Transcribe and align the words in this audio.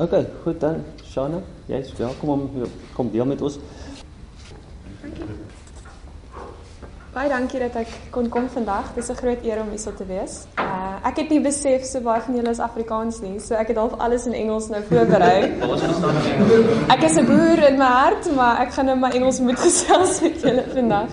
Okay, 0.00 0.26
goed 0.42 0.60
dan. 0.60 0.78
Shana, 1.04 1.42
jy's 1.68 1.90
welkom 1.98 2.28
om 2.28 2.44
kom 2.96 3.10
deel 3.12 3.26
met 3.28 3.42
ons. 3.44 3.58
Baie 7.12 7.28
dankie 7.28 7.60
dat 7.60 7.76
ek 7.82 7.92
kon 8.14 8.30
kom 8.32 8.46
vandag. 8.48 8.94
Dis 8.96 9.10
'n 9.12 9.18
groot 9.18 9.44
eer 9.44 9.60
om 9.60 9.68
hier 9.68 9.82
so 9.82 9.92
te 9.92 10.06
wees. 10.08 10.46
Uh 10.56 11.04
ek 11.04 11.16
het 11.16 11.28
nie 11.28 11.40
besef 11.40 11.84
so 11.84 12.00
baie 12.00 12.20
van 12.20 12.34
julle 12.34 12.48
is 12.48 12.60
Afrikaans 12.60 13.20
nie, 13.20 13.40
so 13.40 13.54
ek 13.54 13.68
het 13.68 13.76
half 13.76 13.98
alles 13.98 14.26
in 14.26 14.32
Engels 14.32 14.68
nou 14.68 14.82
voorberei. 14.88 15.52
Ons 15.68 15.82
verstaan 15.82 16.16
Engels. 16.16 16.88
Ek 16.88 17.02
is 17.02 17.16
'n 17.16 17.26
boer 17.26 17.68
in 17.68 17.76
my 17.76 17.92
hart, 18.00 18.34
maar 18.34 18.60
ek 18.60 18.72
gaan 18.72 18.86
nou 18.86 18.96
my 18.96 19.10
Engels 19.10 19.40
moet 19.40 19.58
gesels 19.58 20.20
met 20.22 20.40
julle 20.40 20.64
vandag. 20.72 21.10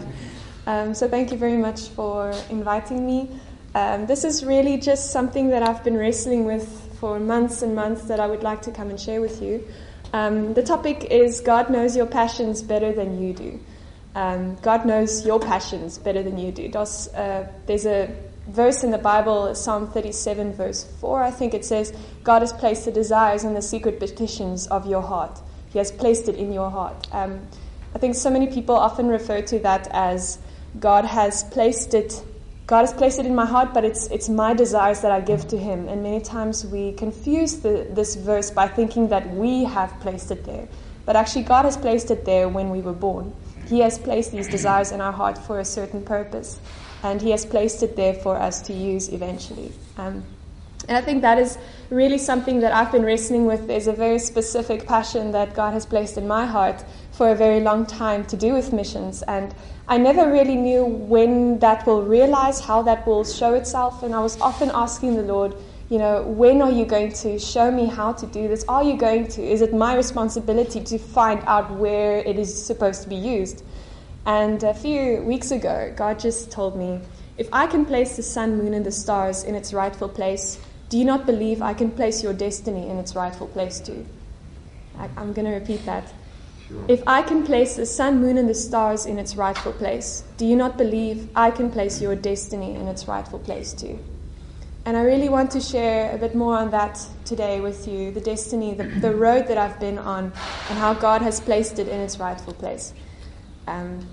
Um 0.66 0.94
so 0.94 1.08
thank 1.10 1.30
you 1.30 1.40
very 1.40 1.58
much 1.58 1.92
for 1.96 2.32
inviting 2.50 3.06
me. 3.06 3.28
Um 3.76 4.06
this 4.06 4.24
is 4.24 4.46
really 4.46 4.78
just 4.80 5.12
something 5.12 5.50
that 5.50 5.62
I've 5.62 5.84
been 5.84 5.98
wrestling 5.98 6.46
with 6.46 6.87
for 7.00 7.20
months 7.20 7.62
and 7.62 7.76
months 7.76 8.04
that 8.04 8.20
I 8.20 8.28
would 8.28 8.44
like 8.44 8.62
to 8.64 8.72
come 8.72 8.90
and 8.90 9.00
share 9.00 9.22
with 9.22 9.42
you. 9.42 9.66
Um 10.14 10.54
the 10.54 10.64
topic 10.64 11.06
is 11.06 11.42
God 11.42 11.70
knows 11.70 11.96
your 11.96 12.06
passions 12.06 12.62
better 12.62 12.94
than 12.94 13.22
you 13.22 13.34
do. 13.34 13.60
Um, 14.18 14.56
God 14.64 14.84
knows 14.84 15.24
your 15.28 15.40
passions 15.40 16.00
better 16.00 16.24
than 16.24 16.40
you 16.40 16.52
do. 16.52 16.70
There's, 16.70 17.08
uh, 17.10 17.48
there's 17.68 17.86
a 17.86 18.10
verse 18.48 18.84
in 18.84 18.90
the 18.90 18.98
Bible, 18.98 19.54
Psalm 19.54 19.92
37, 19.92 20.54
verse 20.54 20.86
4, 21.00 21.22
I 21.22 21.30
think 21.30 21.54
it 21.54 21.64
says, 21.64 21.94
God 22.24 22.42
has 22.42 22.52
placed 22.52 22.86
the 22.86 22.92
desires 22.92 23.44
and 23.44 23.56
the 23.56 23.62
secret 23.62 24.00
petitions 24.00 24.66
of 24.68 24.88
your 24.88 25.04
heart. 25.04 25.40
He 25.70 25.78
has 25.78 25.92
placed 25.92 26.30
it 26.30 26.36
in 26.36 26.52
your 26.52 26.72
heart. 26.72 27.08
Um, 27.12 27.42
I 27.94 28.00
think 28.00 28.16
so 28.16 28.32
many 28.32 28.48
people 28.48 28.76
often 28.76 29.08
refer 29.08 29.44
to 29.44 29.60
that 29.60 29.88
as 29.92 30.40
God 30.80 31.06
has 31.06 31.44
placed 31.44 31.94
it. 31.94 32.24
God 32.68 32.82
has 32.82 32.92
placed 32.92 33.18
it 33.18 33.26
in 33.26 33.34
my 33.34 33.46
heart, 33.46 33.74
but 33.74 33.86
it's, 33.86 34.08
it's 34.08 34.28
my 34.28 34.54
desires 34.54 35.00
that 35.00 35.10
I 35.10 35.22
give 35.22 35.48
to 35.48 35.58
Him. 35.58 35.88
And 35.88 36.04
many 36.04 36.20
times 36.20 36.66
we 36.66 36.92
confuse 36.92 37.62
the, 37.62 37.88
this 37.92 38.16
verse 38.16 38.52
by 38.52 38.68
thinking 38.68 39.08
that 39.08 39.34
we 39.34 39.64
have 39.64 39.98
placed 40.02 40.32
it 40.32 40.44
there. 40.44 40.68
But 41.06 41.16
actually, 41.16 41.44
God 41.44 41.64
has 41.64 41.78
placed 41.78 42.12
it 42.12 42.26
there 42.26 42.50
when 42.50 42.70
we 42.70 42.82
were 42.82 42.92
born. 42.92 43.34
He 43.68 43.80
has 43.80 43.98
placed 43.98 44.34
these 44.34 44.50
desires 44.50 44.92
in 44.92 45.00
our 45.00 45.14
heart 45.14 45.38
for 45.38 45.62
a 45.62 45.66
certain 45.66 46.04
purpose, 46.04 46.60
and 47.04 47.22
He 47.22 47.32
has 47.32 47.46
placed 47.46 47.84
it 47.84 47.96
there 47.96 48.14
for 48.14 48.36
us 48.36 48.62
to 48.64 48.74
use 48.74 49.08
eventually. 49.10 49.72
Um, 49.96 50.26
and 50.90 50.98
I 50.98 51.02
think 51.02 51.22
that 51.22 51.38
is 51.38 51.58
really 51.90 52.18
something 52.18 52.60
that 52.60 52.74
I've 52.74 52.92
been 52.92 53.04
wrestling 53.04 53.46
with. 53.46 53.68
There's 53.68 53.88
a 53.88 53.94
very 53.94 54.20
specific 54.20 54.86
passion 54.86 55.32
that 55.32 55.54
God 55.54 55.72
has 55.72 55.86
placed 55.86 56.18
in 56.18 56.28
my 56.28 56.46
heart 56.46 56.84
for 57.12 57.30
a 57.30 57.36
very 57.36 57.62
long 57.62 57.86
time 57.86 58.26
to 58.26 58.36
do 58.36 58.52
with 58.52 58.74
missions, 58.74 59.22
and 59.24 59.56
I 59.90 59.98
never 59.98 60.30
really 60.30 60.56
knew 60.56 60.84
when 60.86 61.60
that 61.60 61.88
will 61.88 62.04
realize, 62.04 62.60
how 62.60 62.82
that 62.82 63.08
will 63.08 63.24
show 63.24 63.54
itself, 63.54 64.04
and 64.04 64.14
I 64.14 64.20
was 64.20 64.40
often 64.42 64.70
asking 64.74 65.16
the 65.16 65.22
Lord, 65.22 65.56
you 65.90 65.98
know, 65.98 66.24
when 66.24 66.62
are 66.62 66.72
you 66.72 66.86
going 66.86 67.14
to 67.14 67.40
show 67.40 67.72
me 67.72 67.86
how 67.86 68.12
to 68.12 68.26
do 68.26 68.50
this? 68.50 68.66
Are 68.68 68.84
you 68.84 68.98
going 68.98 69.30
to? 69.30 69.42
Is 69.42 69.62
it 69.62 69.74
my 69.74 69.96
responsibility 69.96 70.82
to 70.84 70.98
find 70.98 71.42
out 71.48 71.72
where 71.72 72.18
it 72.18 72.38
is 72.38 72.52
supposed 72.66 73.04
to 73.04 73.10
be 73.10 73.16
used? 73.16 73.64
And 74.26 74.62
a 74.64 74.74
few 74.74 75.22
weeks 75.22 75.52
ago, 75.52 75.94
God 75.96 76.20
just 76.20 76.52
told 76.52 76.78
me, 76.78 77.00
if 77.38 77.48
I 77.54 77.66
can 77.66 77.86
place 77.86 78.18
the 78.18 78.24
sun, 78.24 78.58
moon, 78.58 78.74
and 78.74 78.86
the 78.86 78.92
stars 78.92 79.46
in 79.46 79.56
its 79.56 79.74
rightful 79.74 80.10
place, 80.10 80.60
do 80.90 80.98
you 80.98 81.06
not 81.06 81.26
believe 81.26 81.62
I 81.62 81.74
can 81.74 81.92
place 81.92 82.22
your 82.22 82.34
destiny 82.34 82.90
in 82.90 82.98
its 82.98 83.16
rightful 83.16 83.48
place 83.48 83.80
too? 83.80 84.06
I, 85.00 85.08
I'm 85.16 85.32
going 85.32 85.46
to 85.46 85.54
repeat 85.54 85.86
that. 85.86 86.12
If 86.88 87.02
I 87.08 87.22
can 87.22 87.46
place 87.46 87.76
the 87.76 87.86
sun, 87.86 88.20
moon, 88.20 88.38
and 88.38 88.50
the 88.50 88.54
stars 88.54 89.06
in 89.06 89.20
its 89.20 89.36
rightful 89.36 89.72
place, 89.74 90.24
do 90.38 90.46
you 90.46 90.56
not 90.56 90.78
believe 90.78 91.30
I 91.36 91.50
can 91.50 91.72
place 91.72 92.02
your 92.02 92.16
destiny 92.16 92.76
in 92.76 92.88
its 92.88 93.08
rightful 93.08 93.40
place 93.40 93.74
too? 93.74 94.00
And 94.86 94.96
I 94.96 95.02
really 95.02 95.30
want 95.30 95.52
to 95.52 95.62
share 95.62 96.14
a 96.14 96.18
bit 96.18 96.34
more 96.36 96.58
on 96.58 96.72
that 96.72 97.00
today 97.26 97.60
with 97.62 97.88
you 97.88 98.12
the 98.12 98.22
destiny, 98.22 98.74
the, 98.74 98.86
the 98.86 99.14
road 99.14 99.48
that 99.48 99.58
I've 99.58 99.80
been 99.80 99.98
on, 99.98 100.26
and 100.70 100.80
how 100.80 100.94
God 100.94 101.22
has 101.22 101.40
placed 101.40 101.80
it 101.80 101.88
in 101.88 102.00
its 102.00 102.20
rightful 102.20 102.54
place. 102.54 102.94
Um, 103.68 104.06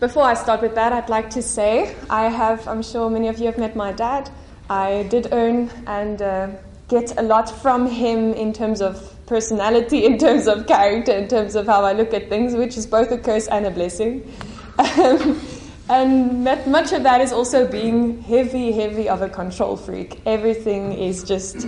before 0.00 0.24
I 0.24 0.34
start 0.34 0.62
with 0.62 0.74
that, 0.74 0.92
I'd 0.92 1.08
like 1.08 1.30
to 1.30 1.42
say 1.42 1.94
I 2.10 2.28
have, 2.28 2.66
I'm 2.66 2.82
sure 2.82 3.08
many 3.10 3.28
of 3.28 3.38
you 3.38 3.46
have 3.46 3.58
met 3.58 3.76
my 3.76 3.92
dad. 3.92 4.30
I 4.68 5.04
did 5.10 5.28
earn 5.32 5.70
and 5.86 6.22
uh, 6.22 6.48
get 6.88 7.18
a 7.18 7.22
lot 7.22 7.50
from 7.50 7.86
him 7.86 8.32
in 8.34 8.52
terms 8.52 8.80
of 8.80 9.13
personality, 9.26 10.04
in 10.04 10.18
terms 10.18 10.46
of 10.46 10.66
character, 10.66 11.12
in 11.12 11.28
terms 11.28 11.54
of 11.54 11.66
how 11.66 11.84
I 11.84 11.92
look 11.92 12.12
at 12.12 12.28
things, 12.28 12.54
which 12.54 12.76
is 12.76 12.86
both 12.86 13.10
a 13.10 13.18
curse 13.18 13.48
and 13.48 13.66
a 13.66 13.70
blessing. 13.70 14.30
Um, 14.78 15.40
and 15.88 16.44
much 16.44 16.92
of 16.92 17.02
that 17.02 17.20
is 17.20 17.32
also 17.32 17.70
being 17.70 18.22
heavy, 18.22 18.72
heavy 18.72 19.08
of 19.08 19.22
a 19.22 19.28
control 19.28 19.76
freak. 19.76 20.20
Everything 20.24 20.92
is 20.92 21.22
just 21.22 21.66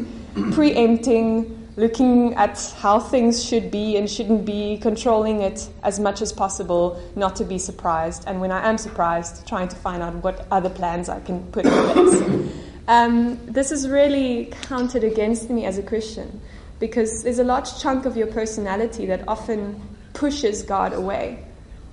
preempting, 0.52 1.68
looking 1.76 2.34
at 2.34 2.58
how 2.78 2.98
things 2.98 3.44
should 3.44 3.70
be 3.70 3.96
and 3.96 4.10
shouldn't 4.10 4.46
be, 4.46 4.78
controlling 4.78 5.42
it 5.42 5.68
as 5.82 6.00
much 6.00 6.22
as 6.22 6.32
possible, 6.32 7.00
not 7.14 7.36
to 7.36 7.44
be 7.44 7.58
surprised. 7.58 8.24
And 8.26 8.40
when 8.40 8.50
I 8.50 8.66
am 8.68 8.78
surprised, 8.78 9.46
trying 9.46 9.68
to 9.68 9.76
find 9.76 10.02
out 10.02 10.14
what 10.14 10.46
other 10.50 10.70
plans 10.70 11.08
I 11.10 11.20
can 11.20 11.42
put 11.52 11.66
in 11.66 11.72
place. 11.72 12.52
Um, 12.88 13.44
this 13.46 13.72
is 13.72 13.88
really 13.88 14.46
counted 14.62 15.02
against 15.04 15.50
me 15.50 15.66
as 15.66 15.76
a 15.76 15.82
Christian 15.82 16.40
because 16.78 17.22
there's 17.22 17.38
a 17.38 17.44
large 17.44 17.80
chunk 17.80 18.04
of 18.04 18.16
your 18.16 18.26
personality 18.26 19.06
that 19.06 19.26
often 19.28 19.80
pushes 20.12 20.62
God 20.62 20.92
away. 20.92 21.44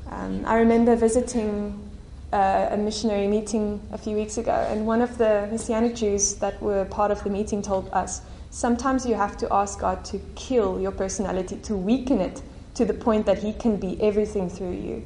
Um, 0.09 0.43
I 0.45 0.57
remember 0.57 0.95
visiting 0.95 1.89
uh, 2.31 2.69
a 2.71 2.77
missionary 2.77 3.27
meeting 3.27 3.81
a 3.91 3.97
few 3.97 4.15
weeks 4.15 4.37
ago, 4.37 4.51
and 4.69 4.85
one 4.85 5.01
of 5.01 5.17
the 5.17 5.47
Messianic 5.51 5.95
Jews 5.95 6.35
that 6.35 6.61
were 6.61 6.85
part 6.85 7.11
of 7.11 7.23
the 7.23 7.29
meeting 7.29 7.61
told 7.61 7.89
us 7.93 8.21
sometimes 8.49 9.05
you 9.05 9.15
have 9.15 9.37
to 9.37 9.53
ask 9.53 9.79
God 9.79 10.03
to 10.05 10.19
kill 10.35 10.79
your 10.79 10.91
personality, 10.91 11.57
to 11.57 11.75
weaken 11.75 12.19
it 12.19 12.41
to 12.75 12.85
the 12.85 12.93
point 12.93 13.25
that 13.25 13.37
He 13.37 13.53
can 13.53 13.77
be 13.77 14.01
everything 14.01 14.49
through 14.49 14.73
you, 14.73 15.05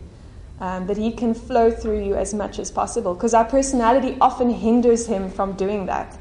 um, 0.59 0.87
that 0.87 0.97
He 0.97 1.11
can 1.11 1.33
flow 1.33 1.69
through 1.69 2.03
you 2.03 2.15
as 2.15 2.33
much 2.33 2.59
as 2.59 2.71
possible, 2.71 3.13
because 3.13 3.33
our 3.33 3.45
personality 3.45 4.17
often 4.21 4.49
hinders 4.49 5.07
Him 5.07 5.29
from 5.29 5.53
doing 5.53 5.85
that. 5.87 6.17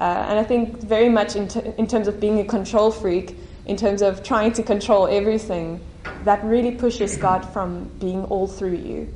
Uh, 0.00 0.26
and 0.28 0.38
I 0.38 0.44
think 0.44 0.82
very 0.82 1.08
much 1.08 1.36
in, 1.36 1.48
t- 1.48 1.72
in 1.78 1.86
terms 1.86 2.08
of 2.08 2.20
being 2.20 2.38
a 2.40 2.44
control 2.44 2.90
freak, 2.90 3.36
in 3.64 3.76
terms 3.76 4.02
of 4.02 4.22
trying 4.22 4.52
to 4.52 4.62
control 4.62 5.06
everything, 5.06 5.80
that 6.24 6.44
really 6.44 6.72
pushes 6.72 7.16
God 7.16 7.44
from 7.52 7.90
being 7.98 8.24
all 8.24 8.46
through 8.46 8.76
you. 8.76 9.12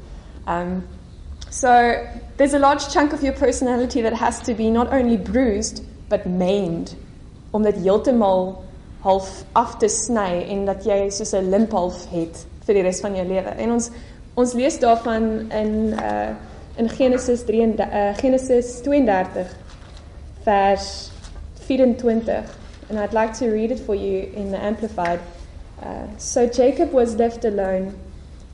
Um, 0.47 0.87
so 1.51 2.07
there's 2.37 2.55
a 2.55 2.59
large 2.59 2.93
chunk 2.93 3.13
of 3.13 3.23
your 3.23 3.33
personality 3.35 4.03
that 4.03 4.15
has 4.15 4.41
to 4.43 4.55
be 4.55 4.71
not 4.71 4.93
only 4.93 5.17
bruised, 5.17 5.85
but 6.09 6.27
maimed. 6.27 6.95
Om 7.53 7.62
dit 7.62 7.75
heeltemal 7.75 8.65
half 9.03 9.45
af 9.53 9.79
te 9.79 9.89
sny 9.89 10.45
en 10.53 10.65
dat 10.69 10.85
jy 10.87 11.09
soos 11.11 11.33
'n 11.35 11.51
limp 11.51 11.73
half 11.73 12.07
het 12.11 12.45
vir 12.67 12.75
die 12.75 12.83
res 12.83 13.01
van 13.01 13.17
jou 13.17 13.27
lewe. 13.27 13.51
En 13.59 13.73
ons 13.73 13.91
ons 14.37 14.53
lees 14.55 14.79
daarvan 14.79 15.51
in 15.51 15.75
uh 15.99 16.31
in 16.77 16.89
Genesis 16.89 17.43
3 17.45 17.75
uh, 17.77 18.17
Genesis 18.17 18.81
32 18.81 19.47
vers 20.45 21.11
24 21.67 22.47
and 22.89 22.99
I'd 22.99 23.12
like 23.12 23.34
to 23.34 23.51
read 23.51 23.71
it 23.71 23.78
for 23.78 23.95
you 23.95 24.23
in 24.34 24.51
the 24.51 24.62
amplified. 24.62 25.21
Uh, 25.81 26.09
so 26.19 26.49
Jacob 26.49 26.93
was 26.93 27.15
left 27.15 27.45
alone 27.45 27.99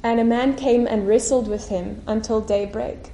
and 0.03 0.21
a 0.21 0.25
man 0.25 0.55
came 0.55 0.87
and 0.87 1.09
wrestled 1.09 1.49
with 1.49 1.69
him 1.69 2.03
until 2.07 2.41
daybreak. 2.41 3.11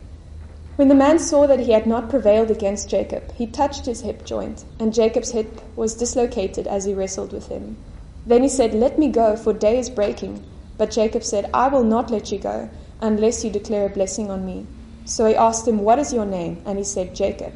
When 0.76 0.88
the 0.88 0.94
man 0.94 1.18
saw 1.18 1.46
that 1.46 1.60
he 1.60 1.72
had 1.72 1.86
not 1.86 2.10
prevailed 2.10 2.50
against 2.50 2.88
Jacob, 2.88 3.30
he 3.32 3.46
touched 3.46 3.86
his 3.86 4.00
hip 4.00 4.24
joint, 4.24 4.64
and 4.80 4.92
Jacob's 4.92 5.30
hip 5.30 5.60
was 5.76 5.94
dislocated 5.94 6.66
as 6.66 6.84
he 6.84 6.94
wrestled 6.94 7.32
with 7.32 7.48
him. 7.48 7.76
Then 8.26 8.42
he 8.42 8.48
said, 8.48 8.74
Let 8.74 8.98
me 8.98 9.08
go, 9.08 9.36
for 9.36 9.52
day 9.52 9.78
is 9.78 9.90
breaking. 9.90 10.44
But 10.78 10.90
Jacob 10.90 11.24
said, 11.24 11.50
I 11.52 11.68
will 11.68 11.84
not 11.84 12.10
let 12.10 12.32
you 12.32 12.38
go, 12.38 12.70
unless 13.00 13.44
you 13.44 13.50
declare 13.50 13.86
a 13.86 13.90
blessing 13.90 14.30
on 14.30 14.46
me. 14.46 14.66
So 15.04 15.26
he 15.26 15.34
asked 15.34 15.68
him, 15.68 15.78
What 15.78 15.98
is 15.98 16.12
your 16.12 16.26
name? 16.26 16.62
And 16.64 16.78
he 16.78 16.84
said, 16.84 17.14
Jacob. 17.14 17.52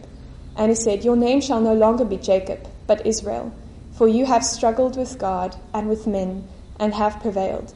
And 0.56 0.70
he 0.70 0.74
said, 0.74 1.04
Your 1.04 1.16
name 1.16 1.40
shall 1.40 1.60
no 1.60 1.74
longer 1.74 2.04
be 2.04 2.16
Jacob, 2.16 2.66
but 2.86 3.06
Israel, 3.06 3.52
for 3.92 4.08
you 4.08 4.26
have 4.26 4.44
struggled 4.44 4.96
with 4.96 5.18
God 5.18 5.56
and 5.74 5.88
with 5.88 6.06
men, 6.06 6.48
and 6.78 6.94
have 6.94 7.20
prevailed. 7.20 7.74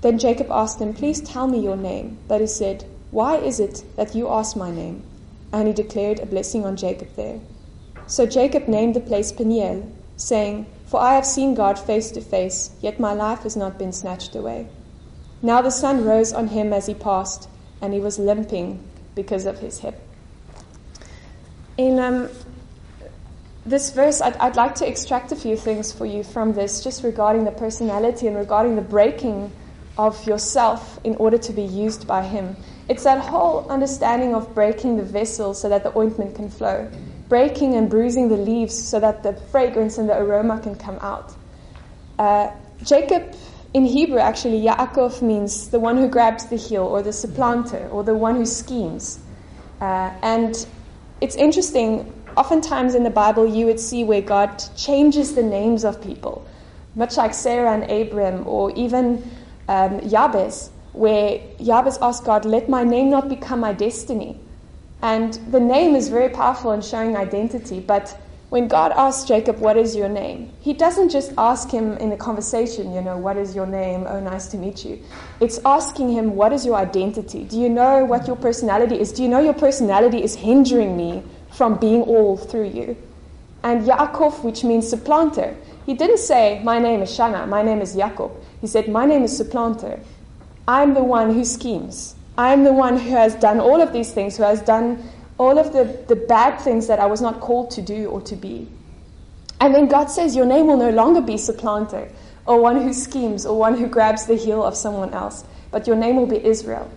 Then 0.00 0.18
Jacob 0.18 0.50
asked 0.50 0.80
him, 0.80 0.94
Please 0.94 1.20
tell 1.20 1.46
me 1.46 1.58
your 1.60 1.76
name. 1.76 2.18
But 2.28 2.40
he 2.40 2.46
said, 2.46 2.84
Why 3.10 3.36
is 3.36 3.60
it 3.60 3.84
that 3.96 4.14
you 4.14 4.28
ask 4.28 4.56
my 4.56 4.70
name? 4.70 5.02
And 5.52 5.68
he 5.68 5.74
declared 5.74 6.20
a 6.20 6.26
blessing 6.26 6.64
on 6.64 6.76
Jacob 6.76 7.08
there. 7.16 7.40
So 8.06 8.26
Jacob 8.26 8.68
named 8.68 8.94
the 8.94 9.00
place 9.00 9.32
Peniel, 9.32 9.90
saying, 10.16 10.66
For 10.86 11.00
I 11.00 11.14
have 11.14 11.26
seen 11.26 11.54
God 11.54 11.78
face 11.78 12.10
to 12.12 12.20
face, 12.20 12.70
yet 12.80 13.00
my 13.00 13.12
life 13.12 13.40
has 13.40 13.56
not 13.56 13.78
been 13.78 13.92
snatched 13.92 14.34
away. 14.34 14.68
Now 15.42 15.62
the 15.62 15.70
sun 15.70 16.04
rose 16.04 16.32
on 16.32 16.48
him 16.48 16.72
as 16.72 16.86
he 16.86 16.94
passed, 16.94 17.48
and 17.80 17.92
he 17.92 18.00
was 18.00 18.18
limping 18.18 18.82
because 19.14 19.46
of 19.46 19.60
his 19.60 19.78
hip. 19.80 20.00
In 21.80 21.98
um, 21.98 22.28
this 23.64 23.90
verse, 23.92 24.20
I'd, 24.20 24.36
I'd 24.36 24.54
like 24.54 24.74
to 24.74 24.86
extract 24.86 25.32
a 25.32 25.34
few 25.34 25.56
things 25.56 25.90
for 25.90 26.04
you 26.04 26.22
from 26.22 26.52
this, 26.52 26.84
just 26.84 27.02
regarding 27.02 27.44
the 27.44 27.52
personality 27.52 28.26
and 28.26 28.36
regarding 28.36 28.76
the 28.76 28.82
breaking 28.82 29.50
of 29.96 30.26
yourself 30.26 31.00
in 31.04 31.16
order 31.16 31.38
to 31.38 31.54
be 31.54 31.62
used 31.62 32.06
by 32.06 32.22
Him. 32.22 32.54
It's 32.90 33.04
that 33.04 33.24
whole 33.24 33.66
understanding 33.70 34.34
of 34.34 34.54
breaking 34.54 34.98
the 34.98 35.02
vessel 35.02 35.54
so 35.54 35.70
that 35.70 35.82
the 35.82 35.96
ointment 35.96 36.34
can 36.34 36.50
flow, 36.50 36.86
breaking 37.30 37.76
and 37.76 37.88
bruising 37.88 38.28
the 38.28 38.36
leaves 38.36 38.76
so 38.76 39.00
that 39.00 39.22
the 39.22 39.32
fragrance 39.50 39.96
and 39.96 40.06
the 40.06 40.18
aroma 40.18 40.60
can 40.60 40.74
come 40.74 40.98
out. 41.00 41.32
Uh, 42.18 42.50
Jacob 42.84 43.34
in 43.72 43.86
Hebrew, 43.86 44.18
actually, 44.18 44.60
Yaakov 44.60 45.22
means 45.22 45.70
the 45.70 45.80
one 45.80 45.96
who 45.96 46.08
grabs 46.08 46.44
the 46.44 46.56
heel 46.56 46.82
or 46.82 47.00
the 47.00 47.14
supplanter 47.14 47.88
or 47.88 48.04
the 48.04 48.14
one 48.14 48.36
who 48.36 48.44
schemes. 48.44 49.18
Uh, 49.80 50.12
and 50.22 50.66
it's 51.20 51.36
interesting, 51.36 52.12
oftentimes 52.36 52.94
in 52.94 53.04
the 53.04 53.10
Bible, 53.10 53.46
you 53.46 53.66
would 53.66 53.80
see 53.80 54.04
where 54.04 54.22
God 54.22 54.62
changes 54.76 55.34
the 55.34 55.42
names 55.42 55.84
of 55.84 56.02
people, 56.02 56.46
much 56.94 57.16
like 57.16 57.34
Sarah 57.34 57.72
and 57.72 57.90
Abram, 57.90 58.46
or 58.46 58.70
even 58.72 59.22
um, 59.68 60.00
where 60.92 61.40
Jabez 61.62 61.98
asked 62.02 62.24
God, 62.24 62.44
Let 62.44 62.68
my 62.68 62.84
name 62.84 63.10
not 63.10 63.28
become 63.28 63.60
my 63.60 63.72
destiny. 63.72 64.40
And 65.02 65.34
the 65.50 65.60
name 65.60 65.94
is 65.94 66.08
very 66.08 66.28
powerful 66.28 66.72
in 66.72 66.82
showing 66.82 67.16
identity, 67.16 67.80
but 67.80 68.18
when 68.50 68.66
God 68.66 68.92
asks 68.96 69.26
Jacob, 69.26 69.58
What 69.60 69.76
is 69.76 69.96
your 69.96 70.08
name? 70.08 70.52
he 70.60 70.72
doesn't 70.72 71.08
just 71.08 71.32
ask 71.38 71.70
him 71.70 71.96
in 71.98 72.12
a 72.12 72.16
conversation, 72.16 72.92
you 72.92 73.00
know, 73.00 73.16
What 73.16 73.36
is 73.36 73.54
your 73.54 73.66
name? 73.66 74.06
Oh, 74.08 74.20
nice 74.20 74.48
to 74.48 74.56
meet 74.56 74.84
you. 74.84 75.00
It's 75.40 75.60
asking 75.64 76.10
him, 76.10 76.34
What 76.34 76.52
is 76.52 76.66
your 76.66 76.74
identity? 76.74 77.44
Do 77.44 77.58
you 77.58 77.68
know 77.68 78.04
what 78.04 78.26
your 78.26 78.36
personality 78.36 79.00
is? 79.00 79.12
Do 79.12 79.22
you 79.22 79.28
know 79.28 79.40
your 79.40 79.54
personality 79.54 80.22
is 80.22 80.34
hindering 80.34 80.96
me 80.96 81.22
from 81.52 81.78
being 81.78 82.02
all 82.02 82.36
through 82.36 82.68
you? 82.70 82.96
And 83.62 83.86
Yaakov, 83.86 84.42
which 84.42 84.64
means 84.64 84.88
supplanter, 84.88 85.56
he 85.86 85.94
didn't 85.94 86.18
say, 86.18 86.60
My 86.64 86.78
name 86.78 87.02
is 87.02 87.10
Shana, 87.10 87.48
my 87.48 87.62
name 87.62 87.80
is 87.80 87.94
Jacob. 87.94 88.32
He 88.60 88.66
said, 88.66 88.88
My 88.88 89.06
name 89.06 89.22
is 89.22 89.36
supplanter. 89.36 90.00
I'm 90.66 90.94
the 90.94 91.04
one 91.04 91.32
who 91.34 91.44
schemes. 91.44 92.16
I'm 92.36 92.64
the 92.64 92.72
one 92.72 92.96
who 92.98 93.10
has 93.10 93.34
done 93.34 93.60
all 93.60 93.80
of 93.80 93.92
these 93.92 94.12
things, 94.12 94.36
who 94.36 94.42
has 94.44 94.62
done 94.62 95.02
all 95.40 95.58
of 95.58 95.72
the, 95.72 95.84
the 96.06 96.16
bad 96.16 96.60
things 96.60 96.86
that 96.86 97.00
I 97.00 97.06
was 97.06 97.22
not 97.22 97.40
called 97.40 97.70
to 97.70 97.80
do 97.80 98.10
or 98.10 98.20
to 98.20 98.36
be. 98.36 98.68
And 99.58 99.74
then 99.74 99.88
God 99.88 100.10
says, 100.10 100.36
Your 100.36 100.44
name 100.44 100.66
will 100.66 100.76
no 100.76 100.90
longer 100.90 101.22
be 101.22 101.38
supplanter, 101.38 102.10
or 102.44 102.60
one 102.60 102.82
who 102.82 102.92
schemes, 102.92 103.46
or 103.46 103.58
one 103.58 103.78
who 103.78 103.86
grabs 103.86 104.26
the 104.26 104.34
heel 104.34 104.62
of 104.62 104.76
someone 104.76 105.14
else, 105.14 105.44
but 105.70 105.86
your 105.86 105.96
name 105.96 106.16
will 106.16 106.26
be 106.26 106.44
Israel. 106.44 106.90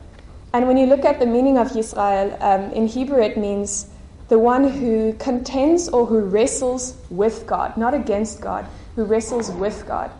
And 0.51 0.67
when 0.67 0.75
you 0.75 0.87
look 0.87 1.05
at 1.05 1.21
the 1.21 1.25
meaning 1.25 1.57
of 1.57 1.75
Israel, 1.75 2.37
um, 2.41 2.69
in 2.71 2.85
Hebrew 2.85 3.21
it 3.21 3.37
means 3.37 3.87
the 4.27 4.37
one 4.37 4.67
who 4.67 5.13
contends 5.13 5.87
or 5.87 6.05
who 6.05 6.19
wrestles 6.19 6.97
with 7.09 7.47
God, 7.47 7.77
not 7.77 7.93
against 7.93 8.41
God, 8.41 8.67
who 8.97 9.05
wrestles 9.05 9.51
with 9.51 9.87
God. 9.87 10.11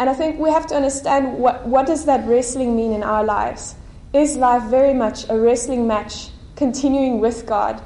And 0.00 0.10
I 0.10 0.14
think 0.14 0.40
we 0.40 0.50
have 0.50 0.66
to 0.66 0.74
understand 0.74 1.38
what, 1.38 1.64
what 1.68 1.86
does 1.86 2.04
that 2.06 2.26
wrestling 2.26 2.74
mean 2.74 2.92
in 2.92 3.04
our 3.04 3.22
lives? 3.22 3.76
Is 4.12 4.36
life 4.36 4.64
very 4.64 4.92
much 4.92 5.28
a 5.28 5.38
wrestling 5.38 5.86
match 5.86 6.30
continuing 6.56 7.20
with 7.20 7.46
God 7.46 7.82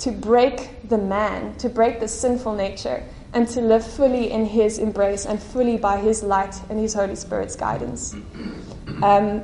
to 0.00 0.10
break 0.10 0.88
the 0.88 0.98
man, 0.98 1.56
to 1.56 1.68
break 1.68 2.00
the 2.00 2.08
sinful 2.08 2.54
nature, 2.54 3.02
and 3.32 3.48
to 3.48 3.60
live 3.60 3.86
fully 3.86 4.30
in 4.30 4.46
His 4.46 4.78
embrace 4.78 5.26
and 5.26 5.42
fully 5.42 5.76
by 5.76 5.98
His 5.98 6.22
light 6.22 6.54
and 6.70 6.78
His 6.78 6.94
Holy 6.94 7.16
Spirit's 7.16 7.56
guidance? 7.56 8.14
Um, 9.02 9.42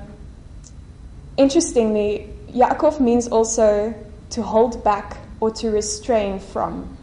interestingly, 1.37 2.31
Yaakov 2.49 3.01
means 3.01 3.29
also 3.29 3.95
to 4.31 4.43
hold 4.43 4.83
back 4.85 5.19
or 5.41 5.51
to 5.51 5.71
restrain 5.71 6.39
from. 6.39 6.97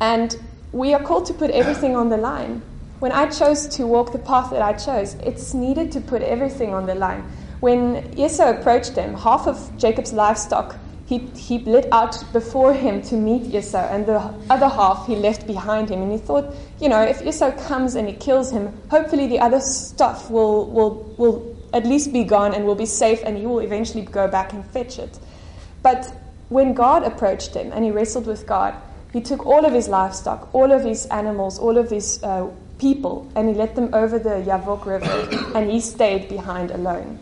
And 0.00 0.36
we 0.72 0.94
are 0.94 1.02
called 1.02 1.26
to 1.26 1.34
put 1.34 1.50
everything 1.50 1.94
on 1.94 2.08
the 2.08 2.16
line. 2.16 2.62
When 3.00 3.12
I 3.12 3.26
chose 3.26 3.66
to 3.68 3.86
walk 3.86 4.12
the 4.12 4.18
path 4.18 4.50
that 4.50 4.62
I 4.62 4.72
chose, 4.72 5.14
it's 5.14 5.54
needed 5.54 5.92
to 5.92 6.00
put 6.00 6.22
everything 6.22 6.74
on 6.74 6.86
the 6.86 6.94
line. 6.94 7.24
When 7.60 8.18
Esau 8.18 8.50
approached 8.50 8.96
him, 8.96 9.14
half 9.14 9.46
of 9.46 9.76
Jacob's 9.76 10.12
livestock 10.12 10.76
he, 11.10 11.18
he 11.34 11.58
lit 11.58 11.88
out 11.90 12.22
before 12.32 12.72
him 12.72 13.02
to 13.02 13.16
meet 13.16 13.52
Esau, 13.52 13.78
and 13.78 14.06
the 14.06 14.20
other 14.48 14.68
half 14.68 15.08
he 15.08 15.16
left 15.16 15.44
behind 15.44 15.90
him. 15.90 16.02
And 16.02 16.12
he 16.12 16.18
thought, 16.18 16.54
you 16.78 16.88
know, 16.88 17.02
if 17.02 17.20
Esau 17.20 17.50
comes 17.66 17.96
and 17.96 18.06
he 18.08 18.14
kills 18.14 18.52
him, 18.52 18.72
hopefully 18.88 19.26
the 19.26 19.40
other 19.40 19.58
stuff 19.58 20.30
will, 20.30 20.66
will, 20.66 21.12
will 21.18 21.56
at 21.74 21.84
least 21.84 22.12
be 22.12 22.22
gone 22.22 22.54
and 22.54 22.64
will 22.64 22.76
be 22.76 22.86
safe, 22.86 23.20
and 23.24 23.36
he 23.36 23.44
will 23.44 23.58
eventually 23.58 24.04
go 24.04 24.28
back 24.28 24.52
and 24.52 24.64
fetch 24.66 25.00
it. 25.00 25.18
But 25.82 26.14
when 26.48 26.74
God 26.74 27.02
approached 27.02 27.54
him 27.54 27.72
and 27.72 27.84
he 27.84 27.90
wrestled 27.90 28.28
with 28.28 28.46
God, 28.46 28.76
he 29.12 29.20
took 29.20 29.44
all 29.44 29.64
of 29.64 29.72
his 29.72 29.88
livestock, 29.88 30.48
all 30.54 30.70
of 30.70 30.84
his 30.84 31.06
animals, 31.06 31.58
all 31.58 31.76
of 31.76 31.90
his 31.90 32.22
uh, 32.22 32.48
people, 32.78 33.28
and 33.34 33.48
he 33.48 33.54
led 33.56 33.74
them 33.74 33.92
over 33.92 34.20
the 34.20 34.44
Yavok 34.46 34.86
River, 34.86 35.28
and 35.56 35.68
he 35.68 35.80
stayed 35.80 36.28
behind 36.28 36.70
alone. 36.70 37.18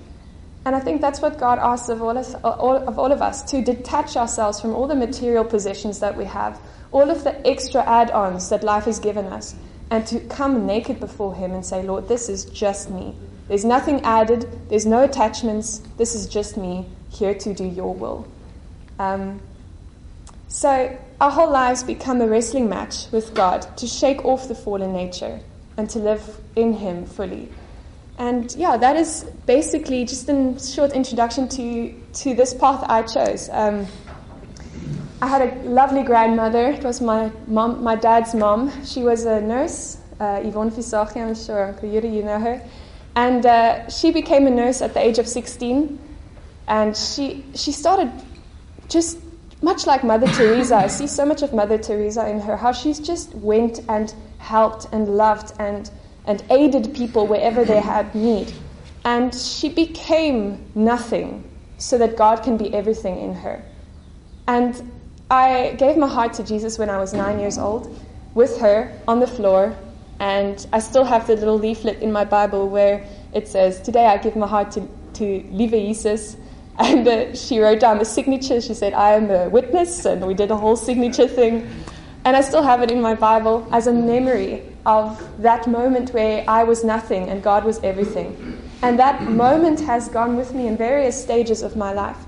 And 0.65 0.75
I 0.75 0.81
think 0.81 1.01
that's 1.01 1.21
what 1.21 1.39
God 1.39 1.59
asks 1.59 1.89
of 1.89 2.03
all, 2.03 2.17
of, 2.17 2.35
of 2.45 2.99
all 2.99 3.13
of 3.13 3.23
us 3.23 3.43
to 3.51 3.63
detach 3.63 4.17
ourselves 4.17 4.61
from 4.61 4.75
all 4.75 4.87
the 4.87 4.95
material 4.95 5.45
possessions 5.45 6.01
that 6.01 6.17
we 6.17 6.25
have, 6.27 6.61
all 6.93 7.11
of 7.11 7.25
the 7.25 7.47
extra 7.47 7.83
add 7.83 8.11
ons 8.11 8.49
that 8.51 8.63
life 8.63 8.85
has 8.85 8.99
given 8.99 9.27
us, 9.27 9.55
and 9.91 10.07
to 10.07 10.21
come 10.21 10.67
naked 10.67 11.01
before 11.01 11.35
Him 11.35 11.53
and 11.53 11.65
say, 11.65 11.83
Lord, 11.83 12.09
this 12.09 12.29
is 12.29 12.45
just 12.45 12.91
me. 12.91 13.17
There's 13.49 13.65
nothing 13.65 14.03
added, 14.03 14.47
there's 14.69 14.85
no 14.85 15.05
attachments. 15.05 15.79
This 15.97 16.15
is 16.15 16.27
just 16.27 16.57
me 16.59 16.87
here 17.09 17.35
to 17.35 17.55
do 17.55 17.65
your 17.65 17.95
will. 17.95 18.29
Um, 18.99 19.41
so, 20.49 20.99
our 21.21 21.31
whole 21.31 21.51
lives 21.51 21.83
become 21.83 22.21
a 22.21 22.27
wrestling 22.27 22.69
match 22.69 23.11
with 23.11 23.35
God 23.35 23.77
to 23.79 23.87
shake 23.87 24.25
off 24.25 24.49
the 24.49 24.55
fallen 24.55 24.93
nature 24.93 25.41
and 25.77 25.89
to 25.91 25.99
live 25.99 26.41
in 26.57 26.75
Him 26.75 27.07
fully. 27.07 27.49
And 28.19 28.53
yeah, 28.57 28.77
that 28.77 28.97
is 28.97 29.25
basically 29.47 30.05
just 30.05 30.29
a 30.29 30.59
short 30.59 30.93
introduction 30.93 31.49
to, 31.51 31.95
to 32.15 32.35
this 32.35 32.53
path 32.53 32.85
I 32.89 33.03
chose. 33.03 33.49
Um, 33.51 33.87
I 35.23 35.29
had 35.29 35.43
a 35.43 35.69
lovely 35.69 36.03
grandmother. 36.03 36.71
It 36.71 36.83
was 36.83 37.01
my 37.01 37.31
mom, 37.47 37.83
my 37.83 37.95
dad's 37.95 38.35
mom. 38.35 38.73
She 38.85 39.03
was 39.03 39.25
a 39.25 39.41
nurse, 39.41 39.99
uh, 40.19 40.41
Yvonne 40.43 40.73
Fisaki, 40.73 41.17
I'm 41.17 41.35
sure, 41.35 41.69
Uncle 41.69 41.89
Yuri, 41.89 42.09
you 42.09 42.25
know 42.25 42.41
her. 42.41 42.61
And 43.15 43.47
uh, 43.47 43.89
she 43.89 44.11
became 44.11 44.49
a 44.49 44.51
nurse 44.51 44.83
at 44.83 44.95
the 44.95 45.01
age 45.01 45.19
of 45.19 45.29
16. 45.29 45.99
And 46.67 46.97
she, 46.97 47.45
she 47.55 47.71
started 47.71 48.13
just 48.89 49.19
much 49.63 49.87
like 49.87 50.03
Mother 50.03 50.27
Teresa. 50.29 50.77
I 50.77 50.87
see 50.89 51.07
so 51.07 51.25
much 51.25 51.43
of 51.43 51.53
Mother 51.53 51.79
Teresa 51.79 52.29
in 52.29 52.41
her, 52.41 52.57
how 52.57 52.73
she's 52.73 52.99
just 52.99 53.35
went 53.35 53.81
and 53.89 54.13
helped 54.39 54.87
and 54.93 55.09
loved 55.09 55.53
and 55.61 55.91
and 56.29 56.45
aided 56.51 56.95
people 56.95 57.27
wherever 57.27 57.65
they 57.65 57.81
had 57.81 58.15
need. 58.15 58.53
And 59.05 59.35
she 59.35 59.71
became 59.71 60.71
nothing 60.75 61.43
so 61.79 61.97
that 61.99 62.17
God 62.17 62.43
can 62.43 62.57
be 62.57 62.73
everything 62.75 63.19
in 63.19 63.35
her. 63.35 63.65
And 64.47 64.93
I 65.31 65.75
gave 65.79 65.97
my 65.97 66.07
heart 66.07 66.35
to 66.35 66.45
Jesus 66.45 66.79
when 66.79 66.91
I 66.91 66.99
was 66.99 67.15
nine 67.15 67.41
years 67.41 67.59
old 67.59 67.99
with 68.35 68.59
her 68.61 68.93
on 69.09 69.21
the 69.21 69.27
floor. 69.27 69.75
And 70.21 70.67
I 70.73 70.81
still 70.81 71.05
have 71.05 71.27
the 71.27 71.37
little 71.37 71.59
leaflet 71.59 72.03
in 72.03 72.13
my 72.13 72.25
Bible 72.25 72.69
where 72.69 73.07
it 73.33 73.49
says, 73.49 73.81
Today 73.81 74.07
I 74.07 74.19
give 74.19 74.37
my 74.37 74.47
heart 74.47 74.71
to, 74.73 74.87
to 75.15 75.45
Lieve 75.51 75.71
Jesus. 75.71 76.37
And 76.81 77.09
uh, 77.09 77.35
she 77.35 77.59
wrote 77.59 77.81
down 77.81 77.99
the 77.99 78.05
signature. 78.05 78.61
She 78.61 78.73
said, 78.73 78.95
I 78.95 79.11
am 79.15 79.33
a 79.33 79.49
witness. 79.49 80.05
And 80.05 80.25
we 80.25 80.33
did 80.33 80.53
a 80.53 80.57
whole 80.57 80.77
signature 80.77 81.27
thing. 81.27 81.69
And 82.25 82.37
I 82.37 82.41
still 82.41 82.63
have 82.63 82.83
it 82.83 82.91
in 82.91 83.01
my 83.01 83.15
Bible 83.15 83.67
as 83.73 83.87
a 83.87 83.93
memory 83.93 84.63
of 84.85 85.43
that 85.43 85.67
moment 85.67 86.13
where 86.13 86.45
I 86.49 86.65
was 86.65 86.85
nothing 86.85 87.29
and 87.29 87.43
God 87.43 87.65
was 87.65 87.79
everything. 87.83 88.61
And 88.83 88.99
that 88.99 89.23
moment 89.23 89.81
has 89.81 90.09
gone 90.09 90.37
with 90.37 90.55
me 90.55 90.67
in 90.67 90.77
various 90.77 91.21
stages 91.21 91.63
of 91.63 91.77
my 91.77 91.93
life. 91.93 92.19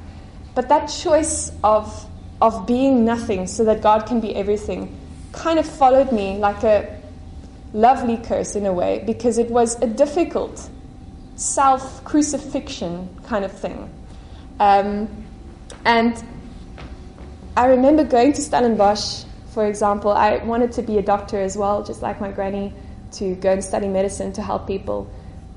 But 0.55 0.69
that 0.69 0.87
choice 0.87 1.53
of, 1.63 2.07
of 2.41 2.67
being 2.67 3.05
nothing 3.05 3.47
so 3.47 3.65
that 3.65 3.83
God 3.83 4.07
can 4.07 4.21
be 4.21 4.35
everything 4.35 4.97
kind 5.33 5.59
of 5.59 5.67
followed 5.67 6.13
me 6.13 6.39
like 6.39 6.65
a 6.65 7.01
lovely 7.73 8.17
curse 8.17 8.57
in 8.57 8.67
a 8.67 8.73
way 8.73 9.03
because 9.07 9.39
it 9.39 9.51
was 9.51 9.81
a 9.81 9.87
difficult 9.87 10.69
self 11.37 12.03
crucifixion 12.05 13.09
kind 13.27 13.45
of 13.45 13.53
thing. 13.53 13.89
Um, 14.59 15.09
and 15.85 16.23
I 17.57 17.67
remember 17.67 18.05
going 18.05 18.33
to 18.35 18.43
Stellenbosch 18.43 19.25
for 19.51 19.67
example, 19.67 20.13
I 20.13 20.37
wanted 20.39 20.73
to 20.73 20.83
be 20.83 20.99
a 20.99 21.03
doctor 21.03 21.41
as 21.41 21.57
well, 21.57 21.83
just 21.83 22.03
like 22.03 22.21
my 22.21 22.31
granny, 22.31 22.73
to 23.13 23.35
go 23.35 23.53
and 23.53 23.65
study 23.65 23.89
medicine 23.89 24.33
to 24.35 24.43
help 24.43 24.67
people. 24.67 25.11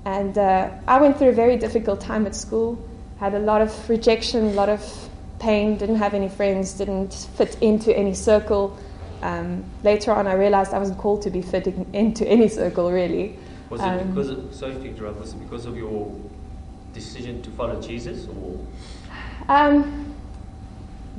And 0.05 0.37
uh, 0.37 0.71
I 0.87 0.99
went 0.99 1.17
through 1.17 1.29
a 1.29 1.33
very 1.33 1.57
difficult 1.57 2.01
time 2.01 2.25
at 2.25 2.35
school, 2.35 2.83
had 3.19 3.35
a 3.35 3.39
lot 3.39 3.61
of 3.61 3.89
rejection, 3.89 4.47
a 4.47 4.53
lot 4.53 4.69
of 4.69 5.09
pain, 5.39 5.77
didn't 5.77 5.97
have 5.97 6.13
any 6.13 6.27
friends, 6.27 6.73
didn't 6.73 7.13
fit 7.35 7.55
into 7.61 7.95
any 7.95 8.13
circle. 8.13 8.77
Um, 9.21 9.63
later 9.83 10.11
on, 10.11 10.27
I 10.27 10.33
realized 10.33 10.73
I 10.73 10.79
wasn't 10.79 10.97
called 10.97 11.21
to 11.21 11.29
be 11.29 11.41
fitting 11.41 11.87
into 11.93 12.27
any 12.27 12.47
circle, 12.49 12.91
really. 12.91 13.37
Was 13.69 13.79
it 13.79 13.85
um, 13.85 14.09
because 14.09 14.29
of, 14.29 14.53
sorry 14.53 14.73
to 14.73 14.85
interrupt, 14.85 15.19
was 15.19 15.33
it 15.33 15.39
because 15.39 15.65
of 15.65 15.77
your 15.77 16.13
decision 16.93 17.41
to 17.43 17.49
follow 17.51 17.79
Jesus? 17.79 18.27
or? 18.27 18.59
Um, 19.47 20.15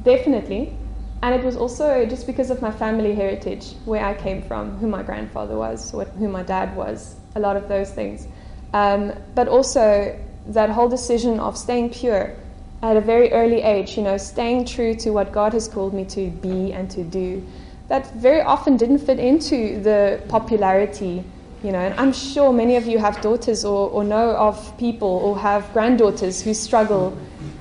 definitely. 0.02 0.76
And 1.24 1.34
it 1.34 1.42
was 1.42 1.56
also 1.56 2.04
just 2.04 2.26
because 2.26 2.50
of 2.50 2.60
my 2.60 2.70
family 2.70 3.14
heritage, 3.14 3.72
where 3.86 4.04
I 4.04 4.12
came 4.12 4.42
from, 4.42 4.76
who 4.76 4.86
my 4.86 5.02
grandfather 5.02 5.56
was, 5.56 5.90
who 5.90 6.28
my 6.28 6.42
dad 6.42 6.76
was, 6.76 7.16
a 7.34 7.40
lot 7.40 7.56
of 7.56 7.66
those 7.66 7.90
things. 7.90 8.28
Um, 8.74 9.10
but 9.34 9.48
also 9.48 10.20
that 10.48 10.68
whole 10.68 10.90
decision 10.90 11.40
of 11.40 11.56
staying 11.56 11.94
pure 11.94 12.36
at 12.82 12.98
a 12.98 13.00
very 13.00 13.32
early 13.32 13.62
age, 13.62 13.96
you 13.96 14.02
know, 14.02 14.18
staying 14.18 14.66
true 14.66 14.94
to 14.96 15.12
what 15.12 15.32
God 15.32 15.54
has 15.54 15.66
called 15.66 15.94
me 15.94 16.04
to 16.16 16.28
be 16.28 16.74
and 16.74 16.90
to 16.90 17.02
do, 17.02 17.42
that 17.88 18.14
very 18.16 18.42
often 18.42 18.76
didn't 18.76 18.98
fit 18.98 19.18
into 19.18 19.80
the 19.80 20.20
popularity 20.28 21.24
You 21.64 21.72
know, 21.72 21.78
and 21.78 21.98
I'm 21.98 22.12
sure 22.12 22.52
many 22.52 22.76
of 22.76 22.86
you 22.86 22.98
have 22.98 23.22
daughters 23.22 23.64
or, 23.64 23.88
or 23.88 24.04
know 24.04 24.36
of 24.36 24.76
people 24.76 25.08
or 25.08 25.38
have 25.38 25.72
granddaughters 25.72 26.42
who 26.42 26.52
struggle 26.52 27.16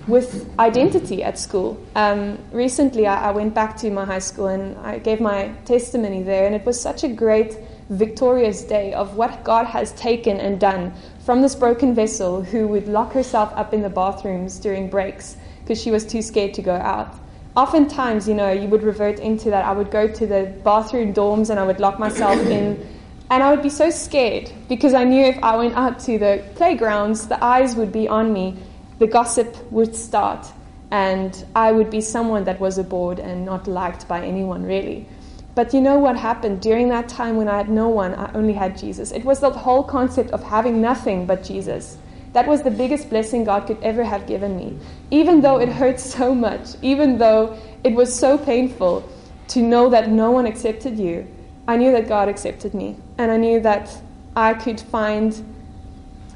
with 0.07 0.49
identity 0.59 1.23
at 1.23 1.39
school. 1.39 1.81
Um, 1.95 2.37
recently, 2.51 3.07
I, 3.07 3.29
I 3.29 3.31
went 3.31 3.53
back 3.53 3.77
to 3.77 3.89
my 3.89 4.03
high 4.03 4.19
school 4.19 4.47
and 4.47 4.77
I 4.79 4.99
gave 4.99 5.21
my 5.21 5.53
testimony 5.63 6.21
there, 6.21 6.45
and 6.45 6.53
it 6.53 6.65
was 6.65 6.77
such 6.77 7.05
a 7.05 7.07
great, 7.07 7.57
victorious 7.87 8.63
day 8.65 8.91
of 8.91 9.15
what 9.15 9.41
God 9.45 9.67
has 9.67 9.93
taken 9.93 10.37
and 10.37 10.59
done 10.59 10.93
from 11.25 11.41
this 11.41 11.55
broken 11.55 11.95
vessel 11.95 12.43
who 12.43 12.67
would 12.67 12.89
lock 12.89 13.13
herself 13.13 13.53
up 13.55 13.73
in 13.73 13.81
the 13.81 13.89
bathrooms 13.89 14.59
during 14.59 14.89
breaks 14.89 15.37
because 15.61 15.81
she 15.81 15.91
was 15.91 16.05
too 16.05 16.21
scared 16.21 16.53
to 16.55 16.61
go 16.61 16.75
out. 16.75 17.15
Oftentimes, 17.55 18.27
you 18.27 18.33
know, 18.33 18.51
you 18.51 18.67
would 18.67 18.83
revert 18.83 19.19
into 19.19 19.49
that. 19.51 19.63
I 19.63 19.71
would 19.71 19.91
go 19.91 20.09
to 20.09 20.27
the 20.27 20.53
bathroom 20.65 21.13
dorms 21.13 21.51
and 21.51 21.57
I 21.57 21.63
would 21.63 21.79
lock 21.79 21.99
myself 21.99 22.37
in. 22.47 22.85
And 23.33 23.41
I 23.41 23.49
would 23.49 23.63
be 23.63 23.69
so 23.69 23.89
scared 23.89 24.51
because 24.69 24.93
I 24.93 25.05
knew 25.05 25.25
if 25.25 25.43
I 25.43 25.55
went 25.57 25.73
out 25.73 25.97
to 26.01 26.19
the 26.19 26.43
playgrounds, 26.53 27.27
the 27.27 27.43
eyes 27.43 27.75
would 27.75 27.91
be 27.91 28.07
on 28.07 28.31
me 28.31 28.55
the 28.99 29.07
gossip 29.07 29.57
would 29.71 29.95
start, 29.95 30.45
and 30.91 31.43
I 31.55 31.71
would 31.71 31.89
be 31.89 31.99
someone 31.99 32.43
that 32.43 32.59
was 32.59 32.77
abhorred 32.77 33.17
and 33.17 33.43
not 33.43 33.67
liked 33.67 34.07
by 34.07 34.23
anyone 34.23 34.61
really. 34.61 35.07
But 35.55 35.73
you 35.73 35.81
know 35.81 35.97
what 35.97 36.15
happened 36.15 36.61
during 36.61 36.89
that 36.89 37.09
time 37.09 37.35
when 37.35 37.47
I 37.47 37.57
had 37.57 37.69
no 37.69 37.89
one, 37.89 38.13
I 38.13 38.31
only 38.33 38.53
had 38.53 38.77
Jesus. 38.77 39.11
It 39.11 39.25
was 39.25 39.39
the 39.39 39.49
whole 39.49 39.83
concept 39.83 40.29
of 40.29 40.43
having 40.43 40.79
nothing 40.79 41.25
but 41.25 41.43
Jesus. 41.43 41.97
That 42.33 42.47
was 42.47 42.61
the 42.61 42.69
biggest 42.69 43.09
blessing 43.09 43.45
God 43.45 43.65
could 43.65 43.81
ever 43.81 44.03
have 44.03 44.27
given 44.27 44.55
me. 44.55 44.77
Even 45.09 45.41
though 45.41 45.59
it 45.59 45.69
hurt 45.69 45.99
so 46.15 46.35
much, 46.35 46.75
even 46.83 47.17
though 47.17 47.57
it 47.83 47.95
was 47.95 48.13
so 48.13 48.37
painful 48.37 49.09
to 49.47 49.61
know 49.63 49.89
that 49.89 50.09
no 50.09 50.29
one 50.29 50.45
accepted 50.45 50.99
you, 50.99 51.27
I 51.67 51.77
knew 51.77 51.91
that 51.93 52.07
God 52.07 52.29
accepted 52.29 52.75
me. 52.75 52.95
And 53.17 53.31
I 53.31 53.37
knew 53.37 53.59
that 53.61 53.95
I 54.35 54.53
could 54.53 54.79
find 54.79 55.43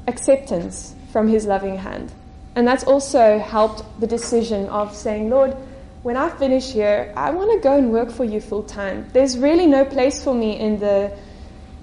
acceptance 0.06 0.94
from 1.12 1.28
His 1.28 1.46
loving 1.46 1.76
hand. 1.76 2.12
And 2.54 2.66
that's 2.66 2.84
also 2.84 3.38
helped 3.38 3.82
the 4.00 4.06
decision 4.06 4.68
of 4.68 4.94
saying, 4.94 5.30
Lord, 5.30 5.56
when 6.02 6.16
I 6.16 6.28
finish 6.30 6.72
here, 6.72 7.12
I 7.16 7.30
want 7.30 7.52
to 7.52 7.60
go 7.60 7.76
and 7.76 7.92
work 7.92 8.10
for 8.10 8.24
you 8.24 8.40
full 8.40 8.62
time. 8.62 9.08
There's 9.12 9.36
really 9.36 9.66
no 9.66 9.84
place 9.84 10.22
for 10.22 10.34
me 10.34 10.58
in 10.58 10.78
the 10.78 11.12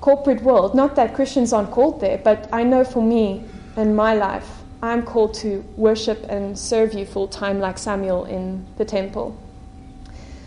corporate 0.01 0.41
world. 0.41 0.75
Not 0.75 0.95
that 0.95 1.13
Christians 1.13 1.53
aren't 1.53 1.71
called 1.71 1.99
there, 2.01 2.17
but 2.17 2.47
I 2.51 2.63
know 2.63 2.83
for 2.83 3.03
me 3.03 3.43
and 3.75 3.95
my 3.95 4.13
life, 4.13 4.49
I'm 4.81 5.03
called 5.03 5.33
to 5.35 5.63
worship 5.77 6.25
and 6.29 6.57
serve 6.57 6.93
you 6.93 7.05
full 7.05 7.27
time 7.27 7.59
like 7.59 7.77
Samuel 7.77 8.25
in 8.25 8.65
the 8.77 8.85
temple. 8.85 9.37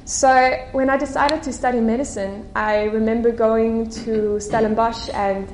So 0.09 0.57
when 0.73 0.89
I 0.89 0.97
decided 0.97 1.43
to 1.43 1.53
study 1.53 1.81
medicine, 1.81 2.49
I 2.57 2.85
remember 2.85 3.31
going 3.31 3.91
to 3.91 4.41
Stellenbosch 4.41 5.11
and 5.13 5.53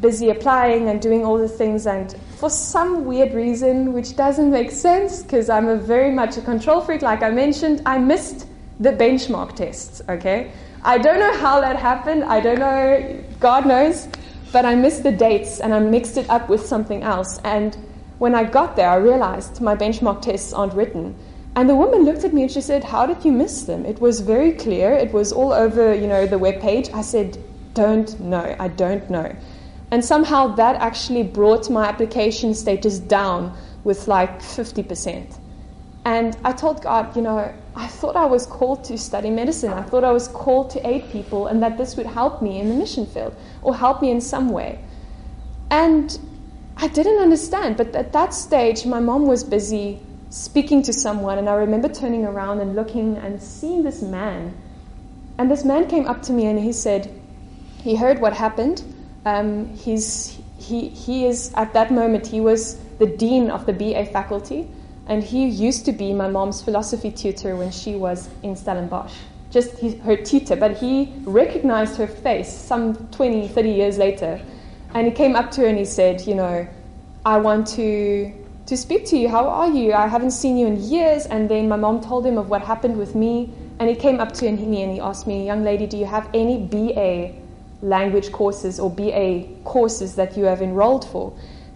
busy 0.00 0.30
applying 0.30 0.88
and 0.88 1.02
doing 1.02 1.24
all 1.24 1.36
the 1.36 1.48
things 1.48 1.84
and 1.84 2.14
for 2.36 2.48
some 2.48 3.06
weird 3.06 3.34
reason 3.34 3.92
which 3.92 4.14
doesn't 4.14 4.52
make 4.52 4.70
sense 4.70 5.24
because 5.24 5.50
I'm 5.50 5.66
a 5.66 5.74
very 5.74 6.12
much 6.12 6.36
a 6.36 6.42
control 6.42 6.80
freak 6.80 7.02
like 7.02 7.24
I 7.24 7.30
mentioned 7.30 7.82
I 7.84 7.98
missed 7.98 8.46
the 8.78 8.92
benchmark 8.92 9.56
tests 9.56 10.00
okay? 10.08 10.52
I 10.84 10.98
don't 10.98 11.18
know 11.18 11.36
how 11.36 11.60
that 11.60 11.74
happened 11.74 12.22
I 12.22 12.38
don't 12.38 12.60
know 12.60 13.24
God 13.40 13.66
knows 13.66 14.06
but 14.52 14.64
I 14.64 14.76
missed 14.76 15.02
the 15.02 15.10
dates 15.10 15.58
and 15.58 15.74
I 15.74 15.80
mixed 15.80 16.16
it 16.16 16.30
up 16.30 16.48
with 16.48 16.64
something 16.64 17.02
else. 17.02 17.40
And 17.42 17.76
when 18.20 18.36
I 18.36 18.44
got 18.44 18.76
there 18.76 18.90
I 18.90 18.96
realized 18.98 19.60
my 19.60 19.74
benchmark 19.74 20.22
tests 20.22 20.52
aren't 20.52 20.74
written 20.74 21.16
and 21.58 21.68
the 21.68 21.74
woman 21.74 22.04
looked 22.04 22.24
at 22.24 22.32
me 22.32 22.42
and 22.42 22.50
she 22.56 22.60
said 22.60 22.84
how 22.84 23.04
did 23.04 23.24
you 23.24 23.32
miss 23.32 23.62
them 23.70 23.84
it 23.84 24.00
was 24.00 24.20
very 24.20 24.52
clear 24.52 24.92
it 24.92 25.12
was 25.12 25.32
all 25.32 25.52
over 25.52 25.92
you 25.94 26.06
know 26.06 26.24
the 26.26 26.38
web 26.38 26.60
page 26.60 26.88
I 26.94 27.02
said 27.02 27.38
don't 27.74 28.18
know 28.20 28.56
I 28.66 28.68
don't 28.68 29.08
know 29.10 29.34
and 29.90 30.04
somehow 30.04 30.54
that 30.56 30.76
actually 30.76 31.22
brought 31.22 31.70
my 31.70 31.86
application 31.86 32.54
status 32.54 32.98
down 32.98 33.56
with 33.84 34.06
like 34.06 34.40
50%. 34.40 35.38
And 36.04 36.36
I 36.44 36.52
told 36.52 36.82
God, 36.82 37.16
you 37.16 37.22
know, 37.22 37.54
I 37.74 37.86
thought 37.86 38.16
I 38.16 38.26
was 38.26 38.46
called 38.46 38.84
to 38.84 38.98
study 38.98 39.30
medicine. 39.30 39.72
I 39.72 39.82
thought 39.82 40.04
I 40.04 40.12
was 40.12 40.28
called 40.28 40.70
to 40.70 40.86
aid 40.86 41.10
people 41.10 41.46
and 41.46 41.62
that 41.62 41.78
this 41.78 41.96
would 41.96 42.06
help 42.06 42.42
me 42.42 42.60
in 42.60 42.68
the 42.68 42.74
mission 42.74 43.06
field 43.06 43.34
or 43.62 43.74
help 43.74 44.02
me 44.02 44.10
in 44.10 44.20
some 44.20 44.50
way. 44.50 44.78
And 45.70 46.18
I 46.76 46.88
didn't 46.88 47.18
understand. 47.18 47.76
But 47.76 47.94
at 47.94 48.12
that 48.12 48.34
stage, 48.34 48.84
my 48.86 49.00
mom 49.00 49.26
was 49.26 49.42
busy 49.42 50.00
speaking 50.30 50.82
to 50.82 50.92
someone. 50.92 51.38
And 51.38 51.48
I 51.48 51.54
remember 51.54 51.88
turning 51.88 52.24
around 52.24 52.60
and 52.60 52.74
looking 52.74 53.16
and 53.16 53.42
seeing 53.42 53.82
this 53.82 54.02
man. 54.02 54.56
And 55.38 55.50
this 55.50 55.64
man 55.64 55.88
came 55.88 56.06
up 56.06 56.22
to 56.22 56.32
me 56.32 56.46
and 56.46 56.58
he 56.58 56.72
said, 56.72 57.10
he 57.82 57.94
heard 57.96 58.20
what 58.20 58.32
happened 58.32 58.82
um, 59.28 59.74
he's, 59.76 60.38
he, 60.58 60.88
he 60.88 61.26
is, 61.26 61.52
at 61.54 61.72
that 61.74 61.90
moment, 61.90 62.26
he 62.26 62.40
was 62.40 62.78
the 62.98 63.06
dean 63.06 63.50
of 63.50 63.66
the 63.66 63.72
BA 63.72 64.06
faculty, 64.06 64.68
and 65.06 65.22
he 65.22 65.46
used 65.46 65.84
to 65.86 65.92
be 65.92 66.12
my 66.12 66.28
mom's 66.28 66.62
philosophy 66.62 67.10
tutor 67.10 67.56
when 67.56 67.70
she 67.70 67.94
was 67.94 68.28
in 68.42 68.56
Stellenbosch. 68.56 69.14
Just 69.50 69.78
his, 69.78 69.98
her 70.00 70.16
tutor, 70.16 70.56
but 70.56 70.76
he 70.76 71.12
recognized 71.24 71.96
her 71.96 72.06
face 72.06 72.50
some 72.52 72.94
20, 73.08 73.48
30 73.48 73.70
years 73.70 73.98
later. 73.98 74.40
And 74.94 75.06
he 75.06 75.12
came 75.12 75.36
up 75.36 75.50
to 75.52 75.62
her 75.62 75.66
and 75.66 75.78
he 75.78 75.84
said, 75.84 76.22
You 76.26 76.34
know, 76.34 76.68
I 77.24 77.38
want 77.38 77.66
to, 77.68 78.32
to 78.68 78.76
speak 78.76 79.04
to 79.06 79.16
you. 79.16 79.28
How 79.28 79.48
are 79.48 79.70
you? 79.70 79.92
I 79.92 80.06
haven't 80.06 80.30
seen 80.30 80.56
you 80.56 80.66
in 80.66 80.80
years. 80.80 81.26
And 81.26 81.48
then 81.48 81.68
my 81.68 81.76
mom 81.76 82.00
told 82.00 82.24
him 82.24 82.38
of 82.38 82.48
what 82.48 82.62
happened 82.62 82.96
with 82.96 83.14
me. 83.14 83.50
And 83.80 83.88
he 83.88 83.96
came 83.96 84.20
up 84.20 84.32
to 84.34 84.50
me 84.50 84.82
and 84.82 84.92
he 84.92 85.00
asked 85.00 85.26
me, 85.26 85.44
Young 85.44 85.64
lady, 85.64 85.86
do 85.86 85.96
you 85.96 86.06
have 86.06 86.28
any 86.32 86.56
BA 86.58 87.34
language 87.82 88.32
courses 88.32 88.80
or 88.80 88.90
BA 88.90 89.46
courses 89.64 90.14
that 90.16 90.36
you 90.36 90.44
have 90.44 90.62
enrolled 90.62 91.06
for. 91.08 91.32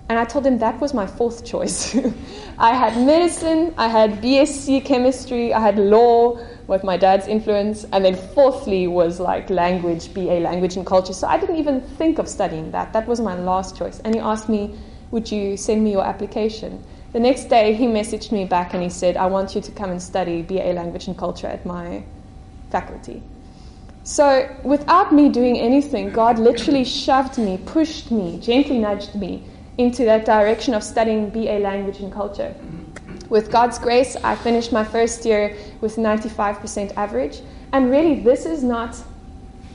And 0.09 0.19
I 0.19 0.25
told 0.25 0.45
him 0.45 0.59
that 0.59 0.79
was 0.81 0.93
my 0.93 1.07
fourth 1.07 1.45
choice. 1.45 1.97
I 2.59 2.75
had 2.75 2.97
medicine, 3.07 3.73
I 3.79 3.89
had 3.89 4.21
BSc 4.21 4.85
chemistry, 4.85 5.55
I 5.55 5.61
had 5.61 5.79
law 5.79 6.39
with 6.67 6.85
my 6.85 6.97
dad's 6.97 7.29
influence, 7.29 7.85
and 7.93 8.05
then 8.05 8.17
fourthly 8.17 8.87
was 8.87 9.21
like 9.21 9.49
language, 9.49 10.13
BA 10.13 10.41
language 10.41 10.77
and 10.77 10.85
culture. 10.85 11.15
So 11.15 11.29
I 11.29 11.39
didn't 11.39 11.57
even 11.57 11.81
think 11.81 12.19
of 12.19 12.29
studying 12.29 12.71
that. 12.73 12.93
That 12.93 13.07
was 13.07 13.21
my 13.21 13.39
last 13.39 13.77
choice. 13.77 14.01
And 14.01 14.15
he 14.15 14.21
asked 14.21 14.49
me, 14.49 14.77
Would 15.13 15.31
you 15.31 15.57
send 15.57 15.85
me 15.85 15.93
your 15.93 16.05
application? 16.05 16.83
The 17.13 17.21
next 17.21 17.45
day 17.45 17.75
he 17.75 17.87
messaged 17.87 18.33
me 18.33 18.47
back 18.47 18.73
and 18.73 18.83
he 18.83 18.89
said, 18.89 19.19
I 19.19 19.27
want 19.27 19.55
you 19.55 19.61
to 19.61 19.71
come 19.71 19.91
and 19.91 20.03
study 20.03 20.41
BA 20.43 20.73
language 20.73 21.07
and 21.07 21.17
culture 21.17 21.47
at 21.47 21.67
my 21.67 22.03
faculty. 22.71 23.23
So, 24.05 24.49
without 24.65 25.13
me 25.13 25.29
doing 25.29 25.59
anything, 25.59 26.11
God 26.11 26.39
literally 26.39 26.85
shoved 26.85 27.39
me, 27.39 27.59
pushed 27.67 28.11
me, 28.11 28.41
gently 28.41 28.79
nudged 28.79 29.15
me 29.15 29.45
into 29.79 30.05
that 30.07 30.25
direction 30.25 30.75
of 30.75 30.83
studying 30.83 31.29
BA 31.29 31.59
language 31.59 32.01
and 32.01 32.11
culture. 32.11 32.55
With 33.29 33.53
God's 33.53 33.79
grace, 33.79 34.17
I 34.17 34.35
finished 34.35 34.73
my 34.73 34.83
first 34.83 35.25
year 35.25 35.57
with 35.83 35.97
95% 35.97 36.97
average. 36.97 37.43
And 37.73 37.91
really, 37.91 38.21
this 38.21 38.47
is 38.47 38.65
not 38.65 38.97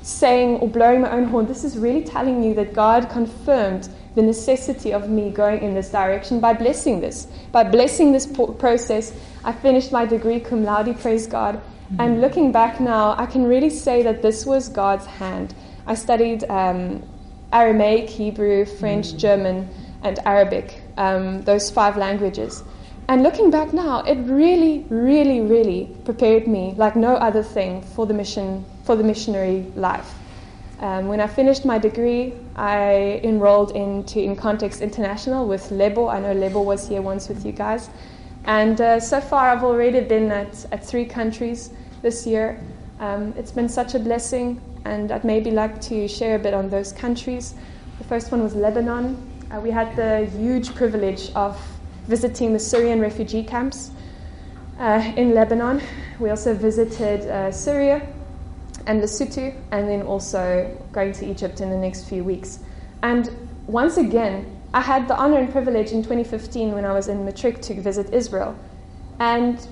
saying 0.02 0.58
or 0.58 0.68
blowing 0.68 1.02
my 1.02 1.12
own 1.12 1.26
horn. 1.26 1.46
This 1.46 1.64
is 1.64 1.78
really 1.78 2.04
telling 2.04 2.44
you 2.44 2.54
that 2.56 2.74
God 2.74 3.10
confirmed 3.10 3.90
the 4.18 4.24
necessity 4.24 4.92
of 4.92 5.10
me 5.10 5.30
going 5.30 5.62
in 5.62 5.76
this 5.76 5.92
direction 5.92 6.40
by 6.40 6.52
blessing 6.52 7.00
this. 7.00 7.28
By 7.52 7.64
blessing 7.64 8.12
this 8.12 8.26
process, 8.26 9.14
I 9.46 9.52
finished 9.52 9.92
my 9.92 10.08
degree 10.08 10.40
cum 10.40 10.64
laude, 10.64 11.00
praise 11.00 11.28
God, 11.28 11.62
and 12.00 12.20
looking 12.20 12.52
back 12.52 12.80
now, 12.80 13.16
I 13.18 13.28
can 13.28 13.46
really 13.46 13.70
say 13.70 14.02
that 14.04 14.24
this 14.24 14.44
was 14.46 14.70
God's 14.70 15.06
hand. 15.06 15.54
I 15.86 15.94
studied 15.94 16.44
um, 16.50 17.02
Aramaic, 17.54 18.10
Hebrew, 18.10 18.66
French, 18.66 19.14
mm. 19.14 19.18
German, 19.18 19.70
and 20.04 20.20
Arabic, 20.26 20.82
um, 20.98 21.44
those 21.44 21.70
five 21.72 21.96
languages. 21.96 22.64
And 23.08 23.24
looking 23.24 23.52
back 23.52 23.72
now, 23.72 24.02
it 24.02 24.18
really, 24.26 24.86
really, 24.90 25.42
really 25.42 25.96
prepared 26.06 26.46
me 26.46 26.74
like 26.76 26.96
no 26.96 27.16
other 27.16 27.44
thing 27.44 27.84
for 27.84 28.06
the 28.06 28.14
mission, 28.14 28.66
for 28.84 28.96
the 28.98 29.04
missionary 29.04 29.66
life. 29.76 30.14
Um, 30.80 31.08
when 31.08 31.20
I 31.20 31.26
finished 31.26 31.66
my 31.66 31.80
degree, 31.80 32.34
I 32.56 33.20
enrolled 33.24 33.72
into 33.72 34.22
In 34.22 34.36
Context 34.36 34.82
International 34.82 35.48
with 35.48 35.72
Lebo. 35.72 36.08
I 36.08 36.20
know 36.20 36.34
Lebo 36.34 36.62
was 36.62 36.88
here 36.88 37.02
once 37.02 37.30
with 37.30 37.44
you 37.44 37.52
guys. 37.52 37.90
And 38.46 38.80
uh, 38.80 39.00
so 39.00 39.20
far, 39.20 39.50
I've 39.50 39.64
already 39.64 40.02
been 40.02 40.32
at, 40.32 40.66
at 40.72 40.86
three 40.86 41.06
countries 41.06 41.72
this 42.04 42.28
year. 42.28 42.60
Um, 43.00 43.34
it's 43.38 43.52
been 43.52 43.68
such 43.68 43.96
a 43.96 44.00
blessing, 44.00 44.62
and 44.86 45.12
I'd 45.12 45.24
maybe 45.24 45.50
like 45.50 45.82
to 45.82 46.08
share 46.08 46.36
a 46.36 46.40
bit 46.40 46.54
on 46.54 46.70
those 46.70 46.92
countries. 46.92 47.56
The 47.98 48.04
first 48.04 48.32
one 48.32 48.44
was 48.44 48.54
Lebanon. 48.54 49.18
Uh, 49.50 49.60
we 49.60 49.72
had 49.72 49.96
the 49.96 50.26
huge 50.38 50.76
privilege 50.76 51.32
of 51.34 51.60
visiting 52.06 52.54
the 52.54 52.60
Syrian 52.60 53.02
refugee 53.02 53.44
camps 53.44 53.90
uh, 54.80 55.12
in 55.16 55.34
Lebanon. 55.34 55.82
We 56.20 56.30
also 56.30 56.54
visited 56.54 57.28
uh, 57.28 57.52
Syria 57.52 58.08
and 58.88 59.02
Lesotho, 59.02 59.54
and 59.72 59.88
then 59.88 60.02
also 60.02 60.76
going 60.92 61.12
to 61.14 61.30
Egypt 61.30 61.62
in 61.62 61.70
the 61.70 61.78
next 61.78 62.06
few 62.10 62.24
weeks. 62.24 62.60
And 63.04 63.30
once 63.68 63.98
again, 63.98 64.58
I 64.74 64.82
had 64.82 65.08
the 65.08 65.16
honor 65.16 65.38
and 65.38 65.52
privilege 65.52 65.92
in 65.92 66.02
2015 66.02 66.74
when 66.74 66.86
I 66.86 66.94
was 66.94 67.08
in 67.08 67.24
Matric 67.24 67.62
to 67.64 67.80
visit 67.80 68.14
Israel. 68.14 68.58
And 69.20 69.66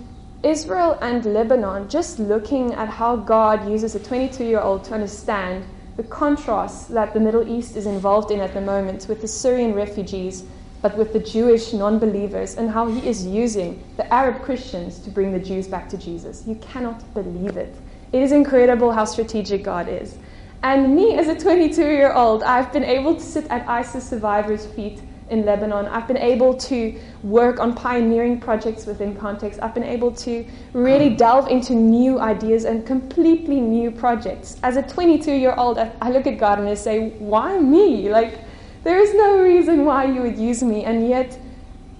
Israel 0.43 0.97
and 1.01 1.25
Lebanon, 1.25 1.89
just 1.89 2.19
looking 2.19 2.73
at 2.73 2.89
how 2.89 3.15
God 3.15 3.69
uses 3.69 3.95
a 3.95 3.99
22 3.99 4.43
year 4.43 4.59
old 4.59 4.83
to 4.85 4.93
understand 4.93 5.65
the 5.97 6.03
contrast 6.03 6.93
that 6.93 7.13
the 7.13 7.19
Middle 7.19 7.47
East 7.47 7.75
is 7.75 7.85
involved 7.85 8.31
in 8.31 8.41
at 8.41 8.53
the 8.53 8.61
moment 8.61 9.07
with 9.07 9.21
the 9.21 9.27
Syrian 9.27 9.73
refugees, 9.73 10.43
but 10.81 10.97
with 10.97 11.13
the 11.13 11.19
Jewish 11.19 11.73
non 11.73 11.99
believers, 11.99 12.57
and 12.57 12.69
how 12.69 12.87
he 12.87 13.07
is 13.07 13.25
using 13.25 13.81
the 13.97 14.13
Arab 14.13 14.41
Christians 14.43 14.99
to 14.99 15.09
bring 15.09 15.31
the 15.31 15.39
Jews 15.39 15.67
back 15.67 15.89
to 15.89 15.97
Jesus. 15.97 16.43
You 16.45 16.55
cannot 16.55 17.13
believe 17.13 17.57
it. 17.57 17.75
It 18.15 18.21
is 18.21 18.31
incredible 18.31 18.93
how 18.93 19.03
strategic 19.03 19.61
God 19.61 19.89
is. 19.89 20.17
And 20.63 20.95
me, 20.95 21.17
as 21.17 21.27
a 21.27 21.35
22 21.35 21.81
year 21.81 22.13
old, 22.13 22.43
I've 22.43 22.71
been 22.71 22.85
able 22.85 23.13
to 23.15 23.19
sit 23.19 23.45
at 23.49 23.67
ISIS 23.67 24.09
survivors' 24.09 24.65
feet 24.67 25.01
in 25.29 25.43
Lebanon. 25.43 25.85
I've 25.87 26.07
been 26.07 26.23
able 26.33 26.53
to 26.69 26.97
work 27.23 27.59
on 27.59 27.75
pioneering 27.75 28.39
projects 28.39 28.85
within 28.85 29.17
context. 29.17 29.59
I've 29.61 29.73
been 29.73 29.83
able 29.83 30.13
to 30.13 30.45
really 30.71 31.09
delve 31.09 31.49
into 31.49 31.73
new 31.75 32.17
ideas 32.17 32.63
and 32.63 32.87
completely 32.87 33.59
new 33.59 33.91
projects. 33.91 34.61
As 34.63 34.77
a 34.77 34.81
22 34.81 35.33
year 35.33 35.53
old, 35.57 35.77
I 35.77 36.09
look 36.09 36.25
at 36.25 36.37
God 36.37 36.57
and 36.57 36.69
I 36.69 36.75
say, 36.75 37.09
Why 37.19 37.59
me? 37.59 38.07
Like, 38.07 38.39
there 38.85 38.97
is 38.97 39.13
no 39.13 39.41
reason 39.41 39.83
why 39.83 40.05
you 40.05 40.21
would 40.21 40.37
use 40.37 40.63
me. 40.63 40.85
And 40.85 41.09
yet, 41.09 41.37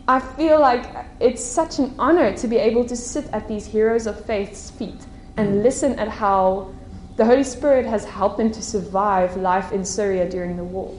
I 0.08 0.22
feel 0.22 0.62
like 0.62 0.86
it's 1.20 1.44
such 1.44 1.78
an 1.80 1.94
honor 2.00 2.34
to 2.38 2.48
be 2.48 2.56
able 2.56 2.86
to 2.86 2.96
sit 2.96 3.26
at 3.34 3.50
these 3.50 3.66
heroes 3.66 4.08
of 4.08 4.24
faith's 4.24 4.70
feet 4.70 5.02
and 5.38 5.64
listen 5.64 5.98
at 6.00 6.08
how 6.08 6.74
the 7.18 7.26
Holy 7.26 7.44
Spirit 7.44 7.86
has 7.86 8.06
helped 8.06 8.38
them 8.38 8.52
to 8.52 8.62
survive 8.62 9.38
life 9.38 9.72
in 9.72 9.86
Syria 9.86 10.30
during 10.30 10.58
the 10.58 10.64
war. 10.64 10.98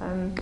Um, 0.00 0.34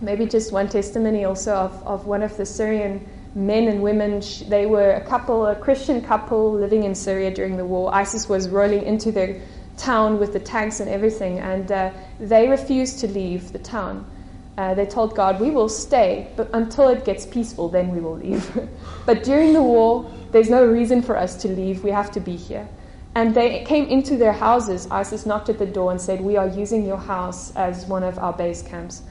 maybe 0.00 0.26
just 0.26 0.52
one 0.52 0.68
testimony 0.68 1.24
also 1.24 1.54
of, 1.54 1.86
of 1.86 2.06
one 2.06 2.22
of 2.22 2.36
the 2.36 2.46
Syrian 2.46 3.06
men 3.34 3.68
and 3.68 3.82
women. 3.82 4.22
They 4.48 4.66
were 4.66 4.92
a 4.92 5.00
couple, 5.00 5.46
a 5.46 5.56
Christian 5.56 6.00
couple 6.02 6.52
living 6.52 6.84
in 6.84 6.94
Syria 6.94 7.32
during 7.32 7.56
the 7.56 7.64
war. 7.64 7.94
ISIS 7.94 8.28
was 8.28 8.48
rolling 8.48 8.84
into 8.84 9.12
their 9.12 9.40
town 9.76 10.18
with 10.18 10.32
the 10.32 10.40
tanks 10.40 10.80
and 10.80 10.90
everything, 10.90 11.38
and 11.38 11.72
uh, 11.72 11.90
they 12.18 12.48
refused 12.48 12.98
to 13.00 13.08
leave 13.08 13.52
the 13.52 13.58
town. 13.58 14.04
Uh, 14.58 14.74
they 14.74 14.84
told 14.84 15.14
God, 15.16 15.40
We 15.40 15.50
will 15.50 15.68
stay, 15.68 16.28
but 16.36 16.50
until 16.52 16.88
it 16.88 17.04
gets 17.04 17.24
peaceful, 17.24 17.68
then 17.68 17.90
we 17.90 18.00
will 18.00 18.16
leave. 18.16 18.68
but 19.06 19.24
during 19.24 19.52
the 19.52 19.62
war, 19.62 20.10
there's 20.32 20.50
no 20.50 20.64
reason 20.64 21.02
for 21.02 21.16
us 21.16 21.36
to 21.42 21.48
leave. 21.48 21.82
We 21.82 21.90
have 21.90 22.10
to 22.12 22.20
be 22.20 22.36
here. 22.36 22.68
And 23.14 23.34
they 23.34 23.64
came 23.64 23.86
into 23.86 24.16
their 24.16 24.32
houses. 24.32 24.86
ISIS 24.90 25.26
knocked 25.26 25.48
at 25.48 25.58
the 25.58 25.66
door 25.66 25.90
and 25.90 26.00
said, 26.00 26.20
We 26.20 26.36
are 26.36 26.48
using 26.48 26.86
your 26.86 26.96
house 26.96 27.54
as 27.56 27.86
one 27.86 28.04
of 28.04 28.18
our 28.18 28.32
base 28.32 28.62
camps 28.62 29.02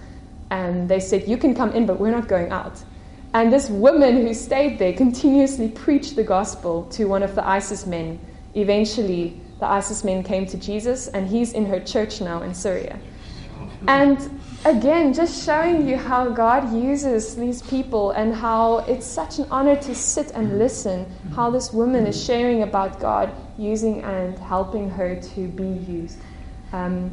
and 0.51 0.89
they 0.89 0.99
said, 0.99 1.27
You 1.27 1.37
can 1.37 1.53
come 1.53 1.71
in, 1.71 1.85
but 1.85 1.99
we're 1.99 2.11
not 2.11 2.27
going 2.27 2.51
out. 2.51 2.83
And 3.33 3.53
this 3.53 3.69
woman 3.69 4.15
who 4.25 4.33
stayed 4.33 4.79
there 4.79 4.93
continuously 4.93 5.69
preached 5.69 6.15
the 6.15 6.23
gospel 6.23 6.83
to 6.91 7.05
one 7.05 7.21
of 7.21 7.35
the 7.35 7.47
ISIS 7.47 7.85
men. 7.85 8.19
Eventually, 8.55 9.39
the 9.59 9.67
ISIS 9.67 10.03
men 10.03 10.23
came 10.23 10.47
to 10.47 10.57
Jesus, 10.57 11.07
and 11.09 11.27
he's 11.27 11.53
in 11.53 11.65
her 11.65 11.79
church 11.79 12.21
now 12.21 12.41
in 12.41 12.53
Syria. 12.53 12.99
And 13.87 14.41
again, 14.65 15.13
just 15.13 15.45
showing 15.45 15.87
you 15.87 15.95
how 15.95 16.29
God 16.29 16.73
uses 16.73 17.35
these 17.35 17.61
people 17.61 18.11
and 18.11 18.33
how 18.33 18.79
it's 18.79 19.05
such 19.05 19.37
an 19.37 19.45
honor 19.51 19.75
to 19.75 19.93
sit 19.93 20.31
and 20.31 20.57
listen, 20.57 21.05
how 21.35 21.51
this 21.51 21.71
woman 21.71 22.07
is 22.07 22.21
sharing 22.21 22.63
about 22.63 22.99
God, 22.99 23.31
using 23.59 24.01
and 24.03 24.37
helping 24.39 24.89
her 24.89 25.15
to 25.15 25.47
be 25.47 25.67
used. 25.91 26.17
Um, 26.71 27.11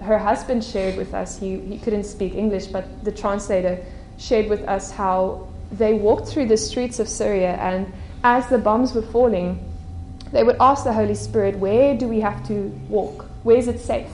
her 0.00 0.18
husband 0.18 0.64
shared 0.64 0.96
with 0.96 1.14
us, 1.14 1.38
he, 1.38 1.60
he 1.60 1.78
couldn't 1.78 2.04
speak 2.04 2.34
English, 2.34 2.66
but 2.66 3.04
the 3.04 3.12
translator 3.12 3.84
shared 4.18 4.48
with 4.48 4.66
us 4.68 4.90
how 4.90 5.46
they 5.70 5.94
walked 5.94 6.28
through 6.28 6.46
the 6.46 6.56
streets 6.56 6.98
of 6.98 7.08
Syria, 7.08 7.54
and 7.54 7.92
as 8.24 8.46
the 8.48 8.58
bombs 8.58 8.94
were 8.94 9.02
falling, 9.02 9.58
they 10.32 10.42
would 10.42 10.56
ask 10.60 10.84
the 10.84 10.92
Holy 10.92 11.14
Spirit, 11.14 11.58
Where 11.58 11.96
do 11.96 12.08
we 12.08 12.20
have 12.20 12.46
to 12.48 12.68
walk? 12.88 13.26
Where 13.42 13.56
is 13.56 13.68
it 13.68 13.80
safe? 13.80 14.10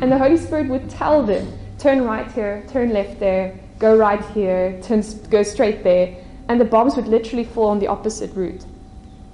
And 0.00 0.10
the 0.10 0.18
Holy 0.18 0.36
Spirit 0.36 0.68
would 0.68 0.88
tell 0.90 1.22
them, 1.22 1.52
Turn 1.78 2.02
right 2.02 2.30
here, 2.32 2.64
turn 2.70 2.92
left 2.92 3.20
there, 3.20 3.58
go 3.78 3.96
right 3.96 4.24
here, 4.30 4.80
turn, 4.82 5.04
go 5.30 5.42
straight 5.42 5.84
there. 5.84 6.16
And 6.48 6.60
the 6.60 6.64
bombs 6.64 6.96
would 6.96 7.06
literally 7.06 7.44
fall 7.44 7.68
on 7.68 7.78
the 7.78 7.86
opposite 7.86 8.34
route, 8.34 8.64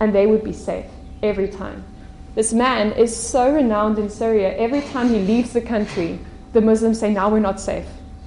and 0.01 0.15
they 0.15 0.27
would 0.27 0.43
be 0.43 0.53
safe 0.53 0.87
every 1.25 1.49
time. 1.49 1.83
This 2.35 2.53
man 2.53 2.93
is 2.93 3.17
so 3.17 3.53
renowned 3.53 3.99
in 3.99 4.11
Syria. 4.11 4.57
Every 4.57 4.83
time 4.83 5.09
he 5.09 5.19
leaves 5.19 5.53
the 5.53 5.61
country, 5.61 6.19
the 6.53 6.61
Muslims 6.61 7.01
say, 7.01 7.13
Now 7.13 7.31
we're 7.31 7.41
not 7.41 7.61
safe. 7.61 7.87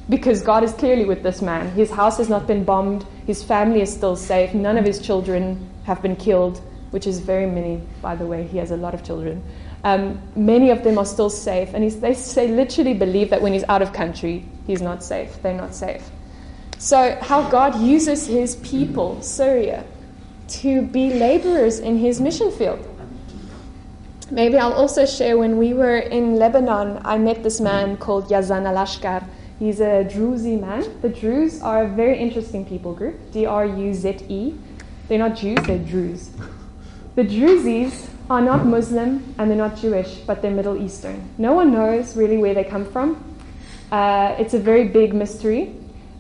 Because 0.10 0.42
God 0.42 0.64
is 0.64 0.72
clearly 0.74 1.06
with 1.06 1.24
this 1.24 1.42
man. 1.42 1.70
His 1.72 1.92
house 1.92 2.18
has 2.18 2.30
not 2.30 2.48
been 2.48 2.64
bombed, 2.64 3.06
his 3.26 3.44
family 3.44 3.82
is 3.82 3.94
still 3.94 4.16
safe, 4.16 4.54
none 4.54 4.78
of 4.78 4.86
his 4.86 5.00
children 5.00 5.70
have 5.84 6.02
been 6.02 6.16
killed, 6.16 6.62
which 6.92 7.06
is 7.06 7.20
very 7.20 7.46
many, 7.46 7.82
by 8.02 8.16
the 8.16 8.26
way. 8.26 8.48
He 8.48 8.58
has 8.58 8.72
a 8.72 8.78
lot 8.78 8.94
of 8.94 9.04
children. 9.04 9.44
Um, 9.84 10.22
many 10.36 10.70
of 10.70 10.84
them 10.84 10.98
are 10.98 11.06
still 11.06 11.30
safe, 11.30 11.74
and 11.74 11.92
they 11.92 12.14
say, 12.14 12.48
literally 12.48 12.94
believe 12.94 13.30
that 13.30 13.42
when 13.42 13.54
he's 13.54 13.66
out 13.68 13.82
of 13.82 13.94
country, 13.94 14.46
he's 14.66 14.82
not 14.82 15.04
safe. 15.04 15.42
They're 15.42 15.54
not 15.54 15.76
safe. 15.76 16.10
So, 16.78 17.18
how 17.22 17.50
God 17.50 17.80
uses 17.82 18.28
his 18.28 18.56
people, 18.58 19.22
Syria, 19.22 19.84
to 20.48 20.82
be 20.82 21.14
laborers 21.14 21.80
in 21.80 21.98
his 21.98 22.20
mission 22.20 22.52
field. 22.52 22.86
Maybe 24.30 24.58
I'll 24.58 24.74
also 24.74 25.06
share 25.06 25.38
when 25.38 25.58
we 25.58 25.74
were 25.74 25.98
in 25.98 26.36
Lebanon, 26.36 27.02
I 27.06 27.18
met 27.18 27.44
this 27.44 27.62
man 27.62 27.98
called 27.98 28.30
Yazan 28.30 28.64
Alashkar. 28.64 29.24
He's 29.60 29.80
a 29.80 30.04
Druze 30.04 30.46
man. 30.46 31.02
The 31.02 31.10
Druze 31.10 31.62
are 31.62 31.86
a 31.86 31.88
very 31.88 32.20
interesting 32.20 32.66
people 32.66 32.94
group 32.94 33.16
D 33.32 33.46
R 33.46 33.66
U 33.66 33.94
Z 33.94 34.20
E. 34.28 34.54
They're 35.08 35.18
not 35.18 35.36
Jews, 35.38 35.60
they're 35.66 35.80
Druze. 35.80 36.30
The 37.16 37.24
Druzes 37.24 38.10
are 38.30 38.42
not 38.42 38.66
Muslim 38.66 39.34
and 39.38 39.50
they're 39.50 39.58
not 39.58 39.78
Jewish, 39.78 40.18
but 40.28 40.42
they're 40.42 40.52
Middle 40.52 40.80
Eastern. 40.80 41.28
No 41.38 41.54
one 41.54 41.72
knows 41.72 42.18
really 42.18 42.38
where 42.38 42.54
they 42.54 42.66
come 42.66 42.86
from. 42.86 43.24
Uh, 43.92 44.36
it's 44.38 44.54
a 44.54 44.60
very 44.60 44.90
big 44.90 45.14
mystery, 45.14 45.74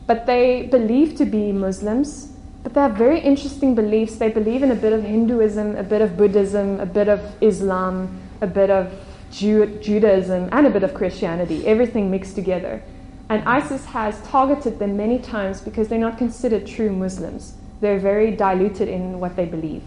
but 0.08 0.26
they 0.26 0.68
believe 0.72 1.16
to 1.18 1.26
be 1.26 1.52
Muslims 1.52 2.32
but 2.68 2.74
they 2.74 2.82
have 2.82 2.98
very 2.98 3.22
interesting 3.22 3.76
beliefs. 3.76 4.18
They 4.18 4.28
believe 4.28 4.62
in 4.62 4.72
a 4.72 4.76
bit 4.76 4.92
of 4.92 5.02
Hinduism, 5.02 5.78
a 5.78 5.84
bit 5.84 6.02
of 6.02 6.18
Buddhism, 6.18 6.82
a 6.82 6.86
bit 6.86 7.08
of 7.08 7.22
Islam, 7.42 8.20
a 8.42 8.48
bit 8.48 8.70
of 8.70 8.92
Judaism, 9.32 10.50
and 10.52 10.68
a 10.68 10.70
bit 10.70 10.84
of 10.84 10.94
Christianity, 10.94 11.66
everything 11.66 12.12
mixed 12.12 12.36
together. 12.36 12.84
And 13.30 13.42
ISIS 13.48 13.86
has 13.86 14.22
targeted 14.24 14.80
them 14.80 14.98
many 14.98 15.18
times 15.18 15.62
because 15.62 15.88
they're 15.88 15.98
not 15.98 16.18
considered 16.18 16.68
true 16.68 16.92
Muslims. 16.92 17.54
They're 17.80 18.00
very 18.00 18.32
diluted 18.32 18.90
in 18.90 19.22
what 19.22 19.38
they 19.38 19.46
believe. 19.46 19.84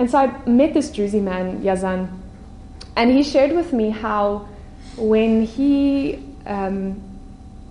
And 0.00 0.10
so 0.10 0.18
I 0.18 0.48
met 0.48 0.74
this 0.74 0.90
Druze 0.90 1.14
man, 1.14 1.62
Yazan, 1.62 2.08
and 2.96 3.12
he 3.12 3.22
shared 3.22 3.52
with 3.52 3.72
me 3.72 3.90
how 3.90 4.48
when 4.96 5.44
he 5.44 6.24
um, 6.44 7.00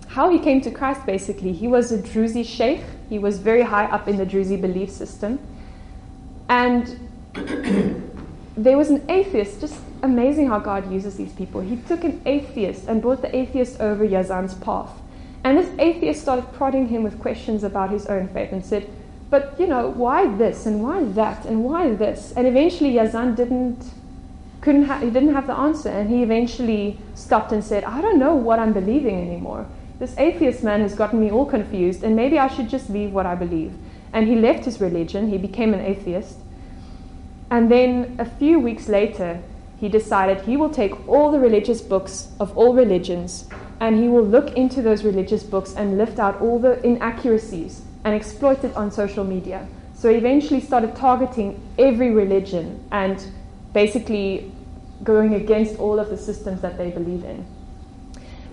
how 0.08 0.30
he 0.30 0.38
came 0.38 0.62
to 0.62 0.70
Christ 0.70 1.04
basically. 1.04 1.52
He 1.52 1.68
was 1.68 1.92
a 1.92 2.00
Druze 2.00 2.46
sheikh 2.46 2.80
he 3.08 3.18
was 3.18 3.38
very 3.38 3.62
high 3.62 3.84
up 3.86 4.08
in 4.08 4.16
the 4.16 4.26
Druze 4.26 4.60
belief 4.60 4.90
system. 4.90 5.38
And 6.48 6.98
there 8.56 8.76
was 8.76 8.90
an 8.90 9.04
atheist, 9.10 9.60
just 9.60 9.80
amazing 10.02 10.48
how 10.48 10.58
God 10.58 10.92
uses 10.92 11.16
these 11.16 11.32
people. 11.32 11.60
He 11.60 11.76
took 11.76 12.04
an 12.04 12.20
atheist 12.26 12.86
and 12.86 13.02
brought 13.02 13.22
the 13.22 13.34
atheist 13.34 13.80
over 13.80 14.06
Yazan's 14.06 14.54
path. 14.54 14.90
And 15.42 15.58
this 15.58 15.70
atheist 15.78 16.22
started 16.22 16.50
prodding 16.54 16.88
him 16.88 17.02
with 17.02 17.18
questions 17.20 17.64
about 17.64 17.90
his 17.90 18.06
own 18.06 18.28
faith 18.28 18.52
and 18.52 18.64
said, 18.64 18.88
But, 19.30 19.58
you 19.58 19.66
know, 19.66 19.90
why 19.90 20.34
this 20.36 20.64
and 20.66 20.82
why 20.82 21.04
that 21.04 21.44
and 21.44 21.64
why 21.64 21.94
this? 21.94 22.32
And 22.36 22.46
eventually 22.46 22.92
Yazan 22.94 23.36
didn't. 23.36 23.84
Couldn't 24.60 24.84
ha- 24.84 25.00
he 25.00 25.10
didn't 25.10 25.34
have 25.34 25.46
the 25.46 25.52
answer, 25.52 25.90
and 25.90 26.08
he 26.08 26.22
eventually 26.22 26.98
stopped 27.14 27.52
and 27.52 27.62
said, 27.62 27.84
I 27.84 28.00
don't 28.00 28.18
know 28.18 28.34
what 28.34 28.58
I'm 28.58 28.72
believing 28.72 29.20
anymore. 29.20 29.66
This 29.98 30.14
atheist 30.18 30.62
man 30.62 30.80
has 30.80 30.94
gotten 30.94 31.20
me 31.20 31.30
all 31.30 31.46
confused, 31.46 32.02
and 32.02 32.16
maybe 32.16 32.38
I 32.38 32.48
should 32.48 32.68
just 32.68 32.90
leave 32.90 33.12
what 33.12 33.26
I 33.26 33.34
believe. 33.34 33.72
And 34.12 34.26
he 34.26 34.36
left 34.36 34.64
his 34.64 34.80
religion, 34.80 35.28
he 35.28 35.38
became 35.38 35.74
an 35.74 35.80
atheist. 35.80 36.38
And 37.50 37.70
then 37.70 38.16
a 38.18 38.24
few 38.24 38.58
weeks 38.58 38.88
later, 38.88 39.40
he 39.78 39.88
decided 39.88 40.40
he 40.40 40.56
will 40.56 40.70
take 40.70 41.08
all 41.08 41.30
the 41.30 41.38
religious 41.38 41.80
books 41.80 42.32
of 42.40 42.56
all 42.56 42.74
religions 42.74 43.48
and 43.80 43.96
he 43.96 44.08
will 44.08 44.24
look 44.24 44.56
into 44.56 44.80
those 44.80 45.04
religious 45.04 45.42
books 45.42 45.74
and 45.74 45.98
lift 45.98 46.18
out 46.18 46.40
all 46.40 46.58
the 46.58 46.84
inaccuracies 46.86 47.82
and 48.04 48.14
exploit 48.14 48.64
it 48.64 48.74
on 48.76 48.90
social 48.90 49.24
media. 49.24 49.66
So 49.94 50.08
he 50.08 50.16
eventually 50.16 50.60
started 50.60 50.96
targeting 50.96 51.60
every 51.78 52.10
religion 52.10 52.82
and 52.92 53.24
basically 53.72 54.52
going 55.02 55.34
against 55.34 55.78
all 55.78 55.98
of 55.98 56.08
the 56.08 56.16
systems 56.16 56.60
that 56.62 56.78
they 56.78 56.90
believe 56.90 57.24
in. 57.24 57.44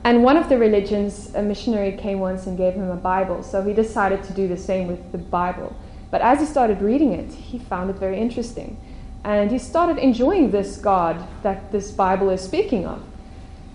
And 0.03 0.23
one 0.23 0.35
of 0.35 0.49
the 0.49 0.57
religions, 0.57 1.33
a 1.35 1.43
missionary 1.43 1.91
came 1.91 2.19
once 2.19 2.47
and 2.47 2.57
gave 2.57 2.73
him 2.73 2.89
a 2.89 2.95
Bible, 2.95 3.43
so 3.43 3.61
he 3.61 3.73
decided 3.73 4.23
to 4.23 4.33
do 4.33 4.47
the 4.47 4.57
same 4.57 4.87
with 4.87 5.11
the 5.11 5.19
Bible. 5.19 5.75
But 6.09 6.21
as 6.21 6.39
he 6.39 6.45
started 6.45 6.81
reading 6.81 7.13
it, 7.13 7.31
he 7.31 7.59
found 7.59 7.89
it 7.89 7.97
very 7.97 8.19
interesting. 8.19 8.77
And 9.23 9.51
he 9.51 9.59
started 9.59 9.97
enjoying 9.99 10.49
this 10.49 10.77
God 10.77 11.23
that 11.43 11.71
this 11.71 11.91
Bible 11.91 12.31
is 12.31 12.41
speaking 12.41 12.87
of. 12.87 13.03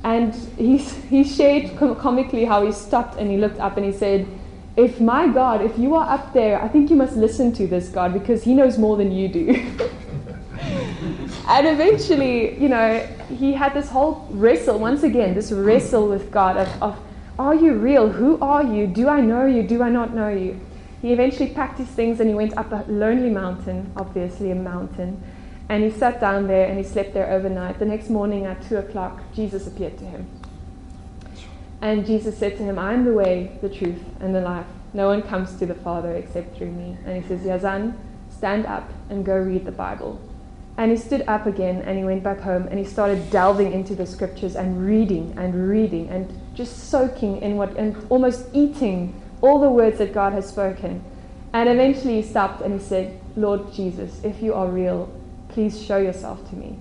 And 0.02 0.34
he, 0.58 0.78
he 1.10 1.22
shared 1.22 1.76
comically 1.78 2.44
how 2.44 2.66
he 2.66 2.72
stopped 2.72 3.18
and 3.18 3.30
he 3.30 3.36
looked 3.36 3.60
up 3.60 3.76
and 3.76 3.86
he 3.86 3.92
said, 3.92 4.26
If 4.76 5.00
my 5.00 5.28
God, 5.28 5.62
if 5.62 5.78
you 5.78 5.94
are 5.94 6.08
up 6.08 6.32
there, 6.32 6.60
I 6.60 6.66
think 6.66 6.90
you 6.90 6.96
must 6.96 7.16
listen 7.16 7.52
to 7.54 7.68
this 7.68 7.88
God 7.88 8.12
because 8.12 8.42
he 8.42 8.52
knows 8.52 8.78
more 8.78 8.96
than 8.96 9.12
you 9.12 9.28
do. 9.28 9.72
and 11.48 11.66
eventually, 11.66 12.58
you 12.60 12.68
know, 12.68 12.98
he 13.28 13.52
had 13.52 13.74
this 13.74 13.88
whole 13.88 14.26
wrestle, 14.30 14.78
once 14.78 15.02
again, 15.02 15.34
this 15.34 15.52
wrestle 15.52 16.08
with 16.08 16.30
God 16.30 16.56
of, 16.56 16.82
of 16.82 16.98
are 17.38 17.54
you 17.54 17.74
real? 17.74 18.08
Who 18.08 18.38
are 18.40 18.64
you? 18.64 18.86
Do 18.86 19.08
I 19.08 19.20
know 19.20 19.46
you? 19.46 19.62
Do 19.62 19.82
I 19.82 19.90
not 19.90 20.14
know 20.14 20.28
you? 20.28 20.58
He 21.02 21.12
eventually 21.12 21.50
packed 21.50 21.78
his 21.78 21.88
things 21.88 22.18
and 22.20 22.28
he 22.28 22.34
went 22.34 22.56
up 22.56 22.72
a 22.72 22.84
lonely 22.88 23.30
mountain, 23.30 23.92
obviously 23.96 24.50
a 24.50 24.54
mountain, 24.54 25.22
and 25.68 25.84
he 25.84 25.90
sat 25.90 26.20
down 26.20 26.46
there 26.46 26.66
and 26.66 26.78
he 26.78 26.84
slept 26.84 27.12
there 27.12 27.30
overnight. 27.30 27.78
The 27.78 27.84
next 27.84 28.08
morning 28.08 28.46
at 28.46 28.66
2 28.68 28.78
o'clock, 28.78 29.22
Jesus 29.34 29.66
appeared 29.66 29.98
to 29.98 30.04
him. 30.04 30.26
And 31.82 32.06
Jesus 32.06 32.38
said 32.38 32.56
to 32.56 32.62
him, 32.62 32.78
I 32.78 32.94
am 32.94 33.04
the 33.04 33.12
way, 33.12 33.58
the 33.60 33.68
truth, 33.68 34.02
and 34.20 34.34
the 34.34 34.40
life. 34.40 34.66
No 34.94 35.08
one 35.08 35.22
comes 35.22 35.56
to 35.58 35.66
the 35.66 35.74
Father 35.74 36.14
except 36.14 36.56
through 36.56 36.72
me. 36.72 36.96
And 37.04 37.22
he 37.22 37.28
says, 37.28 37.42
Yazan, 37.42 37.94
stand 38.30 38.64
up 38.64 38.90
and 39.10 39.24
go 39.24 39.36
read 39.36 39.66
the 39.66 39.72
Bible. 39.72 40.18
And 40.78 40.90
he 40.90 40.96
stood 40.96 41.24
up 41.26 41.46
again 41.46 41.82
and 41.82 41.96
he 41.96 42.04
went 42.04 42.22
back 42.22 42.40
home 42.40 42.68
and 42.68 42.78
he 42.78 42.84
started 42.84 43.30
delving 43.30 43.72
into 43.72 43.94
the 43.94 44.06
scriptures 44.06 44.56
and 44.56 44.84
reading 44.84 45.34
and 45.38 45.68
reading 45.68 46.08
and 46.10 46.28
just 46.54 46.90
soaking 46.90 47.40
in 47.40 47.56
what 47.56 47.76
and 47.76 47.96
almost 48.10 48.46
eating 48.52 49.20
all 49.40 49.58
the 49.58 49.70
words 49.70 49.98
that 49.98 50.12
God 50.12 50.32
has 50.34 50.46
spoken. 50.46 51.02
And 51.52 51.68
eventually 51.68 52.20
he 52.20 52.22
stopped 52.22 52.60
and 52.60 52.78
he 52.78 52.86
said, 52.86 53.18
Lord 53.36 53.72
Jesus, 53.72 54.22
if 54.22 54.42
you 54.42 54.52
are 54.52 54.66
real, 54.66 55.10
please 55.48 55.82
show 55.82 55.96
yourself 55.96 56.46
to 56.50 56.56
me. 56.56 56.78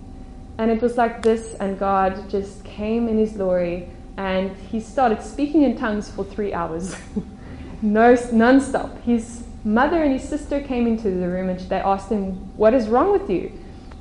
And 0.57 0.71
it 0.71 0.81
was 0.81 0.97
like 0.97 1.21
this, 1.21 1.53
and 1.55 1.77
God 1.77 2.29
just 2.29 2.63
came 2.63 3.07
in 3.07 3.17
his 3.17 3.33
glory 3.33 3.89
and 4.17 4.55
he 4.71 4.79
started 4.79 5.21
speaking 5.21 5.63
in 5.63 5.77
tongues 5.77 6.09
for 6.09 6.23
three 6.23 6.53
hours. 6.53 6.95
no, 7.81 8.17
non-stop. 8.31 9.01
His 9.03 9.43
mother 9.65 10.01
and 10.01 10.13
his 10.13 10.27
sister 10.27 10.61
came 10.61 10.87
into 10.87 11.09
the 11.11 11.27
room 11.27 11.49
and 11.49 11.59
they 11.61 11.77
asked 11.77 12.09
him, 12.09 12.33
What 12.55 12.73
is 12.73 12.87
wrong 12.87 13.11
with 13.11 13.29
you? 13.29 13.51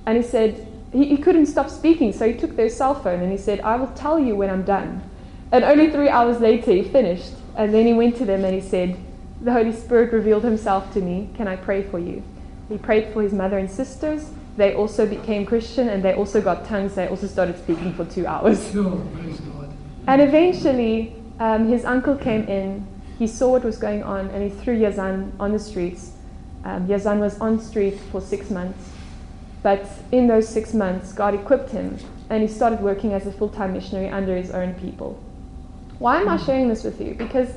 And 0.06 0.16
he 0.16 0.22
said, 0.22 0.66
he, 0.92 1.06
he 1.06 1.16
couldn't 1.16 1.46
stop 1.46 1.68
speaking, 1.70 2.12
so 2.12 2.26
he 2.26 2.34
took 2.34 2.56
their 2.56 2.68
cell 2.68 2.94
phone 2.94 3.20
and 3.20 3.32
he 3.32 3.38
said, 3.38 3.60
I 3.60 3.76
will 3.76 3.88
tell 3.88 4.18
you 4.18 4.36
when 4.36 4.50
I'm 4.50 4.62
done. 4.62 5.02
And 5.50 5.64
only 5.64 5.90
three 5.90 6.08
hours 6.08 6.40
later, 6.40 6.72
he 6.72 6.82
finished. 6.82 7.32
And 7.56 7.72
then 7.72 7.86
he 7.86 7.92
went 7.92 8.16
to 8.16 8.24
them 8.24 8.44
and 8.44 8.54
he 8.54 8.60
said, 8.60 8.96
The 9.40 9.52
Holy 9.52 9.72
Spirit 9.72 10.12
revealed 10.12 10.44
himself 10.44 10.92
to 10.94 11.00
me. 11.00 11.30
Can 11.36 11.48
I 11.48 11.56
pray 11.56 11.82
for 11.82 11.98
you? 11.98 12.22
He 12.68 12.78
prayed 12.78 13.12
for 13.12 13.22
his 13.22 13.32
mother 13.32 13.58
and 13.58 13.70
sisters. 13.70 14.30
They 14.56 14.74
also 14.74 15.06
became 15.06 15.44
Christian 15.44 15.88
and 15.88 16.02
they 16.02 16.14
also 16.14 16.40
got 16.40 16.64
tongues. 16.64 16.94
They 16.94 17.08
also 17.08 17.26
started 17.26 17.58
speaking 17.58 17.92
for 17.94 18.04
two 18.04 18.26
hours. 18.26 18.70
Sure, 18.70 19.04
praise 19.14 19.40
God. 19.40 19.72
And 20.06 20.22
eventually, 20.22 21.14
um, 21.40 21.68
his 21.68 21.84
uncle 21.84 22.16
came 22.16 22.44
in. 22.44 22.86
He 23.18 23.26
saw 23.26 23.50
what 23.50 23.64
was 23.64 23.78
going 23.78 24.02
on 24.02 24.28
and 24.30 24.42
he 24.42 24.56
threw 24.62 24.78
Yazan 24.78 25.32
on 25.40 25.52
the 25.52 25.58
streets. 25.58 26.12
Um, 26.64 26.86
Yazan 26.86 27.20
was 27.20 27.38
on 27.40 27.60
street 27.60 27.98
for 28.10 28.20
six 28.20 28.50
months. 28.50 28.93
But 29.64 29.88
in 30.12 30.26
those 30.26 30.46
six 30.46 30.74
months, 30.74 31.14
God 31.14 31.32
equipped 31.32 31.70
him 31.70 31.96
and 32.28 32.42
he 32.42 32.48
started 32.48 32.80
working 32.80 33.14
as 33.14 33.26
a 33.26 33.32
full 33.32 33.48
time 33.48 33.72
missionary 33.72 34.10
under 34.10 34.36
his 34.36 34.50
own 34.50 34.74
people. 34.74 35.18
Why 35.98 36.20
am 36.20 36.28
I 36.28 36.36
sharing 36.36 36.68
this 36.68 36.84
with 36.84 37.00
you? 37.00 37.14
Because 37.14 37.48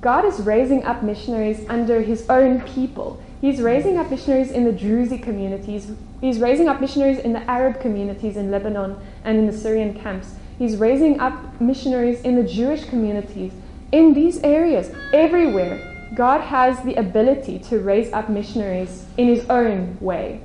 God 0.00 0.24
is 0.24 0.40
raising 0.40 0.82
up 0.82 1.04
missionaries 1.04 1.64
under 1.68 2.02
his 2.02 2.28
own 2.28 2.62
people. 2.62 3.22
He's 3.40 3.60
raising 3.60 3.96
up 3.96 4.10
missionaries 4.10 4.50
in 4.50 4.64
the 4.64 4.72
Druze 4.72 5.16
communities. 5.22 5.88
He's 6.20 6.40
raising 6.40 6.66
up 6.66 6.80
missionaries 6.80 7.20
in 7.20 7.32
the 7.32 7.48
Arab 7.48 7.80
communities 7.80 8.36
in 8.36 8.50
Lebanon 8.50 8.96
and 9.22 9.38
in 9.38 9.46
the 9.46 9.56
Syrian 9.56 9.94
camps. 9.94 10.34
He's 10.58 10.76
raising 10.76 11.20
up 11.20 11.60
missionaries 11.60 12.22
in 12.22 12.34
the 12.34 12.42
Jewish 12.42 12.86
communities. 12.86 13.52
In 13.92 14.14
these 14.14 14.38
areas, 14.38 14.90
everywhere, 15.12 16.10
God 16.16 16.40
has 16.40 16.82
the 16.82 16.96
ability 16.96 17.60
to 17.60 17.78
raise 17.78 18.12
up 18.12 18.28
missionaries 18.28 19.06
in 19.16 19.28
his 19.28 19.48
own 19.48 19.96
way. 20.00 20.40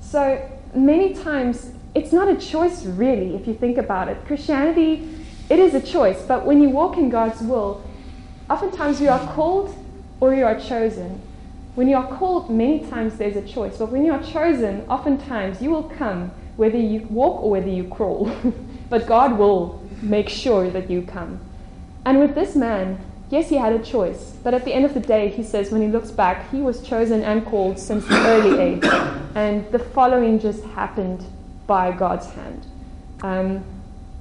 So 0.00 0.40
many 0.76 1.14
times, 1.14 1.72
it's 1.94 2.12
not 2.12 2.28
a 2.28 2.36
choice, 2.36 2.84
really, 2.84 3.34
if 3.34 3.46
you 3.46 3.54
think 3.54 3.78
about 3.78 4.08
it. 4.08 4.24
Christianity 4.26 5.08
it 5.48 5.60
is 5.60 5.74
a 5.74 5.80
choice, 5.80 6.22
but 6.22 6.44
when 6.44 6.60
you 6.60 6.68
walk 6.68 6.96
in 6.96 7.08
God's 7.08 7.40
will, 7.40 7.84
oftentimes 8.50 9.00
you 9.00 9.08
are 9.08 9.32
called 9.32 9.74
or 10.18 10.34
you 10.34 10.44
are 10.44 10.58
chosen. 10.58 11.20
When 11.76 11.88
you 11.88 11.96
are 11.96 12.16
called, 12.16 12.50
many 12.50 12.80
times 12.90 13.16
there's 13.16 13.36
a 13.36 13.46
choice, 13.46 13.76
but 13.76 13.92
when 13.92 14.04
you 14.04 14.12
are 14.12 14.22
chosen, 14.22 14.84
oftentimes 14.88 15.62
you 15.62 15.70
will 15.70 15.84
come 15.84 16.32
whether 16.56 16.78
you 16.78 17.06
walk 17.10 17.42
or 17.44 17.50
whether 17.50 17.68
you 17.68 17.84
crawl. 17.84 18.34
but 18.90 19.06
God 19.06 19.38
will 19.38 19.80
make 20.02 20.28
sure 20.28 20.68
that 20.70 20.90
you 20.90 21.02
come. 21.02 21.38
And 22.04 22.18
with 22.18 22.34
this 22.34 22.56
man, 22.56 22.98
yes, 23.30 23.48
he 23.48 23.56
had 23.56 23.72
a 23.72 23.78
choice, 23.78 24.32
but 24.42 24.52
at 24.52 24.64
the 24.64 24.72
end 24.72 24.84
of 24.84 24.94
the 24.94 25.00
day, 25.00 25.28
he 25.28 25.44
says 25.44 25.70
when 25.70 25.82
he 25.82 25.88
looks 25.88 26.10
back, 26.10 26.50
he 26.50 26.60
was 26.60 26.82
chosen 26.82 27.22
and 27.22 27.44
called 27.44 27.78
since 27.78 28.04
the 28.06 28.18
early 28.26 28.58
age. 28.58 29.25
And 29.36 29.70
the 29.70 29.78
following 29.78 30.38
just 30.38 30.64
happened 30.64 31.22
by 31.66 31.92
God's 31.92 32.26
hand. 32.26 32.66
Um, 33.20 33.62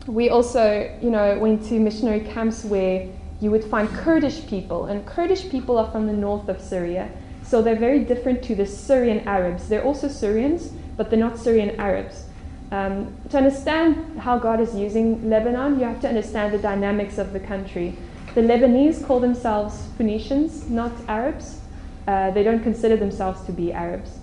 we 0.07 0.29
also, 0.29 0.93
you 1.01 1.09
know, 1.09 1.39
went 1.39 1.63
to 1.69 1.79
missionary 1.79 2.19
camps 2.19 2.65
where 2.65 3.07
you 3.39 3.49
would 3.49 3.63
find 3.63 3.87
Kurdish 3.87 4.45
people, 4.45 4.87
and 4.87 5.05
Kurdish 5.05 5.49
people 5.49 5.77
are 5.77 5.89
from 5.89 6.05
the 6.05 6.11
north 6.11 6.49
of 6.49 6.59
Syria, 6.59 7.09
so 7.43 7.61
they're 7.61 7.77
very 7.77 8.03
different 8.03 8.43
to 8.43 8.55
the 8.55 8.65
Syrian 8.65 9.25
Arabs. 9.25 9.69
They're 9.69 9.85
also 9.85 10.09
Syrians, 10.09 10.73
but 10.97 11.09
they're 11.09 11.17
not 11.17 11.39
Syrian 11.39 11.79
Arabs. 11.79 12.25
Um, 12.73 13.15
to 13.29 13.37
understand 13.37 14.19
how 14.19 14.37
God 14.37 14.59
is 14.59 14.75
using 14.75 15.29
Lebanon, 15.29 15.79
you 15.79 15.85
have 15.85 16.01
to 16.01 16.09
understand 16.09 16.53
the 16.53 16.57
dynamics 16.57 17.17
of 17.17 17.31
the 17.31 17.39
country. 17.39 17.97
The 18.33 18.41
Lebanese 18.41 19.05
call 19.07 19.21
themselves 19.21 19.87
Phoenicians, 19.97 20.69
not 20.69 20.91
Arabs. 21.07 21.61
Uh, 22.05 22.31
they 22.31 22.43
don't 22.43 22.63
consider 22.63 22.97
themselves 22.97 23.41
to 23.45 23.53
be 23.53 23.71
Arabs. 23.71 24.19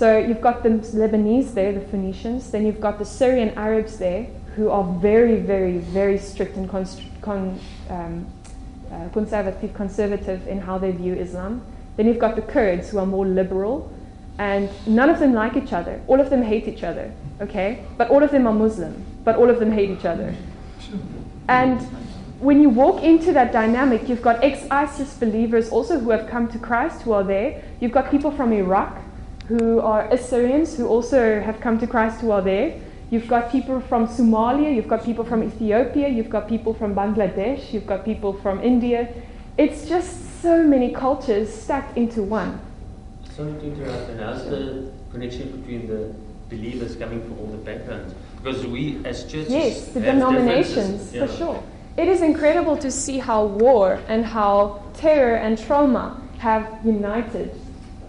So 0.00 0.16
you've 0.16 0.40
got 0.40 0.62
the 0.62 0.70
Lebanese 0.70 1.52
there, 1.52 1.72
the 1.74 1.82
Phoenicians, 1.82 2.50
then 2.50 2.64
you've 2.64 2.80
got 2.80 2.98
the 2.98 3.04
Syrian 3.04 3.50
Arabs 3.50 3.98
there, 3.98 4.28
who 4.56 4.70
are 4.70 4.82
very, 4.98 5.36
very, 5.36 5.76
very 5.76 6.16
strict 6.16 6.56
and 6.56 6.70
con- 6.70 7.60
um, 7.90 8.26
uh, 8.90 9.10
conservative, 9.12 9.74
conservative 9.74 10.48
in 10.48 10.58
how 10.58 10.78
they 10.78 10.90
view 10.90 11.12
Islam. 11.12 11.60
Then 11.98 12.06
you've 12.06 12.18
got 12.18 12.34
the 12.34 12.40
Kurds 12.40 12.88
who 12.88 12.98
are 12.98 13.04
more 13.04 13.26
liberal, 13.26 13.92
and 14.38 14.70
none 14.86 15.10
of 15.10 15.18
them 15.18 15.34
like 15.34 15.54
each 15.54 15.74
other. 15.74 16.00
All 16.06 16.18
of 16.18 16.30
them 16.30 16.42
hate 16.44 16.66
each 16.66 16.82
other, 16.82 17.12
okay? 17.42 17.84
But 17.98 18.08
all 18.08 18.22
of 18.22 18.30
them 18.30 18.46
are 18.46 18.54
Muslim, 18.54 19.04
but 19.22 19.36
all 19.36 19.50
of 19.50 19.58
them 19.60 19.70
hate 19.70 19.90
each 19.90 20.06
other. 20.06 20.34
And 21.46 21.78
when 22.40 22.62
you 22.62 22.70
walk 22.70 23.02
into 23.02 23.34
that 23.34 23.52
dynamic, 23.52 24.08
you've 24.08 24.22
got 24.22 24.42
ex 24.42 24.66
ISIS 24.70 25.12
believers 25.18 25.68
also 25.68 25.98
who 25.98 26.08
have 26.08 26.26
come 26.26 26.48
to 26.48 26.58
Christ 26.58 27.02
who 27.02 27.12
are 27.12 27.22
there. 27.22 27.62
You've 27.80 27.92
got 27.92 28.10
people 28.10 28.30
from 28.30 28.54
Iraq 28.54 28.96
who 29.50 29.80
are 29.80 30.02
Assyrians 30.12 30.76
who 30.76 30.86
also 30.86 31.40
have 31.40 31.60
come 31.60 31.76
to 31.80 31.86
Christ 31.86 32.20
who 32.20 32.30
are 32.30 32.40
there. 32.40 32.80
You've 33.10 33.26
got 33.26 33.50
people 33.50 33.80
from 33.80 34.06
Somalia, 34.06 34.72
you've 34.72 34.86
got 34.86 35.02
people 35.04 35.24
from 35.24 35.42
Ethiopia, 35.42 36.08
you've 36.08 36.30
got 36.30 36.46
people 36.48 36.72
from 36.72 36.94
Bangladesh, 36.94 37.72
you've 37.72 37.86
got 37.86 38.04
people 38.04 38.32
from 38.32 38.62
India. 38.62 39.12
It's 39.58 39.88
just 39.88 40.40
so 40.40 40.62
many 40.62 40.92
cultures 40.92 41.52
stacked 41.52 41.96
into 41.96 42.22
one. 42.22 42.60
Sorry 43.34 43.52
to 43.54 43.66
interrupt, 43.72 44.10
and 44.10 44.20
how's 44.20 44.44
the 44.48 44.92
connection 45.10 45.50
between 45.56 45.88
the 45.88 46.14
believers 46.48 46.94
coming 46.94 47.20
from 47.20 47.36
all 47.40 47.48
the 47.48 47.58
backgrounds? 47.58 48.14
Because 48.36 48.64
we 48.64 49.04
as 49.04 49.24
churches. 49.24 49.50
Yes, 49.50 49.88
the 49.88 50.00
denominations, 50.00 51.12
yeah. 51.12 51.26
for 51.26 51.36
sure. 51.36 51.62
It 51.96 52.06
is 52.06 52.22
incredible 52.22 52.76
to 52.76 52.90
see 52.92 53.18
how 53.18 53.46
war 53.46 53.98
and 54.06 54.24
how 54.24 54.80
terror 54.94 55.34
and 55.34 55.58
trauma 55.58 56.22
have 56.38 56.64
united 56.84 57.50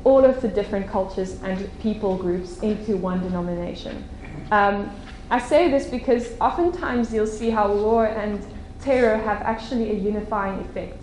all 0.04 0.26
of 0.26 0.42
the 0.42 0.48
different 0.48 0.90
cultures 0.90 1.42
and 1.44 1.70
people 1.80 2.18
groups 2.18 2.60
into 2.60 2.98
one 2.98 3.22
denomination. 3.22 4.04
Um, 4.52 4.90
I 5.30 5.40
say 5.40 5.70
this 5.70 5.88
because 5.88 6.34
oftentimes 6.42 7.14
you'll 7.14 7.28
see 7.28 7.50
how 7.50 7.72
war 7.74 8.08
and 8.08 8.46
terror 8.82 9.18
have 9.18 9.42
actually 9.44 9.92
a 9.92 9.94
unifying 9.94 10.60
effect. 10.60 11.02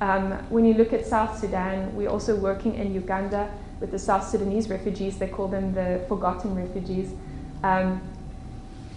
Um, 0.00 0.32
when 0.48 0.64
you 0.64 0.74
look 0.74 0.92
at 0.92 1.06
South 1.06 1.38
Sudan, 1.38 1.94
we're 1.94 2.08
also 2.08 2.34
working 2.34 2.74
in 2.74 2.92
Uganda 2.94 3.50
with 3.80 3.90
the 3.90 3.98
South 3.98 4.26
Sudanese 4.28 4.68
refugees. 4.68 5.18
They 5.18 5.28
call 5.28 5.48
them 5.48 5.72
the 5.72 6.04
forgotten 6.08 6.54
refugees. 6.54 7.12
Um, 7.62 8.00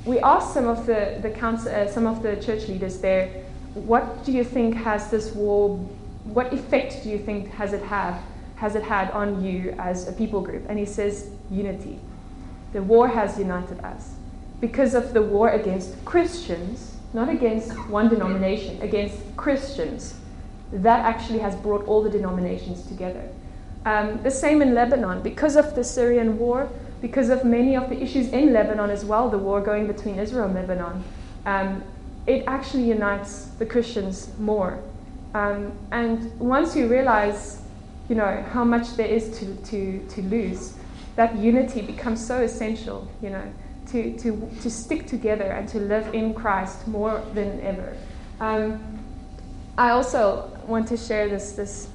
we 0.05 0.19
asked 0.19 0.53
some 0.53 0.67
of 0.67 0.85
the, 0.85 1.19
the 1.21 1.29
council, 1.29 1.73
uh, 1.73 1.87
some 1.87 2.05
of 2.05 2.21
the 2.23 2.35
church 2.37 2.67
leaders 2.67 2.99
there, 2.99 3.29
what 3.73 4.25
do 4.25 4.31
you 4.31 4.43
think 4.43 4.75
has 4.75 5.09
this 5.09 5.33
war, 5.33 5.77
what 6.25 6.53
effect 6.53 7.03
do 7.03 7.09
you 7.09 7.17
think 7.17 7.49
has 7.51 7.73
it 7.73 7.81
have, 7.83 8.21
has 8.55 8.75
it 8.75 8.83
had 8.83 9.11
on 9.11 9.43
you 9.43 9.75
as 9.77 10.07
a 10.07 10.13
people 10.13 10.41
group? 10.41 10.65
And 10.69 10.79
he 10.79 10.85
says 10.85 11.29
unity. 11.49 11.99
The 12.73 12.81
war 12.81 13.07
has 13.07 13.37
united 13.37 13.79
us 13.83 14.15
because 14.59 14.93
of 14.93 15.13
the 15.13 15.21
war 15.21 15.49
against 15.49 16.03
Christians, 16.05 16.95
not 17.13 17.29
against 17.29 17.71
one 17.89 18.09
denomination, 18.09 18.81
against 18.81 19.17
Christians. 19.35 20.15
That 20.71 21.05
actually 21.05 21.39
has 21.39 21.55
brought 21.55 21.85
all 21.85 22.01
the 22.01 22.09
denominations 22.09 22.87
together. 22.87 23.29
Um, 23.85 24.23
the 24.23 24.31
same 24.31 24.61
in 24.61 24.73
Lebanon, 24.73 25.21
because 25.21 25.55
of 25.55 25.75
the 25.75 25.83
Syrian 25.83 26.39
war, 26.39 26.69
because 27.01 27.29
of 27.29 27.43
many 27.43 27.75
of 27.75 27.89
the 27.89 28.01
issues 28.01 28.29
in 28.29 28.53
Lebanon 28.53 28.89
as 28.89 29.03
well, 29.03 29.29
the 29.29 29.37
war 29.37 29.59
going 29.59 29.85
between 29.87 30.17
Israel 30.17 30.45
and 30.45 30.55
Lebanon, 30.55 31.03
um, 31.45 31.83
it 32.25 32.45
actually 32.47 32.83
unites 32.83 33.45
the 33.59 33.65
Christians 33.65 34.29
more. 34.39 34.79
Um, 35.33 35.73
and 35.91 36.39
once 36.39 36.75
you 36.75 36.87
realize, 36.87 37.62
you 38.09 38.15
know, 38.15 38.43
how 38.51 38.63
much 38.63 38.95
there 38.95 39.07
is 39.07 39.37
to, 39.39 39.55
to, 39.65 40.05
to 40.09 40.21
lose, 40.23 40.75
that 41.15 41.35
unity 41.35 41.81
becomes 41.81 42.25
so 42.25 42.41
essential, 42.41 43.07
you 43.21 43.29
know, 43.29 43.53
to, 43.87 44.17
to, 44.17 44.49
to 44.61 44.69
stick 44.69 45.07
together 45.07 45.45
and 45.45 45.67
to 45.69 45.79
live 45.79 46.13
in 46.13 46.33
Christ 46.33 46.87
more 46.87 47.23
than 47.33 47.61
ever. 47.61 47.95
Um, 48.39 48.99
I 49.77 49.91
also 49.91 50.51
want 50.67 50.87
to 50.89 50.97
share 50.97 51.29
this, 51.29 51.53
this 51.53 51.87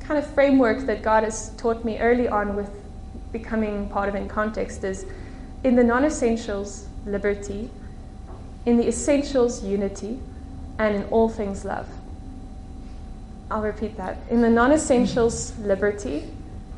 kind 0.00 0.18
of 0.18 0.28
framework 0.32 0.86
that 0.86 1.02
God 1.02 1.24
has 1.24 1.50
taught 1.56 1.84
me 1.84 1.98
early 1.98 2.28
on 2.28 2.56
with 2.56 2.70
becoming 3.32 3.88
part 3.88 4.08
of 4.08 4.14
in 4.14 4.28
context 4.28 4.82
is 4.84 5.06
in 5.62 5.76
the 5.76 5.84
non 5.84 6.04
essentials, 6.04 6.88
liberty, 7.06 7.70
in 8.66 8.76
the 8.76 8.88
essentials, 8.88 9.64
unity, 9.64 10.18
and 10.78 10.96
in 10.96 11.04
all 11.04 11.28
things, 11.28 11.64
love. 11.64 11.86
I'll 13.50 13.62
repeat 13.62 13.96
that. 13.96 14.18
In 14.30 14.40
the 14.40 14.48
non 14.48 14.72
essentials, 14.72 15.56
liberty, 15.58 16.24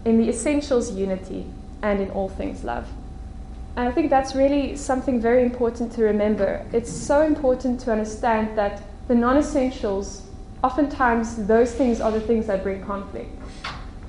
in 0.05 0.19
the 0.19 0.29
essentials, 0.29 0.91
unity, 0.93 1.47
and 1.83 2.01
in 2.01 2.11
all 2.11 2.29
things, 2.29 2.65
love. 2.65 2.89
And 3.77 3.89
I 3.89 3.93
think 3.93 4.11
that's 4.11 4.35
really 4.35 4.77
something 4.77 5.21
very 5.21 5.43
important 5.43 5.93
to 5.93 6.03
remember. 6.03 6.65
It's 6.73 6.91
so 6.91 7.23
important 7.23 7.81
to 7.81 7.93
understand 7.93 8.57
that 8.57 8.83
the 9.09 9.15
non 9.15 9.37
essentials, 9.37 10.23
oftentimes, 10.65 11.47
those 11.47 11.75
things 11.75 12.01
are 12.01 12.11
the 12.11 12.21
things 12.21 12.47
that 12.47 12.63
bring 12.63 12.85
conflict. 12.85 13.31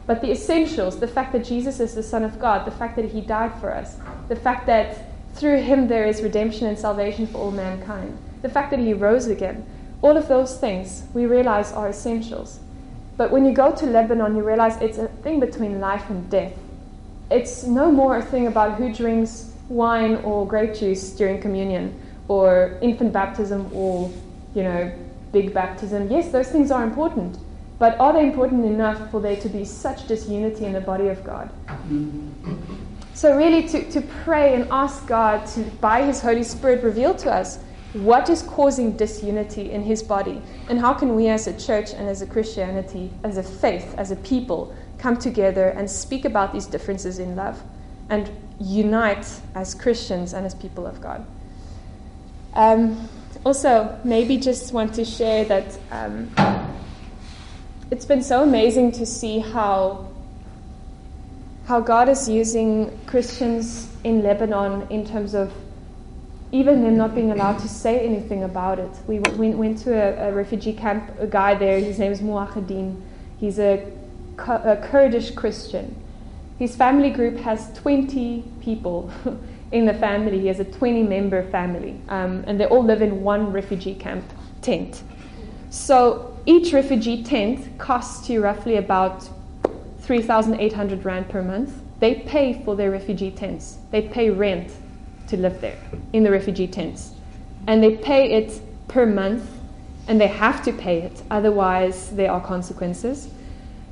But 0.05 0.21
the 0.21 0.31
essentials, 0.31 0.99
the 0.99 1.07
fact 1.07 1.31
that 1.33 1.45
Jesus 1.45 1.79
is 1.79 1.95
the 1.95 2.03
Son 2.03 2.23
of 2.23 2.39
God, 2.39 2.65
the 2.65 2.71
fact 2.71 2.95
that 2.97 3.05
He 3.05 3.21
died 3.21 3.53
for 3.59 3.73
us, 3.73 3.97
the 4.27 4.35
fact 4.35 4.65
that 4.67 4.97
through 5.35 5.61
Him 5.61 5.87
there 5.87 6.05
is 6.05 6.21
redemption 6.21 6.67
and 6.67 6.77
salvation 6.77 7.27
for 7.27 7.39
all 7.39 7.51
mankind, 7.51 8.17
the 8.41 8.49
fact 8.49 8.69
that 8.71 8.79
He 8.79 8.93
rose 8.93 9.27
again, 9.27 9.65
all 10.03 10.17
of 10.17 10.27
those 10.27 10.57
things 10.57 11.03
we 11.13 11.25
realize 11.25 11.71
are 11.71 11.89
essentials. 11.89 12.59
But 13.15 13.31
when 13.31 13.45
you 13.45 13.53
go 13.53 13.73
to 13.73 13.85
Lebanon, 13.85 14.35
you 14.35 14.43
realize 14.43 14.79
it's 14.81 14.97
a 14.97 15.07
thing 15.07 15.39
between 15.39 15.79
life 15.79 16.09
and 16.09 16.29
death. 16.29 16.53
It's 17.31 17.63
no 17.63 17.91
more 17.91 18.17
a 18.17 18.21
thing 18.21 18.47
about 18.47 18.75
who 18.75 18.93
drinks 18.93 19.53
wine 19.69 20.15
or 20.17 20.45
grape 20.45 20.75
juice 20.75 21.11
during 21.11 21.41
communion, 21.41 21.97
or 22.27 22.77
infant 22.81 23.13
baptism, 23.13 23.69
or, 23.73 24.11
you 24.53 24.63
know, 24.63 24.91
big 25.31 25.53
baptism. 25.53 26.11
Yes, 26.11 26.31
those 26.31 26.49
things 26.49 26.69
are 26.69 26.83
important. 26.83 27.37
But 27.79 27.99
are 27.99 28.13
they 28.13 28.23
important 28.23 28.65
enough 28.65 29.09
for 29.09 29.21
there 29.21 29.37
to 29.37 29.49
be 29.49 29.63
such 29.65 30.07
disunity 30.07 30.65
in 30.65 30.73
the 30.73 30.81
body 30.81 31.07
of 31.07 31.23
God? 31.23 31.49
So, 33.13 33.37
really, 33.37 33.67
to, 33.69 33.89
to 33.91 34.01
pray 34.01 34.53
and 34.55 34.67
ask 34.69 35.07
God 35.07 35.45
to, 35.47 35.61
by 35.79 36.03
His 36.03 36.21
Holy 36.21 36.43
Spirit, 36.43 36.83
reveal 36.83 37.15
to 37.15 37.31
us 37.31 37.59
what 37.93 38.29
is 38.29 38.41
causing 38.41 38.97
disunity 38.97 39.71
in 39.71 39.83
His 39.83 40.01
body, 40.01 40.41
and 40.69 40.79
how 40.79 40.93
can 40.93 41.15
we 41.15 41.27
as 41.27 41.47
a 41.47 41.57
church 41.59 41.93
and 41.93 42.09
as 42.09 42.21
a 42.21 42.25
Christianity, 42.25 43.11
as 43.23 43.37
a 43.37 43.43
faith, 43.43 43.93
as 43.97 44.11
a 44.11 44.15
people, 44.17 44.75
come 44.97 45.17
together 45.17 45.69
and 45.69 45.89
speak 45.89 46.25
about 46.25 46.53
these 46.53 46.65
differences 46.65 47.19
in 47.19 47.35
love 47.35 47.61
and 48.09 48.31
unite 48.59 49.27
as 49.55 49.75
Christians 49.75 50.33
and 50.33 50.45
as 50.45 50.55
people 50.55 50.87
of 50.87 51.01
God. 51.01 51.25
Um, 52.53 53.09
also, 53.45 53.99
maybe 54.03 54.37
just 54.37 54.73
want 54.73 54.93
to 54.95 55.05
share 55.05 55.45
that 55.45 55.77
um, 55.91 56.31
it's 57.91 58.05
been 58.05 58.23
so 58.23 58.43
amazing 58.43 58.91
to 58.93 59.05
see 59.05 59.39
how 59.39 60.09
how 61.65 61.79
God 61.79 62.09
is 62.09 62.27
using 62.27 62.97
Christians 63.05 63.87
in 64.03 64.21
Lebanon 64.21 64.85
in 64.89 65.05
terms 65.05 65.33
of 65.33 65.53
even 66.53 66.83
them 66.83 66.95
not 66.95 67.15
being 67.15 67.31
allowed 67.31 67.57
to 67.57 67.67
say 67.67 67.99
anything 68.05 68.43
about 68.43 68.77
it. 68.77 68.91
We 69.07 69.17
went, 69.17 69.57
went 69.57 69.77
to 69.79 69.91
a, 69.91 70.29
a, 70.29 70.31
refugee 70.31 70.73
camp, 70.73 71.11
a 71.19 71.25
guy 71.25 71.55
there, 71.55 71.79
his 71.79 71.97
name 71.97 72.11
is 72.11 72.21
Muahadin. 72.21 73.01
He's 73.39 73.57
a, 73.57 73.91
a 74.37 74.77
Kurdish 74.77 75.31
Christian. 75.31 75.95
His 76.59 76.75
family 76.75 77.09
group 77.09 77.37
has 77.37 77.73
20 77.73 78.43
people 78.61 79.11
in 79.71 79.87
the 79.87 79.95
family. 79.95 80.41
He 80.41 80.47
has 80.47 80.59
a 80.59 80.63
20 80.63 81.01
member 81.01 81.41
family, 81.49 81.99
um, 82.07 82.43
and 82.45 82.59
they 82.59 82.65
all 82.65 82.83
live 82.83 83.01
in 83.01 83.23
one 83.23 83.51
refugee 83.51 83.95
camp 83.95 84.23
tent. 84.61 85.01
So 85.71 86.37
each 86.45 86.71
refugee 86.71 87.23
tent 87.23 87.79
costs 87.79 88.29
you 88.29 88.43
roughly 88.43 88.75
about 88.75 89.27
3,800 90.01 91.03
Rand 91.03 91.29
per 91.29 91.41
month. 91.41 91.81
They 91.99 92.13
pay 92.13 92.61
for 92.63 92.75
their 92.75 92.91
refugee 92.91 93.31
tents, 93.31 93.79
they 93.89 94.03
pay 94.03 94.29
rent 94.29 94.71
to 95.33 95.41
live 95.41 95.59
there 95.61 95.77
in 96.13 96.23
the 96.23 96.29
refugee 96.29 96.67
tents. 96.67 97.11
And 97.65 97.83
they 97.83 97.97
pay 97.97 98.33
it 98.33 98.61
per 98.87 99.05
month, 99.05 99.49
and 100.07 100.21
they 100.21 100.27
have 100.27 100.63
to 100.65 100.71
pay 100.73 101.01
it, 101.01 101.23
otherwise, 101.31 102.09
there 102.11 102.31
are 102.31 102.41
consequences. 102.41 103.29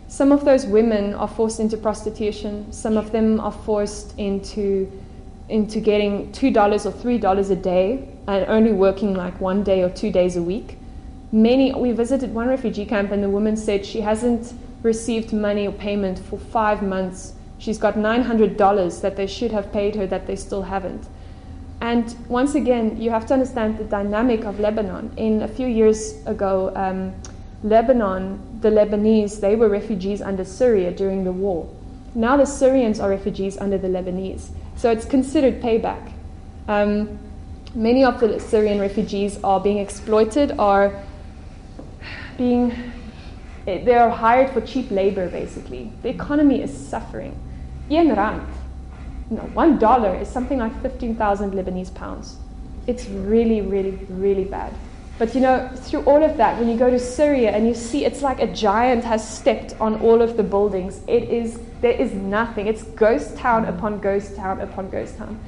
Some 0.08 0.32
of 0.32 0.45
those 0.45 0.65
women 0.65 1.15
are 1.15 1.27
forced 1.27 1.60
into 1.60 1.77
prostitution, 1.77 2.71
some 2.71 2.95
of 2.97 3.12
them 3.12 3.39
are 3.39 3.51
forced 3.51 4.13
into, 4.19 4.91
into 5.49 5.80
getting 5.80 6.32
$2 6.32 6.86
or 6.86 6.91
$3 6.91 7.51
a 7.51 7.56
day 7.56 8.08
and 8.27 8.45
only 8.47 8.73
working 8.73 9.15
like 9.15 9.39
one 9.41 9.63
day 9.63 9.82
or 9.82 9.89
two 9.89 10.12
days 10.12 10.36
a 10.36 10.43
week. 10.43 10.77
Many, 11.32 11.73
we 11.73 11.91
visited 11.91 12.36
one 12.36 12.49
refugee 12.49 12.86
camp, 12.86 13.12
and 13.12 13.23
the 13.23 13.30
woman 13.30 13.56
said 13.58 13.86
she 13.86 14.01
hasn't 14.01 14.54
received 14.84 15.34
money 15.34 15.65
or 15.67 15.71
payment 15.71 16.19
for 16.19 16.38
five 16.38 16.84
months. 16.84 17.34
She's 17.58 17.77
got 17.77 17.95
$900 17.95 19.01
that 19.01 19.15
they 19.15 19.27
should 19.27 19.51
have 19.51 19.71
paid 19.71 19.95
her 19.95 20.06
that 20.08 20.27
they 20.27 20.36
still 20.36 20.63
haven't. 20.63 21.08
And 21.82 22.15
once 22.30 22.54
again, 22.54 23.02
you 23.02 23.10
have 23.10 23.26
to 23.26 23.34
understand 23.34 23.80
the 23.80 23.84
dynamic 23.84 24.46
of 24.46 24.60
Lebanon. 24.60 25.12
In 25.17 25.41
a 25.41 25.48
few 25.48 25.67
years 25.67 26.24
ago, 26.28 26.72
um, 26.76 27.13
Lebanon, 27.63 28.39
the 28.62 28.70
Lebanese, 28.70 29.39
they 29.39 29.56
were 29.56 29.67
refugees 29.67 30.22
under 30.22 30.46
Syria 30.46 30.91
during 30.91 31.24
the 31.24 31.32
war. 31.32 31.67
Now 32.13 32.38
the 32.38 32.46
Syrians 32.46 33.00
are 33.00 33.10
refugees 33.10 33.58
under 33.58 33.80
the 33.80 33.88
Lebanese. 33.88 34.50
So 34.76 34.91
it's 34.91 35.06
considered 35.06 35.60
payback. 35.60 36.12
Um, 36.67 37.17
many 37.74 38.04
of 38.04 38.20
the 38.20 38.39
Syrian 38.39 38.80
refugees 38.80 39.39
are 39.44 39.60
being 39.60 39.80
exploited, 39.80 40.52
are 40.60 41.04
being, 42.38 42.76
they 43.65 43.96
are 43.96 44.10
hired 44.10 44.52
for 44.52 44.62
cheap 44.62 44.91
labor, 44.91 45.30
basically. 45.30 45.91
The 46.04 46.10
economy 46.10 46.62
is 46.62 46.76
suffering. 46.76 47.39
Yen 47.89 48.15
rand 48.15 48.48
one 49.38 49.78
dollar 49.80 50.15
is 50.15 50.28
something 50.28 50.60
like 50.60 50.82
15,000 50.82 51.52
Lebanese 51.54 51.94
pounds. 51.94 52.38
It's 52.88 53.08
really, 53.08 53.62
really, 53.62 53.91
really 54.10 54.46
bad. 54.46 54.74
But 55.17 55.36
you 55.36 55.41
know, 55.41 55.70
through 55.76 56.02
all 56.06 56.24
of 56.24 56.38
that, 56.38 56.60
when 56.60 56.67
you 56.67 56.78
go 56.78 56.89
to 56.89 57.00
Syria 57.00 57.52
and 57.52 57.67
you 57.67 57.76
see 57.76 58.06
it's 58.06 58.22
like 58.22 58.41
a 58.41 58.48
giant 58.48 59.04
has 59.04 59.22
stepped 59.28 59.80
on 59.80 60.02
all 60.02 60.22
of 60.22 60.36
the 60.36 60.44
buildings, 60.44 61.02
it 61.08 61.24
is, 61.30 61.60
there 61.82 61.91
is 61.91 62.12
nothing. 62.13 62.65
It's 62.67 62.84
ghost 62.84 63.38
town 63.38 63.65
upon 63.65 64.00
ghost 64.00 64.36
town 64.36 64.62
upon 64.62 64.89
ghost 64.89 65.17
town. 65.17 65.39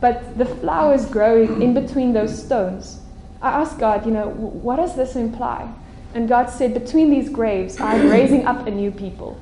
But 0.00 0.38
the 0.38 0.46
flowers 0.46 1.04
growing 1.06 1.60
in 1.60 1.74
between 1.74 2.12
those 2.12 2.42
stones. 2.42 3.00
I 3.42 3.50
asked 3.50 3.78
God, 3.78 4.06
you 4.06 4.12
know, 4.12 4.30
what 4.30 4.76
does 4.76 4.96
this 4.96 5.14
imply? 5.14 5.72
And 6.14 6.28
God 6.28 6.46
said, 6.48 6.72
between 6.72 7.10
these 7.10 7.28
graves, 7.28 7.78
I'm 7.80 8.08
raising 8.08 8.46
up 8.46 8.66
a 8.66 8.70
new 8.70 8.90
people. 8.90 9.38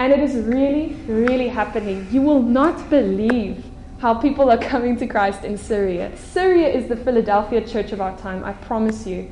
And 0.00 0.14
it 0.14 0.20
is 0.20 0.34
really, 0.34 0.96
really 1.06 1.48
happening. 1.48 2.08
You 2.10 2.22
will 2.22 2.40
not 2.42 2.88
believe 2.88 3.62
how 3.98 4.14
people 4.14 4.50
are 4.50 4.56
coming 4.56 4.96
to 4.96 5.06
Christ 5.06 5.44
in 5.44 5.58
Syria. 5.58 6.10
Syria 6.16 6.68
is 6.68 6.88
the 6.88 6.96
Philadelphia 6.96 7.60
church 7.60 7.92
of 7.92 8.00
our 8.00 8.16
time, 8.16 8.42
I 8.42 8.54
promise 8.54 9.06
you. 9.06 9.30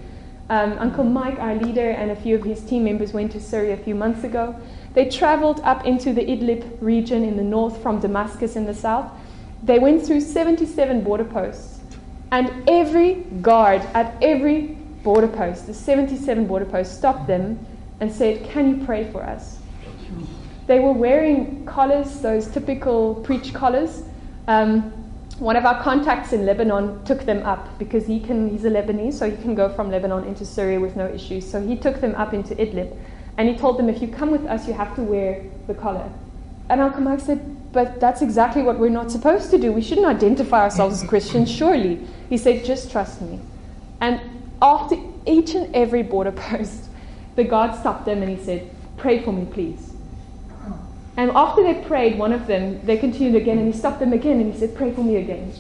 Um, 0.50 0.76
Uncle 0.78 1.04
Mike, 1.04 1.38
our 1.38 1.54
leader, 1.54 1.92
and 1.92 2.10
a 2.10 2.16
few 2.16 2.34
of 2.36 2.44
his 2.44 2.62
team 2.62 2.84
members 2.84 3.14
went 3.14 3.32
to 3.32 3.40
Syria 3.40 3.72
a 3.72 3.76
few 3.78 3.94
months 3.94 4.24
ago. 4.24 4.54
They 4.92 5.08
traveled 5.08 5.60
up 5.60 5.86
into 5.86 6.12
the 6.12 6.20
Idlib 6.20 6.76
region 6.82 7.24
in 7.24 7.38
the 7.38 7.42
north 7.42 7.82
from 7.82 7.98
Damascus 7.98 8.54
in 8.54 8.66
the 8.66 8.74
south. 8.74 9.10
They 9.62 9.78
went 9.78 10.04
through 10.04 10.20
77 10.20 11.02
border 11.02 11.24
posts. 11.24 11.80
And 12.30 12.68
every 12.68 13.24
guard 13.40 13.80
at 13.94 14.22
every 14.22 14.76
border 15.02 15.28
post, 15.28 15.66
the 15.66 15.72
77 15.72 16.46
border 16.46 16.66
posts, 16.66 16.94
stopped 16.94 17.26
them 17.26 17.58
and 18.00 18.12
said, 18.12 18.44
Can 18.50 18.68
you 18.68 18.84
pray 18.84 19.10
for 19.10 19.22
us? 19.22 19.57
They 20.68 20.80
were 20.80 20.92
wearing 20.92 21.64
collars, 21.64 22.20
those 22.20 22.46
typical 22.46 23.14
preach 23.14 23.54
collars. 23.54 24.02
Um, 24.46 24.92
one 25.38 25.56
of 25.56 25.64
our 25.64 25.82
contacts 25.82 26.34
in 26.34 26.44
Lebanon 26.44 27.02
took 27.06 27.24
them 27.24 27.42
up 27.46 27.78
because 27.78 28.06
he 28.06 28.20
can, 28.20 28.50
he's 28.50 28.66
a 28.66 28.70
Lebanese, 28.70 29.14
so 29.14 29.30
he 29.30 29.36
can 29.38 29.54
go 29.54 29.70
from 29.70 29.90
Lebanon 29.90 30.24
into 30.24 30.44
Syria 30.44 30.78
with 30.78 30.94
no 30.94 31.06
issues. 31.06 31.50
So 31.50 31.66
he 31.66 31.74
took 31.74 32.02
them 32.02 32.14
up 32.16 32.34
into 32.34 32.54
Idlib. 32.54 32.94
And 33.38 33.48
he 33.48 33.56
told 33.56 33.78
them, 33.78 33.88
if 33.88 34.02
you 34.02 34.08
come 34.08 34.30
with 34.30 34.44
us, 34.44 34.68
you 34.68 34.74
have 34.74 34.94
to 34.96 35.02
wear 35.02 35.42
the 35.68 35.74
collar. 35.74 36.12
And 36.68 36.82
Uncle 36.82 37.00
Mike 37.00 37.20
said, 37.20 37.72
but 37.72 37.98
that's 37.98 38.20
exactly 38.20 38.60
what 38.60 38.78
we're 38.78 38.90
not 38.90 39.10
supposed 39.10 39.50
to 39.52 39.58
do. 39.58 39.72
We 39.72 39.80
shouldn't 39.80 40.06
identify 40.06 40.64
ourselves 40.64 41.02
as 41.02 41.08
Christians, 41.08 41.50
surely. 41.50 42.06
He 42.28 42.36
said, 42.36 42.62
just 42.66 42.90
trust 42.90 43.22
me. 43.22 43.40
And 44.02 44.20
after 44.60 44.96
each 45.24 45.54
and 45.54 45.74
every 45.74 46.02
border 46.02 46.32
post, 46.50 46.90
the 47.36 47.44
guard 47.44 47.74
stopped 47.74 48.04
them 48.04 48.22
and 48.22 48.36
he 48.36 48.44
said, 48.44 48.70
pray 48.98 49.22
for 49.22 49.32
me, 49.32 49.46
please. 49.46 49.94
And 51.18 51.32
after 51.32 51.64
they 51.64 51.74
prayed, 51.74 52.16
one 52.16 52.32
of 52.32 52.46
them, 52.46 52.80
they 52.86 52.96
continued 52.96 53.34
again, 53.34 53.58
and 53.58 53.66
he 53.66 53.76
stopped 53.76 53.98
them 53.98 54.12
again, 54.12 54.40
and 54.40 54.52
he 54.54 54.58
said, 54.58 54.76
Pray 54.76 54.92
for 54.94 55.02
me 55.02 55.16
again. 55.16 55.52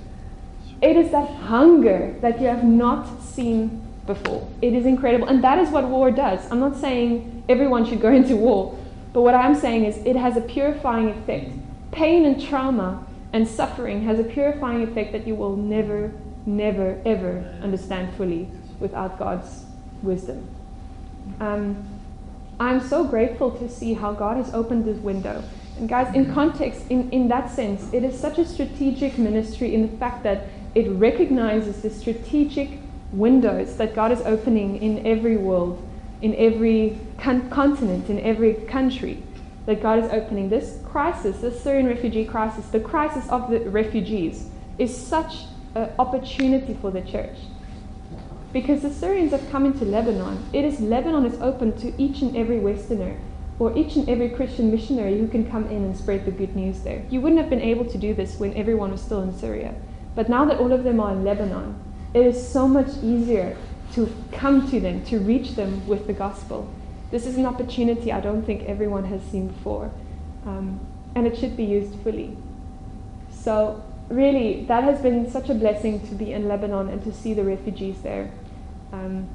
It 0.80 0.96
is 0.96 1.10
that 1.10 1.28
hunger 1.28 2.14
that 2.20 2.40
you 2.40 2.46
have 2.46 2.62
not 2.62 3.20
seen 3.20 3.82
before. 4.06 4.48
It 4.62 4.72
is 4.72 4.86
incredible. 4.86 5.26
And 5.26 5.42
that 5.42 5.58
is 5.58 5.70
what 5.70 5.88
war 5.88 6.12
does. 6.12 6.48
I'm 6.52 6.60
not 6.60 6.76
saying 6.76 7.42
everyone 7.48 7.84
should 7.84 8.00
go 8.00 8.12
into 8.20 8.36
war, 8.36 8.78
but 9.12 9.22
what 9.22 9.34
I'm 9.34 9.56
saying 9.56 9.84
is 9.84 9.96
it 10.06 10.14
has 10.14 10.36
a 10.36 10.42
purifying 10.42 11.08
effect. 11.08 11.50
Pain 11.90 12.24
and 12.24 12.40
trauma 12.40 13.04
and 13.32 13.48
suffering 13.48 14.04
has 14.04 14.20
a 14.20 14.24
purifying 14.24 14.84
effect 14.84 15.10
that 15.10 15.26
you 15.26 15.34
will 15.34 15.56
never, 15.56 16.12
never, 16.46 17.02
ever 17.04 17.52
understand 17.64 18.14
fully 18.16 18.48
without 18.78 19.18
God's 19.18 19.64
wisdom. 20.04 20.46
Um, 21.40 21.97
I'm 22.60 22.80
so 22.80 23.04
grateful 23.04 23.52
to 23.52 23.68
see 23.68 23.94
how 23.94 24.12
God 24.12 24.36
has 24.36 24.52
opened 24.52 24.84
this 24.84 24.98
window. 24.98 25.44
And 25.78 25.88
guys, 25.88 26.12
in 26.14 26.32
context, 26.34 26.84
in, 26.90 27.08
in 27.10 27.28
that 27.28 27.50
sense, 27.50 27.92
it 27.92 28.02
is 28.02 28.18
such 28.18 28.38
a 28.38 28.44
strategic 28.44 29.16
ministry 29.16 29.74
in 29.74 29.82
the 29.82 29.96
fact 29.96 30.24
that 30.24 30.46
it 30.74 30.88
recognizes 30.90 31.82
the 31.82 31.90
strategic 31.90 32.70
windows 33.12 33.76
that 33.76 33.94
God 33.94 34.10
is 34.10 34.20
opening 34.22 34.82
in 34.82 35.06
every 35.06 35.36
world, 35.36 35.80
in 36.20 36.34
every 36.34 36.98
con- 37.18 37.48
continent, 37.48 38.10
in 38.10 38.18
every 38.20 38.54
country. 38.54 39.22
That 39.66 39.82
God 39.82 40.02
is 40.02 40.10
opening. 40.10 40.48
This 40.48 40.78
crisis, 40.84 41.40
this 41.42 41.62
Syrian 41.62 41.86
refugee 41.86 42.24
crisis, 42.24 42.66
the 42.68 42.80
crisis 42.80 43.28
of 43.28 43.50
the 43.50 43.60
refugees, 43.68 44.48
is 44.78 44.96
such 44.96 45.44
an 45.74 45.90
opportunity 45.98 46.76
for 46.80 46.90
the 46.90 47.02
church. 47.02 47.36
Because 48.52 48.82
the 48.82 48.92
Syrians 48.92 49.32
have 49.32 49.48
come 49.50 49.66
into 49.66 49.84
Lebanon. 49.84 50.42
It 50.52 50.64
is 50.64 50.80
Lebanon 50.80 51.26
is 51.26 51.40
open 51.40 51.78
to 51.80 51.92
each 52.00 52.22
and 52.22 52.36
every 52.36 52.60
Westerner 52.60 53.18
or 53.58 53.76
each 53.76 53.96
and 53.96 54.08
every 54.08 54.30
Christian 54.30 54.70
missionary 54.70 55.18
who 55.18 55.26
can 55.26 55.50
come 55.50 55.66
in 55.66 55.84
and 55.84 55.96
spread 55.96 56.24
the 56.24 56.30
good 56.30 56.54
news 56.54 56.80
there. 56.80 57.04
You 57.10 57.20
wouldn't 57.20 57.40
have 57.40 57.50
been 57.50 57.60
able 57.60 57.84
to 57.86 57.98
do 57.98 58.14
this 58.14 58.38
when 58.38 58.54
everyone 58.54 58.92
was 58.92 59.02
still 59.02 59.20
in 59.22 59.36
Syria. 59.36 59.74
But 60.14 60.28
now 60.28 60.44
that 60.44 60.58
all 60.58 60.72
of 60.72 60.84
them 60.84 61.00
are 61.00 61.12
in 61.12 61.24
Lebanon, 61.24 61.78
it 62.14 62.24
is 62.24 62.48
so 62.48 62.68
much 62.68 62.88
easier 63.02 63.56
to 63.94 64.12
come 64.32 64.70
to 64.70 64.80
them, 64.80 65.04
to 65.06 65.18
reach 65.18 65.54
them 65.56 65.86
with 65.86 66.06
the 66.06 66.12
gospel. 66.12 66.68
This 67.10 67.26
is 67.26 67.36
an 67.36 67.46
opportunity 67.46 68.12
I 68.12 68.20
don't 68.20 68.44
think 68.44 68.64
everyone 68.64 69.04
has 69.06 69.22
seen 69.22 69.48
before. 69.48 69.90
Um, 70.46 70.80
and 71.14 71.26
it 71.26 71.36
should 71.36 71.56
be 71.56 71.64
used 71.64 71.94
fully. 72.00 72.36
So, 73.30 73.82
really, 74.08 74.64
that 74.66 74.84
has 74.84 75.00
been 75.00 75.30
such 75.30 75.50
a 75.50 75.54
blessing 75.54 76.06
to 76.08 76.14
be 76.14 76.32
in 76.32 76.48
Lebanon 76.48 76.88
and 76.88 77.02
to 77.04 77.12
see 77.12 77.34
the 77.34 77.44
refugees 77.44 78.00
there. 78.02 78.30
Um, 78.92 79.28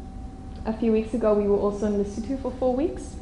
a 0.65 0.73
few 0.73 0.91
weeks 0.91 1.13
ago, 1.13 1.33
we 1.33 1.47
were 1.47 1.57
also 1.57 1.87
in 1.87 2.03
Lesotho 2.03 2.41
for 2.41 2.51
four 2.51 2.75
weeks. 2.75 3.15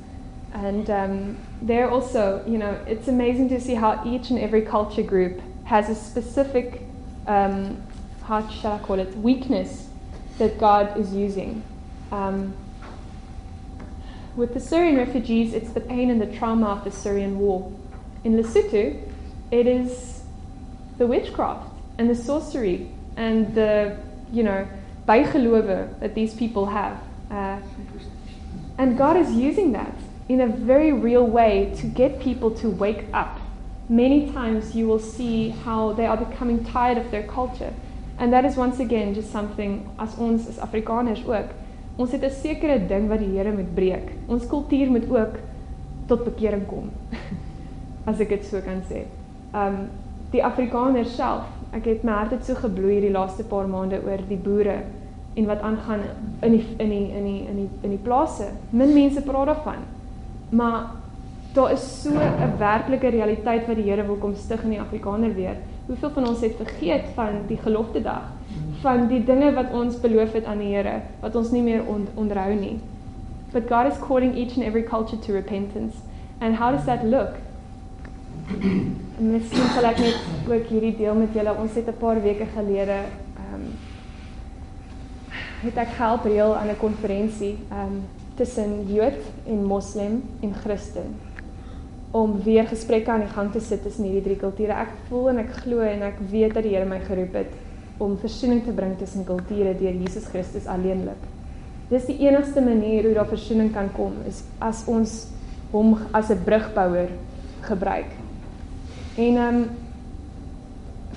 And 0.54 0.90
um, 0.90 1.38
there 1.62 1.90
also, 1.90 2.44
you 2.46 2.58
know, 2.58 2.80
it's 2.88 3.08
amazing 3.08 3.50
to 3.50 3.60
see 3.60 3.74
how 3.74 4.04
each 4.06 4.30
and 4.30 4.40
every 4.40 4.62
culture 4.62 5.04
group 5.04 5.42
has 5.66 5.90
a 5.90 5.96
specific, 5.96 6.82
um, 7.28 7.82
how 8.24 8.48
shall 8.50 8.74
I 8.74 8.80
call 8.80 9.00
it, 9.00 9.16
weakness 9.18 9.88
that 10.38 10.58
God 10.58 10.98
is 10.98 11.14
using. 11.14 11.64
Um, 12.12 12.54
with 14.36 14.54
the 14.54 14.60
Syrian 14.60 14.98
refugees, 14.98 15.54
it's 15.54 15.72
the 15.72 15.82
pain 15.82 16.10
and 16.10 16.22
the 16.22 16.38
trauma 16.38 16.68
of 16.68 16.84
the 16.84 16.92
Syrian 16.92 17.40
war. 17.40 17.72
In 18.24 18.34
Lesotho, 18.34 19.02
it 19.52 19.68
is 19.68 20.11
the 21.02 21.08
witchcraft 21.08 21.68
and 21.98 22.08
the 22.08 22.16
sorcery 22.16 22.88
and 23.18 23.56
the, 23.56 23.98
you 24.32 24.44
know, 24.44 24.68
bygelowe 25.08 26.00
that 26.00 26.14
these 26.14 26.36
people 26.36 26.68
have. 26.68 26.96
Uh, 27.32 27.58
and 28.78 28.96
God 28.96 29.18
is 29.18 29.32
using 29.32 29.72
that 29.72 29.96
in 30.30 30.42
a 30.42 30.48
very 30.48 30.94
real 30.94 31.26
way 31.26 31.74
to 31.80 31.88
get 31.88 32.20
people 32.22 32.52
to 32.52 32.70
wake 32.70 33.06
up. 33.14 33.40
Many 33.90 34.32
times 34.32 34.76
you 34.76 34.88
will 34.88 35.00
see 35.00 35.50
how 35.66 35.94
they 35.94 36.06
are 36.06 36.18
becoming 36.18 36.64
tired 36.64 37.00
of 37.00 37.10
their 37.10 37.24
culture. 37.24 37.74
And 38.20 38.32
that 38.32 38.46
is 38.46 38.56
once 38.56 38.80
again 38.80 39.16
just 39.16 39.32
something 39.32 39.90
as 39.98 40.16
ons 40.20 40.48
as 40.48 40.60
Afrikaners 40.60 41.26
ook. 41.26 41.50
Ons 41.98 42.12
het 42.12 42.24
'n 42.24 42.30
sekere 42.30 42.78
ding 42.88 43.10
wat 43.10 43.20
die 43.20 43.38
Here 43.38 43.52
moet 43.52 43.74
breek. 43.74 44.14
Ons 44.28 44.48
kultuur 44.48 44.92
moet 44.92 45.10
ook 45.10 45.36
tot 46.06 46.24
bekering 46.24 46.68
kom. 46.68 46.92
as 48.10 48.20
ek 48.20 48.30
dit 48.30 48.46
so 48.46 48.62
kan 48.62 48.82
sê. 48.90 49.06
Um 49.54 49.90
die 50.32 50.44
Afrikaners 50.44 51.16
self, 51.16 51.48
ek 51.76 51.86
het 51.86 52.04
my 52.08 52.12
hart 52.12 52.32
het 52.36 52.46
so 52.48 52.56
gebloei 52.56 53.02
die 53.04 53.12
laaste 53.12 53.44
paar 53.48 53.68
maande 53.68 54.00
oor 54.06 54.24
die 54.30 54.40
boere 54.40 54.82
en 55.36 55.46
wat 55.48 55.62
aangaan 55.64 56.02
in 56.44 56.52
die 56.52 56.66
in 56.78 56.90
die 56.90 57.06
in 57.16 57.24
die 57.24 57.42
in 57.48 57.56
die 57.56 57.70
in 57.82 57.90
die 57.96 58.04
plase. 58.04 58.52
Min 58.70 58.94
mense 58.94 59.22
praat 59.22 59.46
daarvan. 59.46 59.86
Maar 60.50 60.90
daar 61.54 61.72
is 61.72 62.02
so 62.04 62.10
'n 62.10 62.58
werklike 62.58 63.08
realiteit 63.08 63.68
wat 63.68 63.76
die 63.76 63.90
Here 63.90 64.06
wil 64.06 64.16
kom 64.16 64.36
stig 64.36 64.64
in 64.64 64.70
die 64.70 64.82
Afrikaner 64.82 65.34
weer. 65.34 65.56
Hoeveel 65.86 66.10
van 66.10 66.28
ons 66.28 66.42
het 66.42 66.56
vergeet 66.56 67.06
van 67.16 67.48
die 67.48 67.58
gelofte 67.58 68.02
dag? 68.02 68.32
Van 68.82 69.08
die 69.08 69.24
dinge 69.24 69.54
wat 69.54 69.72
ons 69.74 70.00
beloof 70.00 70.34
het 70.34 70.46
aan 70.46 70.58
die 70.58 70.76
Here 70.76 71.02
wat 71.20 71.36
ons 71.36 71.52
nie 71.52 71.64
meer 71.64 71.82
on, 71.88 72.08
onderhou 72.16 72.54
nie. 72.54 72.80
But 73.52 73.68
God 73.70 73.92
is 73.92 74.00
calling 74.00 74.36
each 74.36 74.58
and 74.58 74.66
every 74.66 74.84
culture 74.84 75.20
to 75.20 75.34
repentance. 75.34 75.96
And 76.40 76.56
how 76.56 76.72
does 76.72 76.86
that 76.86 77.04
look? 77.04 77.36
Miskien 79.22 79.68
sal 79.76 79.86
ek 79.92 80.00
net 80.00 80.50
ook 80.50 80.70
hierdie 80.70 80.96
deel 80.98 81.16
met 81.16 81.34
julle. 81.34 81.56
Ons 81.56 81.76
het 81.76 81.88
'n 81.88 82.00
paar 82.00 82.22
weke 82.22 82.46
gelede 82.56 83.00
ehm 83.38 83.56
um, 83.56 83.66
het 85.62 85.78
ek 85.78 85.94
gehelp 85.98 86.24
reël 86.26 86.56
aan 86.56 86.70
'n 86.70 86.78
konferensie 86.78 87.58
ehm 87.70 87.80
um, 87.80 88.02
tussen 88.36 88.94
Jood 88.94 89.22
en 89.46 89.66
Moslem 89.66 90.24
en 90.42 90.54
Christen 90.54 91.16
om 92.12 92.42
weer 92.44 92.68
gesprekke 92.68 93.12
aan 93.12 93.24
die 93.24 93.34
gang 93.34 93.52
te 93.52 93.60
sit 93.60 93.84
tussen 93.84 94.04
hierdie 94.04 94.24
drie 94.24 94.36
kulture. 94.36 94.76
Ek 94.76 94.92
voel 95.08 95.30
en 95.30 95.38
ek 95.38 95.54
glo 95.64 95.80
en 95.80 96.02
ek 96.02 96.20
weet 96.32 96.54
dat 96.54 96.64
die 96.64 96.74
Here 96.76 96.86
my 96.86 97.00
geroep 97.00 97.34
het 97.34 97.54
om 97.98 98.18
versoening 98.18 98.64
te 98.66 98.74
bring 98.76 98.98
tussen 98.98 99.24
kulture 99.24 99.76
deur 99.78 99.94
Jesus 99.94 100.26
Christus 100.26 100.66
alleenlik. 100.66 101.30
Dis 101.92 102.08
die 102.10 102.18
enigste 102.26 102.62
manier 102.64 103.04
hoe 103.04 103.14
daar 103.14 103.30
versoening 103.30 103.72
kan 103.76 103.92
kom 103.96 104.14
is 104.28 104.44
as 104.60 104.84
ons 104.88 105.28
hom 105.72 105.98
as 106.12 106.30
'n 106.30 106.44
brugbouer 106.44 107.10
gebruik. 107.62 108.21
En 109.16 109.36
ehm 109.36 109.56
um, 109.56 109.70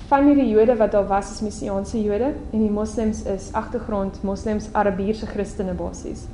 van 0.07 0.25
hierdie 0.27 0.49
Jode 0.49 0.75
wat 0.75 0.91
daar 0.91 1.07
was 1.07 1.31
is 1.31 1.41
Messiaanse 1.41 2.01
Jode 2.03 2.33
en 2.51 2.59
die 2.59 2.69
Moslems 2.69 3.23
is 3.23 3.47
agtergrond 3.53 4.19
Moslems 4.23 4.67
Arabiese 4.71 5.25
Christene 5.25 5.73
basies. 5.73 6.25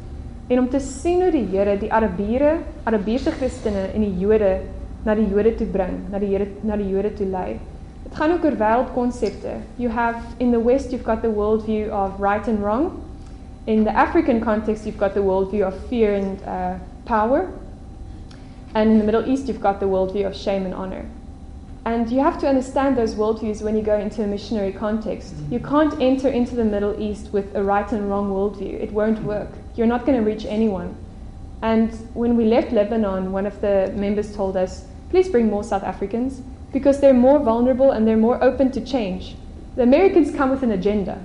En 0.48 0.60
om 0.60 0.70
te 0.70 0.80
sien 0.80 1.22
hoe 1.22 1.32
die 1.32 1.46
Here 1.52 1.78
die 1.78 1.92
Arabiere, 1.94 2.58
Arabiese 2.84 3.32
Christene 3.32 3.86
en 3.94 4.02
die 4.02 4.18
Jode 4.20 4.58
na 5.06 5.16
die 5.16 5.28
Jode 5.30 5.54
toe 5.56 5.68
bring, 5.68 6.02
na 6.12 6.20
die 6.20 6.34
Here 6.34 6.48
na 6.64 6.76
die 6.76 6.90
Jode 6.90 7.14
toe 7.14 7.30
lei. 7.30 7.60
Dit 8.04 8.18
gaan 8.18 8.32
ook 8.32 8.44
oor 8.44 8.58
wêreldkonsepte. 8.58 9.56
You 9.78 9.94
have 9.94 10.20
in 10.40 10.52
the 10.52 10.60
West 10.60 10.92
you've 10.92 11.06
got 11.06 11.22
the 11.22 11.32
worldview 11.32 11.94
of 11.94 12.20
right 12.20 12.48
and 12.48 12.60
wrong. 12.60 12.92
In 13.66 13.84
the 13.84 13.96
African 13.96 14.42
context 14.42 14.86
you've 14.86 15.00
got 15.00 15.14
the 15.14 15.24
worldview 15.24 15.68
of 15.68 15.78
fear 15.88 16.16
and 16.16 16.42
uh, 16.44 16.76
power. 17.06 17.48
And 18.74 18.92
in 18.92 18.98
the 18.98 19.06
Middle 19.06 19.30
East 19.30 19.48
you've 19.48 19.62
got 19.62 19.80
the 19.80 19.86
worldview 19.86 20.28
of 20.28 20.36
shame 20.36 20.66
and 20.66 20.74
honor. 20.74 21.06
And 21.86 22.12
you 22.12 22.20
have 22.20 22.40
to 22.42 22.48
understand 22.48 22.96
those 22.96 23.16
worldviews 23.16 23.64
when 23.64 23.76
you 23.76 23.82
go 23.82 23.98
into 23.98 24.24
a 24.24 24.28
missionary 24.28 24.72
context. 24.72 25.34
You 25.50 25.60
can't 25.60 26.00
enter 26.00 26.30
into 26.30 26.56
the 26.56 26.64
Middle 26.64 27.00
East 27.02 27.34
with 27.34 27.56
a 27.56 27.64
right 27.64 27.92
and 27.92 28.08
wrong 28.08 28.30
worldview. 28.30 28.74
It 28.80 28.92
won't 28.92 29.24
work. 29.24 29.50
You're 29.76 29.88
not 29.88 30.06
going 30.06 30.18
to 30.18 30.24
reach 30.24 30.46
anyone. 30.46 30.96
And 31.64 31.92
when 32.14 32.38
we 32.38 32.46
left 32.46 32.72
Lebanon, 32.72 33.32
one 33.32 33.48
of 33.48 33.60
the 33.62 33.92
members 33.96 34.36
told 34.36 34.58
us, 34.58 34.86
please 35.10 35.28
bring 35.28 35.50
more 35.50 35.64
South 35.64 35.84
Africans 35.84 36.42
because 36.72 37.00
they're 37.00 37.14
more 37.14 37.40
vulnerable 37.40 37.92
and 37.92 38.08
they're 38.08 38.16
more 38.16 38.44
open 38.44 38.72
to 38.72 38.82
change. 38.82 39.36
The 39.76 39.84
Americans 39.84 40.36
come 40.36 40.52
with 40.52 40.64
an 40.64 40.72
agenda. 40.72 41.22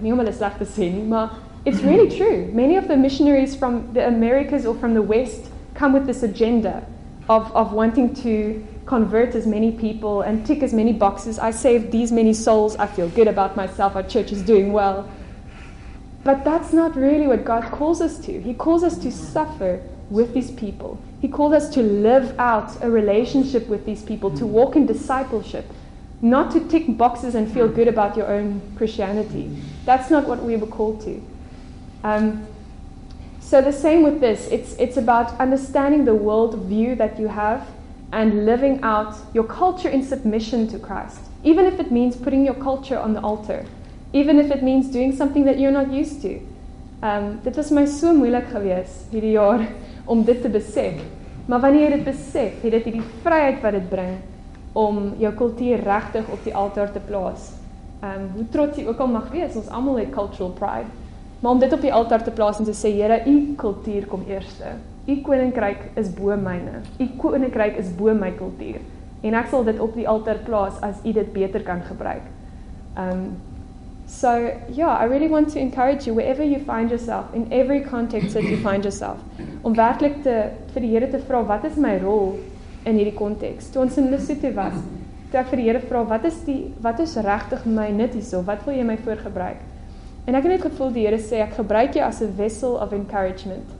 It's 1.64 1.80
really 1.80 2.16
true. 2.18 2.50
Many 2.52 2.76
of 2.76 2.88
the 2.88 2.96
missionaries 2.96 3.54
from 3.54 3.92
the 3.92 4.06
Americas 4.06 4.64
or 4.64 4.74
from 4.74 4.94
the 4.94 5.02
West 5.02 5.50
come 5.74 5.92
with 5.92 6.06
this 6.06 6.22
agenda 6.22 6.86
of, 7.28 7.50
of 7.54 7.72
wanting 7.72 8.14
to 8.14 8.66
convert 8.86 9.34
as 9.34 9.46
many 9.46 9.72
people 9.72 10.22
and 10.22 10.46
tick 10.46 10.62
as 10.62 10.72
many 10.72 10.92
boxes. 10.92 11.38
I 11.38 11.50
saved 11.50 11.90
these 11.90 12.12
many 12.12 12.32
souls. 12.32 12.76
I 12.76 12.86
feel 12.86 13.08
good 13.08 13.28
about 13.28 13.56
myself. 13.56 13.96
Our 13.96 14.04
church 14.04 14.32
is 14.32 14.42
doing 14.42 14.72
well. 14.72 15.10
But 16.22 16.44
that's 16.44 16.72
not 16.72 16.96
really 16.96 17.26
what 17.26 17.44
God 17.44 17.64
calls 17.72 18.00
us 18.00 18.18
to. 18.26 18.40
He 18.40 18.54
calls 18.54 18.82
us 18.82 18.96
to 18.98 19.10
suffer 19.10 19.82
with 20.08 20.34
these 20.34 20.52
people. 20.52 21.00
He 21.20 21.28
called 21.28 21.52
us 21.52 21.68
to 21.70 21.82
live 21.82 22.38
out 22.38 22.82
a 22.82 22.90
relationship 22.90 23.68
with 23.68 23.84
these 23.84 24.02
people, 24.02 24.30
to 24.36 24.46
walk 24.46 24.76
in 24.76 24.86
discipleship, 24.86 25.64
not 26.22 26.52
to 26.52 26.60
tick 26.68 26.96
boxes 26.96 27.34
and 27.34 27.52
feel 27.52 27.68
good 27.68 27.88
about 27.88 28.16
your 28.16 28.26
own 28.26 28.60
Christianity. 28.76 29.56
That's 29.84 30.10
not 30.10 30.28
what 30.28 30.42
we 30.42 30.56
were 30.56 30.66
called 30.66 31.00
to. 31.02 31.22
Um, 32.04 32.46
so 33.40 33.60
the 33.60 33.72
same 33.72 34.02
with 34.02 34.20
this. 34.20 34.48
It's, 34.48 34.74
it's 34.74 34.96
about 34.96 35.38
understanding 35.40 36.04
the 36.04 36.14
world 36.14 36.56
view 36.66 36.94
that 36.96 37.18
you 37.18 37.28
have 37.28 37.68
and 38.12 38.46
living 38.46 38.80
out 38.82 39.14
your 39.34 39.44
culture 39.44 39.88
in 39.88 40.02
submission 40.02 40.68
to 40.68 40.78
Christ, 40.78 41.20
even 41.42 41.66
if 41.66 41.80
it 41.80 41.90
means 41.90 42.16
putting 42.16 42.44
your 42.44 42.54
culture 42.54 42.98
on 42.98 43.12
the 43.12 43.20
altar, 43.20 43.64
even 44.12 44.38
if 44.38 44.50
it 44.50 44.62
means 44.62 44.88
doing 44.88 45.14
something 45.14 45.44
that 45.44 45.58
you're 45.58 45.72
not 45.72 45.92
used 45.92 46.22
to. 46.22 46.40
Um, 47.02 47.40
dit 47.44 47.56
was 47.56 47.70
my 47.70 47.84
so 47.84 48.14
moeilik 48.14 48.48
gewees 48.52 49.04
hierdie 49.10 49.34
jaar 49.36 49.66
om 50.12 50.24
dit 50.24 50.40
te 50.42 50.48
besef. 50.48 51.02
Maar 51.46 51.60
wanneer 51.60 51.90
jy 51.90 51.90
dit 51.98 52.08
besef, 52.08 52.62
het 52.62 52.72
dit 52.78 52.88
hierdie 52.88 53.04
vryheid 53.22 53.60
wat 53.62 53.76
dit 53.76 53.90
bring 53.90 54.16
om 54.76 55.12
jou 55.20 55.32
kultuur 55.36 55.84
regtig 55.84 56.26
op 56.32 56.42
die 56.44 56.54
altaar 56.54 56.90
te 56.92 57.02
plaas. 57.04 57.52
Um 58.04 58.30
hoe 58.34 58.48
trots 58.52 58.80
jy 58.80 58.86
ook 58.88 59.00
al 59.00 59.12
mag 59.12 59.28
wees, 59.32 59.56
ons 59.56 59.70
almal 59.72 60.00
het 60.02 60.12
cultural 60.14 60.52
pride. 60.56 60.90
Maar 61.40 61.52
om 61.52 61.60
dit 61.60 61.72
op 61.72 61.84
die 61.84 61.92
altaar 61.92 62.24
te 62.24 62.32
plaas 62.34 62.58
en 62.58 62.68
te 62.68 62.74
sê 62.76 62.92
Here, 62.96 63.22
u 63.26 63.54
kultuur 63.60 64.06
kom 64.10 64.24
eerste. 64.28 64.76
U 65.06 65.20
koninkryk 65.22 65.96
is 65.96 66.08
bo 66.10 66.36
myne. 66.36 66.82
U 66.98 67.06
koninkryk 67.18 67.78
is 67.78 67.88
bo 67.94 68.14
my 68.14 68.32
kultuur. 68.32 68.80
en 69.26 69.34
ek 69.34 69.50
sal 69.50 69.66
dit 69.66 69.78
op 69.82 69.94
die 69.96 70.06
altaar 70.08 70.40
plaas 70.46 70.80
as 70.86 71.02
u 71.04 71.12
dit 71.12 71.28
beter 71.34 71.64
kan 71.66 71.82
gebruik. 71.88 72.24
Um 72.98 73.36
so 74.06 74.30
yeah, 74.70 74.94
I 74.94 75.04
really 75.10 75.28
want 75.28 75.52
to 75.52 75.58
encourage 75.58 76.06
you 76.06 76.14
wherever 76.14 76.44
you 76.44 76.60
find 76.60 76.90
yourself 76.90 77.32
in 77.34 77.48
every 77.50 77.80
context 77.80 78.34
that 78.34 78.44
you 78.44 78.56
find 78.56 78.84
yourself 78.84 79.18
om 79.62 79.74
werklik 79.74 80.22
te 80.22 80.34
vir 80.74 80.84
die 80.84 80.90
Here 80.92 81.08
te 81.10 81.18
vra 81.18 81.42
wat 81.46 81.64
is 81.66 81.76
my 81.76 81.96
rol 81.98 82.36
in 82.86 82.94
hierdie 82.94 83.16
konteks. 83.16 83.72
Toe 83.74 83.82
ons 83.82 83.96
in 83.98 84.12
Lesotho 84.12 84.52
was, 84.54 84.76
toe 85.32 85.40
ek 85.40 85.50
vir 85.50 85.62
die 85.62 85.66
Here 85.66 85.80
vra 85.88 86.04
wat 86.06 86.28
is 86.30 86.38
die 86.46 86.60
wat 86.84 87.02
is 87.02 87.16
regtig 87.16 87.66
my 87.66 87.88
nut 87.90 88.14
hierso? 88.14 88.44
Wat 88.46 88.62
wil 88.66 88.78
jy 88.78 88.86
my 88.86 88.98
voorgebruik? 89.08 89.64
En 90.26 90.38
ek 90.38 90.46
het 90.46 90.54
net 90.54 90.68
gevoel 90.68 90.94
die 90.94 91.08
Here 91.08 91.18
sê 91.18 91.42
ek 91.42 91.58
gebruik 91.58 91.98
jou 91.98 92.06
as 92.06 92.22
'n 92.22 92.30
vessel 92.38 92.78
of 92.78 92.92
encouragement. 92.92 93.74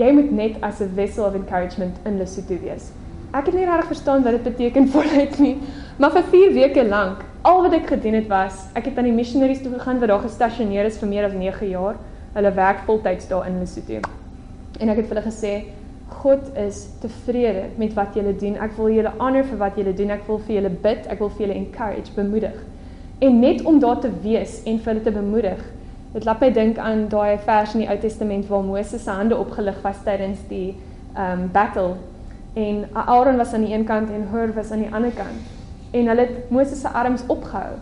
Jy 0.00 0.08
moet 0.16 0.30
net 0.32 0.54
as 0.64 0.80
'n 0.80 0.94
vessel 0.94 1.24
of 1.24 1.34
encouragement 1.34 1.96
in 2.04 2.18
Lesotho 2.18 2.56
wees. 2.60 2.92
Ek 3.32 3.46
het 3.46 3.54
nie 3.54 3.64
regtig 3.64 3.86
verstaan 3.86 4.22
wat 4.22 4.32
dit 4.32 4.42
beteken 4.42 4.88
voluit 4.94 5.38
nie, 5.38 5.58
maar 5.98 6.12
vir 6.12 6.22
4 6.22 6.52
weke 6.52 6.84
lank, 6.84 7.24
al 7.42 7.62
wat 7.62 7.72
ek 7.72 7.86
gedoen 7.86 8.14
het 8.14 8.28
was, 8.28 8.68
ek 8.74 8.84
het 8.84 8.98
aan 8.98 9.04
die 9.04 9.12
missionaries 9.12 9.60
toe 9.62 9.72
gegaan 9.72 10.00
wat 10.00 10.08
daar 10.08 10.24
gestasioneer 10.24 10.84
is 10.84 10.98
vir 10.98 11.08
meer 11.08 11.24
as 11.24 11.32
9 11.32 11.68
jaar. 11.68 11.96
Hulle 12.32 12.52
werk 12.52 12.78
voltyds 12.86 13.28
daar 13.28 13.46
in 13.46 13.58
Lesotho. 13.58 14.00
En 14.80 14.88
ek 14.88 14.96
het 14.96 15.06
vir 15.06 15.16
hulle 15.16 15.28
gesê, 15.28 15.52
God 16.08 16.56
is 16.56 16.88
tevrede 17.00 17.68
met 17.76 17.92
wat 17.96 18.14
julle 18.14 18.32
doen. 18.36 18.56
Ek 18.56 18.72
wil 18.76 18.90
julle 18.92 19.12
honor 19.18 19.44
vir 19.44 19.58
wat 19.60 19.76
julle 19.76 19.92
doen. 19.96 20.10
Ek 20.10 20.26
wil 20.28 20.40
vir 20.46 20.54
julle 20.56 20.70
bid, 20.70 21.06
ek 21.12 21.20
wil 21.20 21.30
vir 21.32 21.46
julle 21.46 21.58
encourage, 21.58 22.14
bemoedig. 22.16 22.58
En 23.20 23.40
net 23.40 23.62
om 23.68 23.78
daar 23.80 24.00
te 24.00 24.10
wees 24.22 24.60
en 24.64 24.78
vir 24.78 24.92
hulle 24.92 25.04
te 25.04 25.14
bemoedig. 25.14 25.62
Dit 26.12 26.24
laat 26.24 26.40
my 26.40 26.50
dink 26.52 26.78
aan 26.78 27.06
daai 27.08 27.38
vers 27.44 27.72
in 27.74 27.84
die 27.84 27.88
Ou 27.88 27.98
Testament 27.98 28.48
waar 28.50 28.64
Moses 28.64 29.04
se 29.04 29.10
hande 29.10 29.36
opgelig 29.36 29.78
was 29.82 30.02
tydens 30.04 30.42
die 30.48 30.74
um 31.16 31.46
battle 31.52 31.94
en 32.54 32.84
Aaron 32.92 33.36
was 33.36 33.52
aan 33.52 33.64
die 33.64 33.72
een 33.72 33.84
kant 33.88 34.10
en 34.10 34.28
Hur 34.32 34.52
was 34.54 34.70
aan 34.70 34.84
die 34.84 34.92
ander 34.92 35.10
kant. 35.16 35.40
En 35.90 36.06
hulle 36.06 36.20
het 36.20 36.50
Moses 36.50 36.80
se 36.80 36.88
arms 36.88 37.24
opgehou. 37.26 37.78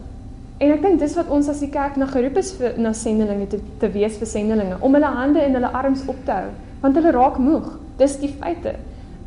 En 0.58 0.70
ek 0.70 0.82
dink 0.82 1.00
dis 1.00 1.14
wat 1.18 1.30
ons 1.32 1.48
as 1.48 1.62
die 1.62 1.70
kerk 1.72 1.96
na 1.96 2.06
geroep 2.06 2.36
is 2.36 2.52
vir 2.58 2.78
na 2.78 2.92
sendelinge 2.92 3.48
te, 3.48 3.58
te 3.80 3.90
wees 3.90 4.18
vir 4.20 4.28
sendelinge 4.28 4.78
om 4.80 4.94
hulle 4.94 5.10
hande 5.16 5.42
en 5.42 5.56
hulle 5.58 5.72
arms 5.82 6.04
op 6.06 6.18
te 6.24 6.36
hou 6.36 6.50
want 6.80 6.96
hulle 6.96 7.12
raak 7.12 7.36
moeg. 7.42 7.66
Dis 7.98 8.14
die 8.20 8.30
feite. 8.32 8.76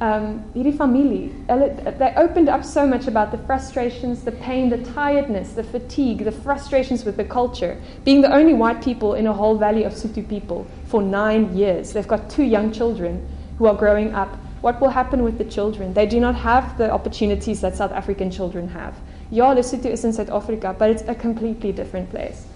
Um 0.03 0.23
hierdie 0.53 0.75
familie, 0.77 1.29
hulle 1.47 1.97
they 1.99 2.13
opened 2.17 2.49
up 2.49 2.63
so 2.65 2.85
much 2.93 3.07
about 3.07 3.31
the 3.31 3.37
frustrations, 3.49 4.23
the 4.29 4.33
pain, 4.45 4.69
the 4.69 4.79
tiredness, 4.93 5.53
the 5.53 5.63
fatigue, 5.63 6.25
the 6.25 6.31
frustrations 6.45 7.05
with 7.05 7.15
the 7.15 7.23
culture, 7.23 7.77
being 8.03 8.21
the 8.21 8.33
only 8.39 8.53
white 8.53 8.81
people 8.83 9.13
in 9.13 9.27
a 9.27 9.33
whole 9.41 9.55
valley 9.57 9.85
of 9.85 9.93
Sotho 9.93 10.27
people 10.27 10.65
for 10.87 11.01
9 11.01 11.55
years. 11.55 11.93
They've 11.93 12.13
got 12.15 12.29
two 12.29 12.43
young 12.43 12.71
children 12.73 13.25
who 13.57 13.67
are 13.67 13.75
growing 13.75 14.13
up 14.13 14.35
what 14.63 14.79
will 14.79 14.89
happen 14.89 15.23
with 15.23 15.37
the 15.37 15.43
children? 15.43 15.93
They 15.93 16.05
do 16.05 16.21
not 16.21 16.35
have 16.35 16.77
the 16.77 16.89
opportunities 16.89 17.59
that 17.59 17.75
South 17.75 17.91
African 17.91 18.31
children 18.31 18.69
have. 18.69 18.95
Ja, 19.29 19.53
Lesotho 19.53 19.87
is 19.87 20.05
in 20.05 20.13
South 20.13 20.29
Africa, 20.29 20.73
but 20.79 20.89
it's 20.89 21.03
a 21.09 21.13
completely 21.13 21.73
different 21.73 22.09
place. 22.09 22.47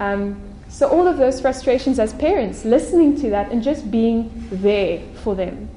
Um, 0.00 0.40
so 0.68 0.88
all 0.88 1.06
of 1.06 1.16
those 1.16 1.40
frustrations 1.40 2.00
as 2.00 2.12
parents, 2.14 2.64
listening 2.64 3.20
to 3.20 3.30
that 3.30 3.52
and 3.52 3.62
just 3.62 3.88
being 3.88 4.32
there 4.50 5.00
for 5.22 5.36
them. 5.36 5.68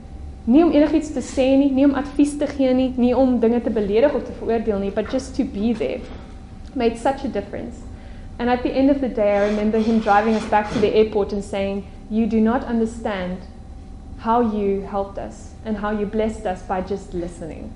Nie 0.47 0.63
om 0.63 0.71
enigiets 0.71 1.11
te 1.11 1.23
sê 1.23 1.49
nie, 1.59 1.71
nie 1.75 1.85
om 1.85 1.97
advies 1.99 2.37
te 2.39 2.47
gee 2.47 2.71
nie, 2.73 2.93
nie 2.95 3.11
om 3.15 3.39
dinge 3.43 3.59
te 3.61 3.73
beledig 3.73 4.13
of 4.15 4.23
te 4.23 4.35
veroordeel 4.39 4.79
nie, 4.79 4.93
but 4.95 5.11
just 5.11 5.35
to 5.35 5.43
be 5.43 5.73
there 5.75 5.99
made 6.75 6.95
such 6.97 7.25
a 7.25 7.27
difference. 7.27 7.83
And 8.39 8.49
at 8.49 8.63
the 8.63 8.71
end 8.71 8.89
of 8.89 9.01
the 9.01 9.09
day, 9.09 9.35
I 9.35 9.49
remember 9.49 9.79
him 9.79 9.99
driving 9.99 10.35
us 10.35 10.45
back 10.49 10.71
to 10.73 10.79
the 10.79 10.93
airport 10.93 11.33
and 11.33 11.43
saying, 11.43 11.83
"You 12.09 12.27
do 12.27 12.39
not 12.39 12.63
understand 12.63 13.37
how 14.19 14.41
you 14.41 14.81
helped 14.81 15.17
us 15.17 15.53
and 15.65 15.77
how 15.77 15.91
you 15.91 16.05
blessed 16.05 16.45
us 16.45 16.61
by 16.63 16.81
just 16.81 17.13
listening. 17.13 17.71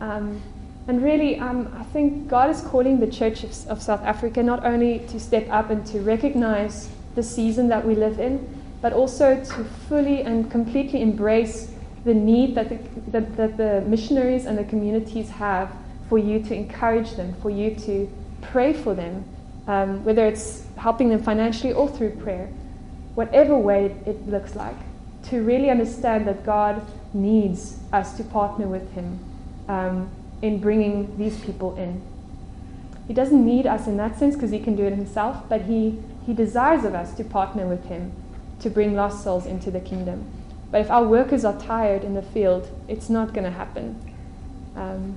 Um, 0.00 0.42
and 0.88 1.02
really, 1.02 1.38
um, 1.38 1.74
I 1.78 1.82
think 1.84 2.28
God 2.28 2.50
is 2.50 2.60
calling 2.60 3.00
the 3.00 3.06
Church 3.06 3.42
of, 3.42 3.68
of, 3.68 3.82
South 3.82 4.02
Africa 4.02 4.42
not 4.42 4.64
only 4.64 5.00
to 5.08 5.18
step 5.18 5.48
up 5.50 5.70
and 5.70 5.84
to 5.86 6.00
recognize 6.00 6.88
the 7.14 7.22
season 7.22 7.68
that 7.68 7.84
we 7.84 7.94
live 7.94 8.20
in, 8.20 8.46
but 8.82 8.92
also 8.92 9.36
to 9.36 9.64
fully 9.88 10.22
and 10.22 10.50
completely 10.50 11.00
embrace 11.00 11.72
the 12.06 12.14
need 12.14 12.54
that 12.54 12.68
the, 12.68 12.78
that, 13.10 13.36
that 13.36 13.56
the 13.56 13.82
missionaries 13.82 14.46
and 14.46 14.56
the 14.56 14.64
communities 14.64 15.28
have 15.28 15.70
for 16.08 16.18
you 16.18 16.40
to 16.40 16.54
encourage 16.54 17.12
them, 17.16 17.34
for 17.42 17.50
you 17.50 17.74
to 17.74 18.10
pray 18.40 18.72
for 18.72 18.94
them, 18.94 19.24
um, 19.66 20.04
whether 20.04 20.24
it's 20.24 20.64
helping 20.76 21.08
them 21.08 21.20
financially 21.20 21.72
or 21.72 21.88
through 21.88 22.10
prayer, 22.10 22.48
whatever 23.16 23.58
way 23.58 23.86
it 24.06 24.28
looks 24.28 24.54
like 24.54 24.76
to 25.24 25.42
really 25.42 25.68
understand 25.68 26.28
that 26.28 26.46
God 26.46 26.86
needs 27.12 27.78
us 27.92 28.16
to 28.16 28.22
partner 28.22 28.68
with 28.68 28.92
Him 28.92 29.18
um, 29.68 30.08
in 30.42 30.60
bringing 30.60 31.18
these 31.18 31.40
people 31.40 31.76
in. 31.76 32.00
He 33.08 33.14
doesn't 33.14 33.44
need 33.44 33.66
us 33.66 33.88
in 33.88 33.96
that 33.96 34.16
sense 34.16 34.36
because 34.36 34.52
He 34.52 34.60
can 34.60 34.76
do 34.76 34.84
it 34.84 34.92
Himself, 34.92 35.48
but 35.48 35.62
He, 35.62 35.98
he 36.24 36.32
desires 36.32 36.84
of 36.84 36.94
us 36.94 37.14
to 37.14 37.24
partner 37.24 37.66
with 37.66 37.86
Him 37.86 38.12
to 38.60 38.70
bring 38.70 38.94
lost 38.94 39.24
souls 39.24 39.44
into 39.44 39.72
the 39.72 39.80
kingdom. 39.80 40.24
But 40.76 40.82
if 40.82 40.90
our 40.90 41.04
workers 41.04 41.46
are 41.46 41.58
tired 41.58 42.04
in 42.04 42.12
the 42.12 42.20
field, 42.20 42.68
it's 42.86 43.08
not 43.08 43.32
going 43.32 43.44
to 43.44 43.50
happen. 43.50 43.96
Um, 44.76 45.16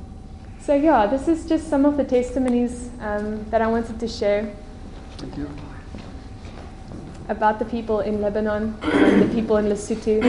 so, 0.61 0.73
yeah, 0.73 1.05
this 1.05 1.27
is 1.27 1.45
just 1.49 1.67
some 1.67 1.83
of 1.83 1.97
the 1.97 2.05
testimonies 2.05 2.89
um, 3.01 3.43
that 3.49 3.61
I 3.61 3.67
wanted 3.67 3.99
to 3.99 4.07
share. 4.07 4.55
Thank 5.17 5.35
you 5.35 5.49
about 7.27 7.59
the 7.59 7.65
people 7.65 7.99
in 7.99 8.21
Lebanon 8.21 8.73
and 8.83 9.21
the 9.21 9.35
people 9.35 9.57
in 9.57 9.65
Lesotho. 9.65 10.23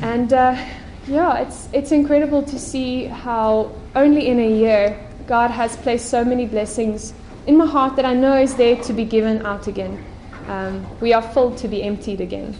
And 0.00 0.32
uh, 0.32 0.64
yeah, 1.08 1.38
it's, 1.38 1.68
it's 1.72 1.90
incredible 1.90 2.44
to 2.44 2.56
see 2.56 3.06
how 3.06 3.72
only 3.96 4.28
in 4.28 4.38
a 4.38 4.48
year 4.48 4.96
God 5.26 5.50
has 5.50 5.76
placed 5.78 6.08
so 6.08 6.24
many 6.24 6.46
blessings 6.46 7.14
in 7.48 7.56
my 7.56 7.66
heart 7.66 7.96
that 7.96 8.04
I 8.04 8.14
know 8.14 8.36
is 8.36 8.54
there 8.54 8.76
to 8.76 8.92
be 8.92 9.04
given 9.04 9.44
out 9.44 9.66
again. 9.66 10.04
Um, 10.46 10.86
we 11.00 11.12
are 11.12 11.20
full 11.20 11.52
to 11.56 11.66
be 11.66 11.82
emptied 11.82 12.20
again. 12.20 12.56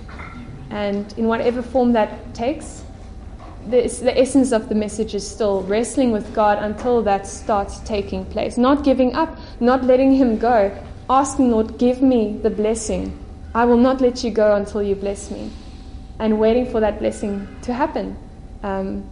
And 0.75 1.15
in 1.17 1.29
whatever 1.29 1.63
form 1.63 1.93
that 1.93 2.35
takes, 2.35 2.83
this, 3.65 4.01
the 4.01 4.19
essence 4.19 4.51
of 4.51 4.69
the 4.69 4.75
message 4.75 5.15
is 5.15 5.27
still 5.27 5.63
wrestling 5.63 6.11
with 6.11 6.35
God 6.35 6.59
until 6.59 7.01
that 7.03 7.29
starts 7.29 7.79
taking 7.81 8.25
place. 8.27 8.59
Not 8.59 8.83
giving 8.83 9.15
up, 9.15 9.39
not 9.61 9.85
letting 9.85 10.13
Him 10.13 10.37
go, 10.37 10.77
asking, 11.09 11.53
Lord, 11.53 11.79
give 11.79 12.03
me 12.03 12.39
the 12.43 12.51
blessing. 12.51 13.17
I 13.55 13.65
will 13.67 13.77
not 13.77 14.01
let 14.01 14.25
you 14.25 14.33
go 14.33 14.57
until 14.57 14.83
you 14.83 14.97
bless 14.97 15.31
me. 15.31 15.53
And 16.19 16.41
waiting 16.41 16.67
for 16.67 16.81
that 16.81 16.99
blessing 16.99 17.47
to 17.63 17.73
happen. 17.73 18.17
Um, 18.65 19.09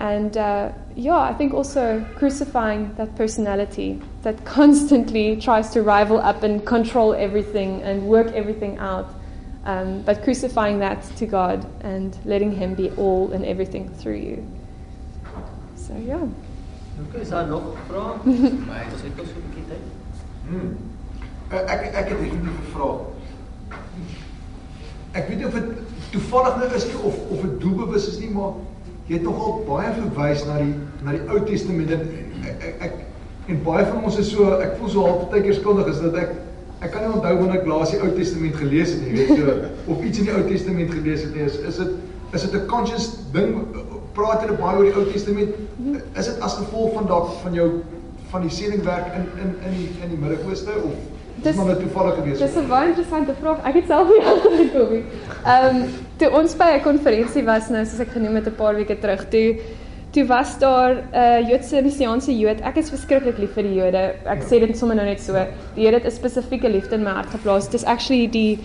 and 0.00 0.34
uh, 0.38 0.72
yeah, 0.96 1.18
I 1.18 1.34
think 1.34 1.52
also 1.52 2.02
crucifying 2.16 2.94
that 2.94 3.14
personality 3.16 4.00
that 4.22 4.42
constantly 4.46 5.36
tries 5.36 5.68
to 5.70 5.82
rival 5.82 6.18
up 6.18 6.42
and 6.42 6.64
control 6.64 7.12
everything 7.12 7.82
and 7.82 8.06
work 8.06 8.28
everything 8.28 8.78
out. 8.78 9.14
Um, 9.64 10.02
but 10.02 10.22
crucifying 10.22 10.78
that 10.78 11.02
to 11.16 11.26
God 11.26 11.66
and 11.82 12.16
letting 12.24 12.52
Him 12.52 12.74
be 12.74 12.90
all 12.92 13.32
and 13.32 13.44
everything 13.44 13.88
through 13.90 14.16
you. 14.16 14.46
So 15.76 15.94
yeah. 15.96 16.26
Bietjie. 19.54 19.78
Hmm. 20.50 20.74
Ek 21.50 21.94
ek 21.94 22.08
het 22.08 22.20
'n 22.20 22.48
gevra. 22.58 23.06
Ek 25.12 25.28
weet 25.28 25.44
of 25.46 25.52
dit 25.52 25.64
toevallig 26.10 26.74
is 26.74 26.86
of 26.94 27.14
of 27.30 27.40
dit 27.42 27.60
doelbewus 27.60 28.08
is 28.08 28.18
nie, 28.18 28.30
maar 28.30 28.52
jy 29.06 29.14
het 29.14 29.22
nogal 29.22 29.62
baie 29.66 29.92
verwys 29.92 30.44
na 30.46 30.58
die 30.58 30.74
na 31.02 31.14
die 31.16 31.22
Ou 31.30 31.40
Testament 31.46 31.90
en 31.90 32.04
ek, 32.46 32.76
ek, 32.86 32.92
en 33.50 33.62
baie 33.62 33.86
van 33.86 34.04
ons 34.04 34.18
is 34.18 34.30
so 34.30 34.58
ek 34.62 34.76
voel 34.78 34.92
so 34.92 35.06
half 35.06 35.24
tydjie 35.32 35.56
skuldig 35.58 35.90
is 35.90 36.00
dat 36.04 36.14
ek 36.14 36.34
ek 36.80 36.90
kan 36.90 37.04
nie 37.04 37.12
onthou 37.12 37.34
wanneer 37.38 37.60
ek 37.60 37.66
laas 37.68 37.90
die 37.90 38.00
Ou 38.00 38.10
Testament 38.16 38.56
gelees 38.56 38.94
het 38.94 39.02
nie, 39.04 39.12
weet 39.18 39.36
jy, 39.36 39.54
of 39.86 40.02
iets 40.04 40.18
in 40.18 40.28
die 40.30 40.34
Ou 40.34 40.42
Testament 40.48 40.92
gelees 40.94 41.22
het 41.26 41.34
nie. 41.34 41.44
Is 41.44 41.58
is 41.58 41.80
dit 41.82 41.90
is 42.32 42.42
dit 42.42 42.54
'n 42.54 42.66
conscious 42.66 43.06
ding 43.32 43.54
praat 44.14 44.42
jy 44.42 44.56
baie 44.56 44.76
oor 44.76 44.84
die 44.84 44.96
Ou 44.96 45.04
Testament? 45.12 45.54
Is 46.16 46.26
dit 46.26 46.40
as 46.40 46.54
gevolg 46.54 46.94
van 46.94 47.06
dalk 47.06 47.32
van 47.42 47.54
jou 47.54 47.70
van 48.30 48.42
die 48.42 48.50
seëningwerk 48.50 49.14
in 49.14 49.26
in 49.42 49.56
in 49.66 49.72
die 49.76 49.88
in 50.02 50.08
die 50.14 50.20
Midde-Ooste 50.20 50.76
of 50.84 50.94
Dis 51.42 51.56
maar 51.56 51.76
toevallig 51.76 52.14
gewees. 52.14 52.38
Dis 52.38 52.56
'n 52.56 52.68
baie 52.68 52.88
interessante 52.88 53.34
vraag. 53.40 53.58
Ek 53.64 53.74
het 53.74 53.86
self 53.86 54.08
nie 54.08 54.24
antwoord 54.32 54.56
gekom 54.56 54.90
nie. 54.92 55.04
Ehm 55.44 55.76
um, 55.76 55.84
toe 56.16 56.30
ons 56.30 56.56
by 56.56 56.70
'n 56.76 56.82
konferensie 56.82 57.44
was 57.44 57.68
nou 57.68 57.84
soos 57.84 58.00
ek 58.00 58.12
genoem 58.12 58.34
het 58.34 58.46
'n 58.46 58.54
paar 58.54 58.74
weke 58.74 58.98
terug, 58.98 59.28
toe 59.28 59.56
toe 60.10 60.26
was 60.26 60.58
daar 60.58 60.94
'n 60.94 61.14
uh, 61.14 61.48
Joodse 61.48 61.82
messiaanse 61.82 62.38
Jood. 62.38 62.60
Ek 62.60 62.76
is 62.76 62.90
verskriklik 62.90 63.38
lief 63.38 63.52
vir 63.54 63.62
die 63.62 63.74
Jode. 63.74 64.14
Ek 64.24 64.42
ja. 64.42 64.46
sê 64.48 64.58
dit 64.60 64.78
sommer 64.78 64.96
nou 64.96 65.06
net 65.06 65.20
so. 65.20 65.32
Die 65.74 65.84
Here 65.84 65.96
het 65.96 66.04
'n 66.04 66.10
spesifieke 66.10 66.68
liefde 66.68 66.94
in 66.94 67.02
my 67.02 67.10
hart 67.10 67.30
geplaas. 67.30 67.64
Dit 67.64 67.74
is 67.74 67.84
actually 67.84 68.26
die 68.28 68.58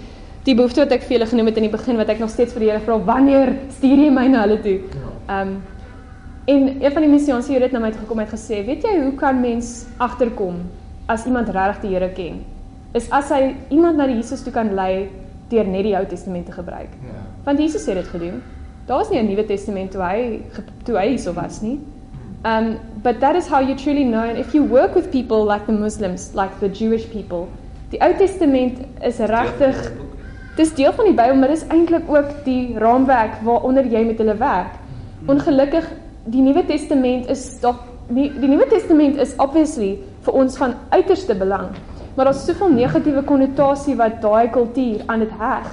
die 0.43 0.55
behoefte 0.55 0.81
wat 0.81 0.91
ek 0.91 1.03
vir 1.03 1.17
julle 1.17 1.25
genoem 1.25 1.45
het 1.45 1.57
in 1.57 1.63
die 1.63 1.77
begin 1.77 1.97
wat 1.97 2.09
ek 2.09 2.19
nog 2.19 2.29
steeds 2.29 2.53
vir 2.53 2.59
die 2.59 2.69
Here 2.69 2.79
vra, 2.79 2.99
wanneer 2.99 3.55
stuur 3.69 3.97
jy 3.97 4.09
my 4.09 4.27
na 4.27 4.41
hulle 4.41 4.61
toe? 4.61 4.79
Ja. 4.79 5.41
Ehm 5.41 5.47
um, 5.47 5.63
en 6.45 6.83
een 6.83 6.91
van 6.91 7.01
die 7.01 7.09
messiaanse 7.09 7.51
Jode 7.51 7.63
het 7.63 7.71
na 7.71 7.79
my 7.79 7.91
toe 7.91 7.99
gekom 7.99 8.19
en 8.19 8.27
gesê, 8.27 8.65
"Weet 8.65 8.83
jy 8.83 9.01
hoe 9.01 9.15
kan 9.15 9.41
mens 9.41 9.85
agterkom 9.97 10.55
as 11.07 11.25
iemand 11.25 11.49
regtig 11.49 11.81
die 11.81 11.89
Here 11.89 12.09
ken?" 12.09 12.45
is 12.95 13.09
as 13.11 13.29
hy 13.29 13.55
iemand 13.69 13.97
na 13.97 14.07
die 14.07 14.15
Jesus 14.15 14.43
toe 14.43 14.53
kan 14.55 14.71
lei 14.75 15.09
deur 15.51 15.67
net 15.67 15.83
die 15.83 15.95
Ou 15.97 16.05
Testament 16.09 16.45
te 16.45 16.55
gebruik. 16.55 16.93
Ja. 17.03 17.23
Want 17.43 17.59
Jesus 17.59 17.85
het 17.85 17.99
dit 17.99 18.07
gedoen. 18.07 18.41
Daar 18.85 18.97
was 18.97 19.09
nie 19.09 19.19
'n 19.19 19.27
Nuwe 19.27 19.45
Testament 19.45 19.91
toe 19.91 20.01
hy 20.01 20.41
toe 20.83 20.97
hy 20.97 21.07
hierso 21.07 21.33
was 21.33 21.61
nie. 21.61 21.79
Um, 22.45 22.77
but 23.01 23.19
that 23.19 23.35
is 23.35 23.47
how 23.47 23.59
you 23.59 23.75
truly 23.75 24.03
know. 24.03 24.21
And 24.21 24.37
if 24.37 24.53
you 24.53 24.63
work 24.63 24.93
with 24.93 25.11
people 25.11 25.43
like 25.45 25.65
the 25.65 25.71
Muslims, 25.71 26.35
like 26.35 26.59
the 26.59 26.69
Jewish 26.69 27.09
people, 27.09 27.47
die 27.89 27.97
Ou 28.01 28.13
Testament 28.13 28.79
is 29.01 29.17
regtig 29.17 29.91
dis 30.55 30.73
deel 30.73 30.93
van 30.93 31.05
die 31.05 31.13
Bybel, 31.13 31.35
maar 31.35 31.49
dis 31.49 31.65
eintlik 31.73 32.05
ook 32.07 32.45
die 32.45 32.77
raamwerk 32.77 33.41
waaronder 33.43 33.85
jy 33.89 34.03
met 34.05 34.21
hulle 34.21 34.37
werk. 34.37 34.77
Ongelukkig 35.27 35.89
die 36.31 36.41
Nuwe 36.41 36.65
Testament 36.65 37.29
is 37.29 37.59
dalk 37.63 37.81
die, 38.09 38.29
die 38.29 38.49
Nuwe 38.49 38.67
Testament 38.69 39.17
is 39.17 39.33
obviously 39.41 39.95
vir 40.25 40.37
ons 40.37 40.57
van 40.61 40.77
uiterste 40.93 41.35
belang. 41.35 41.73
Maar 42.15 42.29
daar's 42.29 42.45
soveel 42.45 42.69
negatiewe 42.71 43.25
konnotasie 43.27 43.97
wat 43.99 44.21
daai 44.21 44.47
kultuur 44.53 45.01
aan 45.11 45.25
dit 45.25 45.33
heg. 45.39 45.67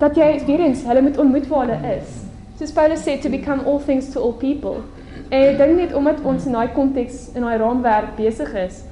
Dat 0.00 0.16
jy 0.16 0.30
weer 0.46 0.64
eens 0.64 0.86
hulle 0.88 1.02
moet 1.04 1.18
ontmoet 1.20 1.48
waar 1.50 1.68
hulle 1.68 1.96
is. 1.98 2.12
Soos 2.58 2.72
Paulus 2.72 3.04
sê 3.04 3.18
to 3.20 3.28
become 3.28 3.64
all 3.68 3.80
things 3.80 4.08
to 4.12 4.20
all 4.20 4.32
people. 4.32 4.80
En 5.28 5.44
ek 5.52 5.58
dink 5.60 5.76
net 5.76 5.92
omdat 5.94 6.22
ons 6.24 6.46
in 6.48 6.56
daai 6.56 6.72
konteks 6.74 7.28
in 7.36 7.44
daai 7.44 7.58
raamwerk 7.60 8.16
besig 8.16 8.50
is, 8.58 8.82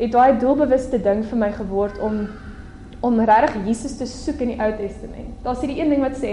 het 0.00 0.12
daai 0.12 0.38
doelbewuste 0.42 0.98
ding 1.02 1.22
vir 1.24 1.40
my 1.40 1.52
geword 1.54 1.98
om 2.02 2.26
om 3.06 3.20
regtig 3.28 3.66
Jesus 3.68 3.94
te 3.98 4.06
soek 4.08 4.40
in 4.42 4.54
die 4.54 4.60
Ou 4.62 4.70
Testament. 4.78 5.34
Daar's 5.44 5.60
hierdie 5.62 5.78
een 5.82 5.92
ding 5.92 6.02
wat 6.02 6.16
sê, 6.18 6.32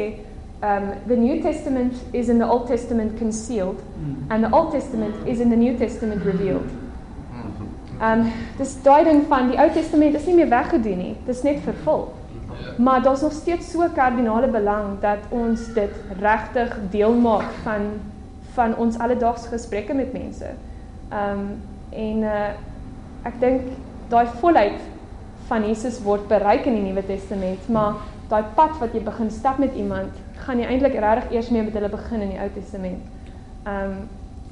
um 0.63 0.89
the 1.07 1.17
New 1.19 1.41
Testament 1.43 1.93
is 2.11 2.29
in 2.29 2.39
the 2.39 2.47
Old 2.47 2.67
Testament 2.67 3.17
concealed 3.19 3.81
and 4.29 4.43
the 4.43 4.51
Old 4.51 4.71
Testament 4.71 5.15
is 5.27 5.39
in 5.39 5.49
the 5.49 5.59
New 5.59 5.77
Testament 5.77 6.25
revealed. 6.25 6.71
Um 8.01 8.25
dis 8.57 8.75
daai 8.83 9.03
ding 9.03 9.25
van 9.29 9.51
die 9.51 9.59
Ou 9.59 9.69
Testament 9.75 10.15
is 10.15 10.25
nie 10.25 10.37
meer 10.39 10.49
weggedoen 10.49 10.97
nie. 10.97 11.15
Dis 11.27 11.43
net 11.43 11.61
vervul. 11.67 12.07
Maar 12.77 13.01
daar's 13.03 13.21
nog 13.21 13.31
steeds 13.31 13.71
so 13.71 13.87
kardinale 13.95 14.47
belang 14.47 14.99
dat 14.99 15.17
ons 15.29 15.73
dit 15.73 15.91
regtig 16.19 16.77
deel 16.89 17.13
maak 17.13 17.51
van 17.63 17.93
van 18.53 18.75
ons 18.77 18.97
alledaagse 18.97 19.47
gesprekke 19.49 19.93
met 19.93 20.13
mense. 20.13 20.45
Um 21.09 21.61
en 21.89 22.23
uh 22.23 22.49
ek 23.23 23.39
dink 23.39 23.61
daai 24.11 24.27
volheid 24.41 24.81
van 25.47 25.63
Jesus 25.67 26.01
word 26.03 26.27
bereik 26.27 26.65
in 26.67 26.75
die 26.75 26.83
Nuwe 26.83 27.05
Testament, 27.07 27.69
maar 27.71 28.01
daai 28.29 28.43
pad 28.55 28.75
wat 28.81 28.93
jy 28.93 28.99
begin 29.03 29.31
stap 29.31 29.57
met 29.57 29.75
iemand, 29.79 30.17
gaan 30.43 30.59
jy 30.59 30.67
eintlik 30.67 30.97
regtig 30.99 31.31
eers 31.31 31.49
mee 31.49 31.63
met 31.63 31.77
hulle 31.77 31.89
begin 31.89 32.25
in 32.25 32.33
die 32.35 32.41
Ou 32.41 32.49
Testament. 32.53 32.99
Um 33.65 33.95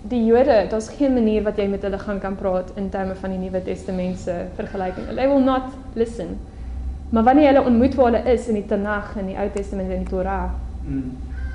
die 0.01 0.23
Jode, 0.25 0.65
daar's 0.69 0.89
geen 0.89 1.13
manier 1.13 1.43
wat 1.45 1.59
jy 1.61 1.67
met 1.69 1.83
hulle 1.85 1.99
gaan 2.01 2.19
kan 2.19 2.35
praat 2.35 2.71
in 2.75 2.89
terme 2.89 3.13
van 3.15 3.35
die 3.35 3.37
Nuwe 3.37 3.61
Testament 3.63 4.17
se 4.19 4.33
vergelyking. 4.57 5.11
They 5.13 5.27
will 5.29 5.43
not 5.43 5.69
listen. 5.93 6.39
Maar 7.11 7.23
wanneer 7.27 7.51
hulle 7.51 7.65
ontmoet 7.67 7.95
waar 7.95 8.11
hulle 8.11 8.31
is 8.31 8.47
in 8.47 8.55
die 8.55 8.65
Tanakh 8.65 9.17
en 9.19 9.27
die 9.27 9.35
Ou 9.35 9.49
Testament 9.51 9.91
en 9.91 10.05
die 10.05 10.09
Torah, 10.09 10.53
mm. 10.85 11.09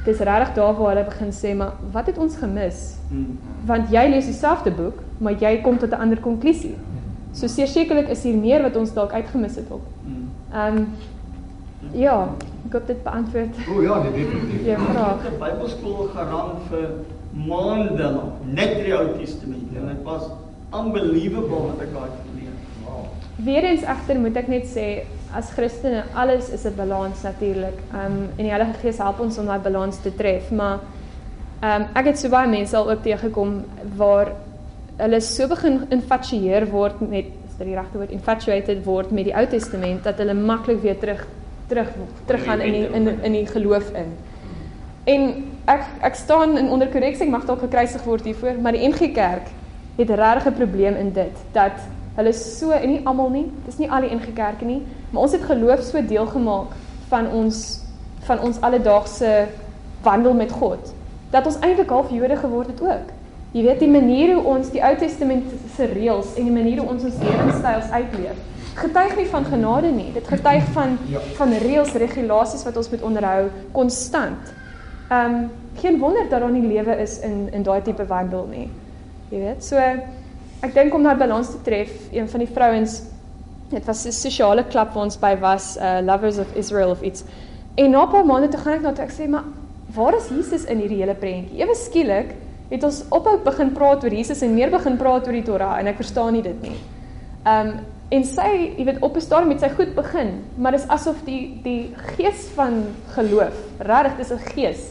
dis 0.05 0.19
regtig 0.19 0.53
daar 0.55 0.75
waar 0.77 0.93
hulle 0.93 1.05
begin 1.09 1.33
sê, 1.33 1.55
maar 1.57 1.73
wat 1.95 2.11
het 2.11 2.19
ons 2.21 2.37
gemis? 2.37 2.83
Mm. 3.09 3.39
Want 3.67 3.89
jy 3.91 4.05
lees 4.13 4.29
dieselfde 4.29 4.75
boek, 4.77 5.01
maar 5.19 5.39
jy 5.41 5.57
kom 5.65 5.79
tot 5.81 5.97
'n 5.97 6.03
ander 6.05 6.21
konklusie. 6.21 6.77
So 7.33 7.49
sekerlik 7.49 8.09
is 8.09 8.23
hier 8.23 8.37
meer 8.37 8.63
wat 8.63 8.77
ons 8.77 8.93
dalk 8.93 9.13
uitgemis 9.13 9.57
het 9.57 9.71
op. 9.71 9.85
Ehm 10.53 10.77
um, 10.77 10.87
ja, 11.93 12.29
ek 12.67 12.73
hoop 12.73 12.87
dit 12.87 13.03
beantwoord. 13.03 13.59
O 13.69 13.83
ja, 13.83 14.01
dit 14.03 14.15
definitief. 14.15 14.65
Ja, 14.71 14.79
vraag. 14.79 15.23
Die 15.23 15.39
Bybelskool 15.41 16.09
gaan 16.15 16.57
vir 16.69 16.87
maande 17.33 18.09
lank 18.17 18.45
net 18.45 18.79
die 18.85 18.95
Ou 18.97 19.19
Testament 19.19 19.75
en 19.77 19.91
dit 19.93 20.03
was 20.05 20.29
unbelievable 20.75 21.61
wat 21.67 21.83
ek 21.85 21.93
daai 21.93 22.11
geleer. 22.23 22.55
Wow. 22.85 23.05
Weerens 23.45 23.85
egter 23.85 24.21
moet 24.21 24.37
ek 24.37 24.49
net 24.49 24.69
sê 24.71 24.87
as 25.35 25.51
Christene 25.51 26.05
alles 26.15 26.51
is 26.51 26.65
'n 26.65 26.75
balans 26.77 27.23
natuurlik. 27.23 27.79
Ehm 27.93 28.13
um, 28.13 28.29
en 28.37 28.45
die 28.45 28.51
Heilige 28.51 28.79
Gees 28.81 28.99
help 28.99 29.21
ons 29.21 29.39
om 29.39 29.47
daai 29.47 29.59
balans 29.59 30.01
te 30.03 30.15
tref, 30.15 30.51
maar 30.51 30.79
ehm 31.61 31.83
um, 31.83 31.89
ek 31.95 32.05
het 32.05 32.19
so 32.19 32.29
baie 32.29 32.49
mense 32.49 32.77
al 32.77 32.91
ook 32.91 33.03
teëgekom 33.03 33.65
waar 33.97 34.33
hulle 34.97 35.21
so 35.21 35.49
begin 35.49 35.87
infatueer 35.89 36.71
word 36.71 37.01
met 37.01 37.25
dit 37.59 37.67
die 37.67 37.75
regte 37.77 37.99
woord 37.99 38.11
infatuated 38.11 38.85
word 38.85 39.11
met 39.11 39.25
die 39.25 39.35
Ou 39.35 39.47
Testament 39.47 40.05
dat 40.05 40.19
hulle 40.19 40.35
maklik 40.35 40.83
weer 40.83 40.99
terug 40.99 41.27
terug 41.69 41.89
teruggaan 42.27 42.61
in 42.61 42.73
die 42.73 42.89
in 42.95 43.23
in 43.23 43.33
die 43.33 43.47
geloof 43.47 43.91
in. 43.95 44.13
En 45.05 45.45
ek 45.65 45.85
ek 46.01 46.15
staan 46.15 46.59
in 46.59 46.69
onder 46.71 46.89
korreksie, 46.89 47.27
ek 47.27 47.33
mag 47.33 47.47
dalk 47.47 47.61
gekruisig 47.61 48.05
word 48.05 48.25
hiervoor, 48.25 48.61
maar 48.61 48.73
die 48.73 48.89
NG 48.89 49.13
Kerk 49.15 49.49
het 49.97 50.11
regtig 50.11 50.47
'n 50.47 50.55
probleem 50.55 50.95
in 50.95 51.13
dit 51.13 51.37
dat 51.53 51.73
hulle 52.17 52.33
so 52.33 52.71
en 52.73 52.89
nie 52.91 53.01
almal 53.05 53.31
nie, 53.31 53.47
dis 53.67 53.79
nie 53.79 53.91
al 53.91 54.07
die 54.07 54.15
NG 54.15 54.33
Kerke 54.35 54.65
nie, 54.65 54.83
maar 55.11 55.27
ons 55.27 55.37
het 55.37 55.45
geloof 55.45 55.83
so 55.85 56.03
deel 56.03 56.27
gemaak 56.33 56.77
van 57.11 57.31
ons 57.31 57.65
van 58.27 58.41
ons 58.43 58.61
alledaagse 58.67 59.47
wandel 60.03 60.35
met 60.35 60.51
God 60.53 60.93
dat 61.31 61.47
ons 61.47 61.59
eintlik 61.61 61.91
half 61.91 62.11
Jode 62.11 62.37
geword 62.37 62.71
het 62.71 62.81
ook. 62.83 63.13
Jy 63.55 63.63
weet 63.67 63.81
die 63.83 63.91
manier 63.91 64.35
hoe 64.35 64.45
ons 64.57 64.71
die 64.73 64.83
Ou 64.85 64.93
Testament 64.99 65.51
se 65.77 65.87
reëls 65.91 66.35
en 66.37 66.49
die 66.49 66.55
manier 66.55 66.81
hoe 66.83 66.89
ons 66.93 67.07
ons 67.09 67.19
lewenstyls 67.23 67.91
uitleef, 67.91 68.41
getuig 68.77 69.15
nie 69.17 69.27
van 69.33 69.47
genade 69.49 69.91
nie. 69.95 70.11
Dit 70.15 70.29
getuig 70.29 70.67
van 70.77 70.99
ja. 71.11 71.23
van 71.39 71.55
reëls, 71.63 71.95
regulasies 72.03 72.67
wat 72.69 72.77
ons 72.77 72.91
moet 72.93 73.07
onderhou 73.11 73.47
konstant. 73.77 74.53
Ehm 75.09 75.39
um, 75.39 75.47
geen 75.77 75.99
wonder 76.01 76.25
dat 76.29 76.41
daar 76.41 76.51
nie 76.51 76.65
lewe 76.67 76.95
is 77.03 77.19
in 77.21 77.49
in 77.53 77.63
daai 77.63 77.83
tipe 77.83 78.07
wandel 78.09 78.47
nie. 78.51 78.71
Jy 79.29 79.41
weet, 79.43 79.65
so 79.65 79.81
ek 80.65 80.75
dink 80.75 80.95
om 80.95 81.03
daai 81.03 81.17
balans 81.17 81.51
te 81.53 81.61
tref, 81.67 81.93
een 82.13 82.29
van 82.29 82.41
die 82.41 82.49
vrouens 82.49 83.03
dit 83.71 83.85
was 83.85 84.07
'n 84.07 84.13
sosiale 84.13 84.65
klub 84.65 84.95
waar 84.95 85.05
ons 85.05 85.19
by 85.19 85.37
was, 85.41 85.77
uh 85.77 85.99
Lovers 86.03 86.39
of 86.39 86.55
Israel 86.55 86.91
of 86.91 87.03
iets. 87.03 87.25
En 87.75 87.91
na 87.91 88.05
'n 88.05 88.11
paar 88.11 88.25
maande 88.25 88.49
toe 88.49 88.61
gaan 88.61 88.75
ek 88.75 88.83
na 88.83 88.93
toe 88.93 89.05
ek 89.05 89.11
sê, 89.11 89.29
maar 89.29 89.45
waar 89.95 90.15
is 90.15 90.29
Jesus 90.29 90.65
in 90.65 90.79
hierdie 90.79 91.01
hele 91.01 91.15
prentjie? 91.15 91.59
Ewe 91.59 91.75
skielik 91.75 92.35
het 92.71 92.85
ons 92.85 93.05
ophou 93.11 93.39
begin 93.45 93.73
praat 93.73 94.05
oor 94.05 94.13
Jesus 94.13 94.43
en 94.43 94.55
meer 94.55 94.71
begin 94.71 94.97
praat 94.97 95.27
oor 95.27 95.33
die 95.33 95.43
Torah 95.43 95.79
en 95.79 95.87
ek 95.87 95.97
verstaan 95.97 96.33
nie 96.33 96.43
dit 96.43 96.63
nie. 96.63 96.79
Um 97.47 97.73
en 98.09 98.25
sy, 98.25 98.73
jy 98.79 98.85
weet, 98.85 99.03
op 99.03 99.17
'n 99.17 99.21
stadium 99.21 99.51
het 99.51 99.61
sy 99.61 99.69
goed 99.69 99.95
begin, 99.95 100.45
maar 100.57 100.73
dis 100.73 100.89
asof 100.89 101.17
die 101.25 101.61
die 101.63 101.95
gees 101.97 102.49
van 102.55 102.85
geloof, 103.15 103.55
regtig 103.79 104.17
dis 104.17 104.31
'n 104.31 104.39
gees, 104.39 104.91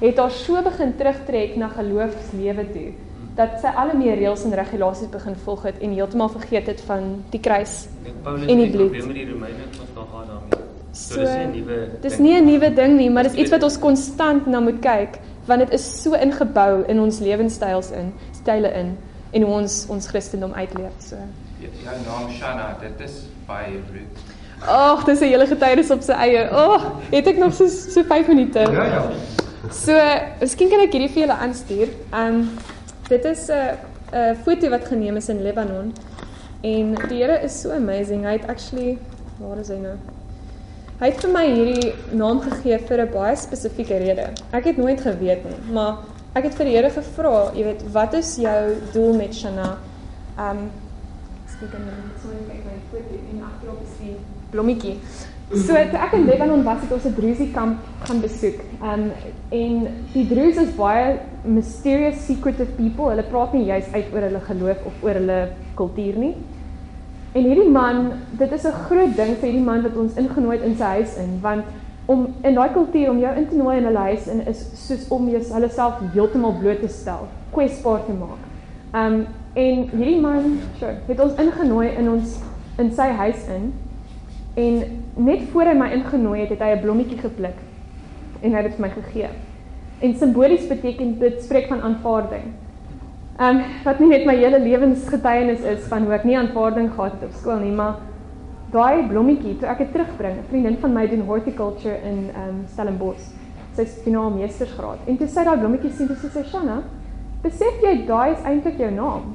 het 0.00 0.18
haar 0.18 0.30
so 0.30 0.62
begin 0.62 0.94
terugtrek 0.96 1.56
na 1.56 1.68
geloofslewe 1.68 2.72
toe 2.72 2.92
dat 3.38 3.60
sy 3.62 3.70
al 3.80 3.92
meer 3.94 4.18
reëls 4.18 4.44
en 4.48 4.54
regulasies 4.58 5.10
begin 5.12 5.36
volg 5.44 5.68
het 5.68 5.78
en 5.78 5.94
heeltemal 5.94 6.30
vergeet 6.32 6.66
het 6.72 6.80
van 6.88 7.10
die 7.30 7.40
kruis 7.40 7.84
en 8.24 8.62
die 8.64 8.70
bloed. 8.70 8.96
Ek 8.98 9.06
met 9.06 9.20
die 9.20 9.28
Romeine 9.30 9.68
ons 9.68 9.92
daar 9.94 10.08
gaan 10.12 10.32
daarmee. 10.32 10.64
So, 10.98 11.14
so 11.14 11.20
dis 11.22 11.30
nie 11.30 11.44
'n 11.46 11.52
nuwe 11.54 11.76
Dis 12.02 12.18
nie 12.18 12.34
'n 12.34 12.44
nuwe 12.44 12.70
ding 12.74 12.96
nie, 12.96 13.10
maar 13.10 13.22
dis 13.22 13.34
iets 13.34 13.50
wat 13.50 13.62
ons 13.62 13.78
konstant 13.78 14.46
na 14.46 14.60
moet 14.60 14.80
kyk 14.80 15.20
want 15.46 15.60
dit 15.60 15.70
is 15.72 16.02
so 16.02 16.14
ingebou 16.14 16.84
in 16.88 17.00
ons 17.00 17.18
lewenstyls 17.18 17.90
in, 17.90 18.12
style 18.32 18.72
in 18.74 18.96
en 19.30 19.42
hoe 19.42 19.52
ons 19.52 19.86
ons 19.88 20.06
Christendom 20.06 20.52
uitleef 20.52 20.92
so. 20.98 21.16
Ja, 21.60 21.68
jou 21.84 21.96
naam 22.06 22.30
Shanna, 22.30 22.76
dit 22.80 23.00
is 23.00 23.22
baie 23.46 23.80
root. 23.92 24.18
Ag, 24.60 25.04
dis 25.04 25.20
'n 25.20 25.24
hele 25.24 25.46
getuienis 25.46 25.90
op 25.90 26.02
sy 26.02 26.12
eie. 26.12 26.48
Ag, 26.50 26.84
oh, 26.84 26.96
het 27.10 27.26
ek 27.26 27.38
nog 27.38 27.54
so 27.54 27.66
so 27.68 28.02
5 28.02 28.28
minute. 28.28 28.58
Ja, 28.58 28.84
ja. 28.84 29.02
So, 29.70 29.92
miskien 30.40 30.68
kan 30.70 30.80
ek 30.80 30.92
hierdie 30.92 31.10
vir 31.12 31.22
julle 31.22 31.36
aanstuur. 31.36 31.88
Um 32.12 32.48
dit 33.08 33.24
is 33.24 33.48
'n 33.48 33.76
'n 34.12 34.36
foto 34.44 34.68
wat 34.70 34.84
geneem 34.84 35.16
is 35.16 35.28
in 35.28 35.42
Lebanon. 35.42 35.92
En 36.60 36.94
die 37.08 37.22
Here 37.22 37.42
is 37.42 37.60
so 37.60 37.70
amazing. 37.70 38.24
Hy 38.24 38.32
het 38.32 38.46
actually 38.46 38.98
waar 39.38 39.58
is 39.58 39.68
hy 39.68 39.78
nou? 39.82 39.96
Hy 40.98 41.10
het 41.12 41.20
vir 41.22 41.30
my 41.30 41.44
hierdie 41.46 41.92
naam 42.18 42.40
gegee 42.42 42.78
vir 42.88 43.00
'n 43.04 43.12
baie 43.12 43.36
spesifieke 43.36 43.98
rede. 43.98 44.32
Ek 44.50 44.64
het 44.64 44.76
nooit 44.76 45.00
geweet 45.00 45.44
nie, 45.44 45.72
maar 45.72 45.98
ek 46.34 46.44
het 46.44 46.54
vir 46.54 46.66
die 46.66 46.74
Here 46.74 46.90
gevra, 46.90 47.52
jy 47.54 47.64
weet, 47.64 47.82
wat 47.92 48.14
is 48.14 48.36
jou 48.36 48.74
doel 48.92 49.14
met 49.16 49.34
Shana? 49.34 49.78
Um 50.38 50.70
ek 51.62 51.70
kan 51.70 51.80
net 51.86 52.18
so 52.22 52.28
kyk 52.46 52.64
my 52.64 52.78
foto 52.90 53.14
en 53.32 53.42
agterop 53.42 53.80
die 54.00 54.16
blommetjie. 54.50 54.96
So 55.48 55.72
toe 55.72 55.96
ek 55.96 56.12
in 56.12 56.26
Lebanon 56.28 56.60
was, 56.62 56.82
het 56.82 56.90
ons 56.92 57.06
'n 57.08 57.14
Druzi 57.16 57.46
kamp 57.52 57.78
gaan 58.04 58.20
besoek. 58.20 58.60
Um 58.82 59.12
en 59.48 59.86
die 60.12 60.26
Druze 60.28 60.60
is 60.60 60.74
baie 60.76 61.20
mysterious 61.42 62.26
secretive 62.26 62.72
people. 62.76 63.08
Hulle 63.08 63.22
praat 63.22 63.52
nie 63.52 63.64
juis 63.64 63.86
uit 63.92 64.04
oor 64.12 64.20
hulle 64.20 64.40
geloof 64.40 64.84
of 64.84 64.92
oor 65.02 65.14
hulle 65.14 65.48
kultuur 65.74 66.18
nie. 66.18 66.34
En 67.32 67.42
hierdie 67.44 67.70
man, 67.70 68.12
dit 68.38 68.52
is 68.52 68.64
'n 68.66 68.72
groot 68.72 69.16
ding 69.16 69.36
vir 69.36 69.48
hierdie 69.48 69.64
man 69.64 69.82
wat 69.82 69.96
ons 69.96 70.16
ingenooi 70.16 70.56
het 70.56 70.66
in 70.66 70.76
sy 70.76 70.84
huis 70.84 71.16
in, 71.16 71.40
want 71.40 71.64
om 72.06 72.26
in 72.42 72.54
daai 72.54 72.72
kultuur 72.72 73.10
om 73.10 73.18
jou 73.18 73.36
in 73.36 73.48
te 73.48 73.56
nooi 73.56 73.78
in 73.78 73.84
hulle 73.84 73.98
huis 73.98 74.26
in 74.26 74.46
is 74.46 74.86
soos 74.86 75.08
om 75.08 75.28
jou 75.28 75.42
hulle 75.52 75.68
self 75.68 75.94
heeltemal 76.12 76.58
bloot 76.60 76.80
te 76.80 76.88
stel, 76.88 77.26
kwesbaar 77.52 78.04
te 78.04 78.12
maak. 78.12 78.42
Um 78.92 79.26
en 79.54 79.88
hierdie 79.96 80.20
man, 80.20 80.60
sure, 80.78 80.96
het 81.06 81.20
ons 81.20 81.34
ingenooi 81.38 81.88
in 81.88 82.10
ons 82.10 82.38
in 82.78 82.92
sy 82.92 83.08
huis 83.08 83.48
in. 83.48 83.72
En 84.54 84.97
net 85.18 85.48
voor 85.52 85.72
hy 85.72 85.74
my 85.74 85.90
ingenooi 85.96 86.40
het, 86.40 86.50
het 86.54 86.62
hy 86.62 86.70
'n 86.76 86.82
blommetjie 86.82 87.18
gepluk 87.18 87.58
en 88.42 88.52
hy 88.52 88.56
het 88.56 88.70
dit 88.70 88.76
vir 88.78 88.86
my 88.86 88.90
gegee. 88.94 89.28
En 90.00 90.14
simbolies 90.14 90.68
beteken 90.68 91.18
dit 91.18 91.42
spreek 91.42 91.66
van 91.68 91.80
aanvaarding. 91.80 92.52
Ehm 93.38 93.56
um, 93.56 93.62
wat 93.84 93.98
nie 93.98 94.08
net 94.08 94.26
my 94.26 94.34
hele 94.36 94.58
lewensgetuienis 94.58 95.60
is 95.60 95.88
van 95.88 96.02
hoe 96.02 96.14
ek 96.14 96.24
nie 96.24 96.38
aanvaarding 96.38 96.90
gehad 96.94 97.12
het 97.12 97.24
op 97.24 97.34
skool 97.34 97.58
nie, 97.58 97.72
maar 97.72 97.96
daai 98.70 99.06
blommetjie 99.08 99.58
toe 99.58 99.68
ek 99.68 99.78
dit 99.78 99.92
terugbring. 99.92 100.38
'n 100.38 100.48
Vriendin 100.48 100.76
van 100.76 100.92
my 100.92 101.06
doen 101.08 101.26
horticulture 101.26 101.98
in 102.04 102.30
ehm 102.34 102.48
um, 102.48 102.64
Stellenbosch. 102.66 103.34
Sy 103.74 103.82
is 103.82 103.98
finaal 104.04 104.30
meestersgraad. 104.30 104.98
En 105.06 105.16
toe 105.16 105.26
sy 105.26 105.44
daai 105.44 105.58
blommetjie 105.58 105.90
sien, 105.90 106.06
toe 106.06 106.16
sê 106.16 106.30
sy, 106.30 106.42
"Shanna, 106.44 106.82
besef 107.42 107.82
jy 107.82 108.06
daai 108.06 108.32
is 108.32 108.44
eintlik 108.44 108.78
jou 108.78 108.90
naam. 108.90 109.34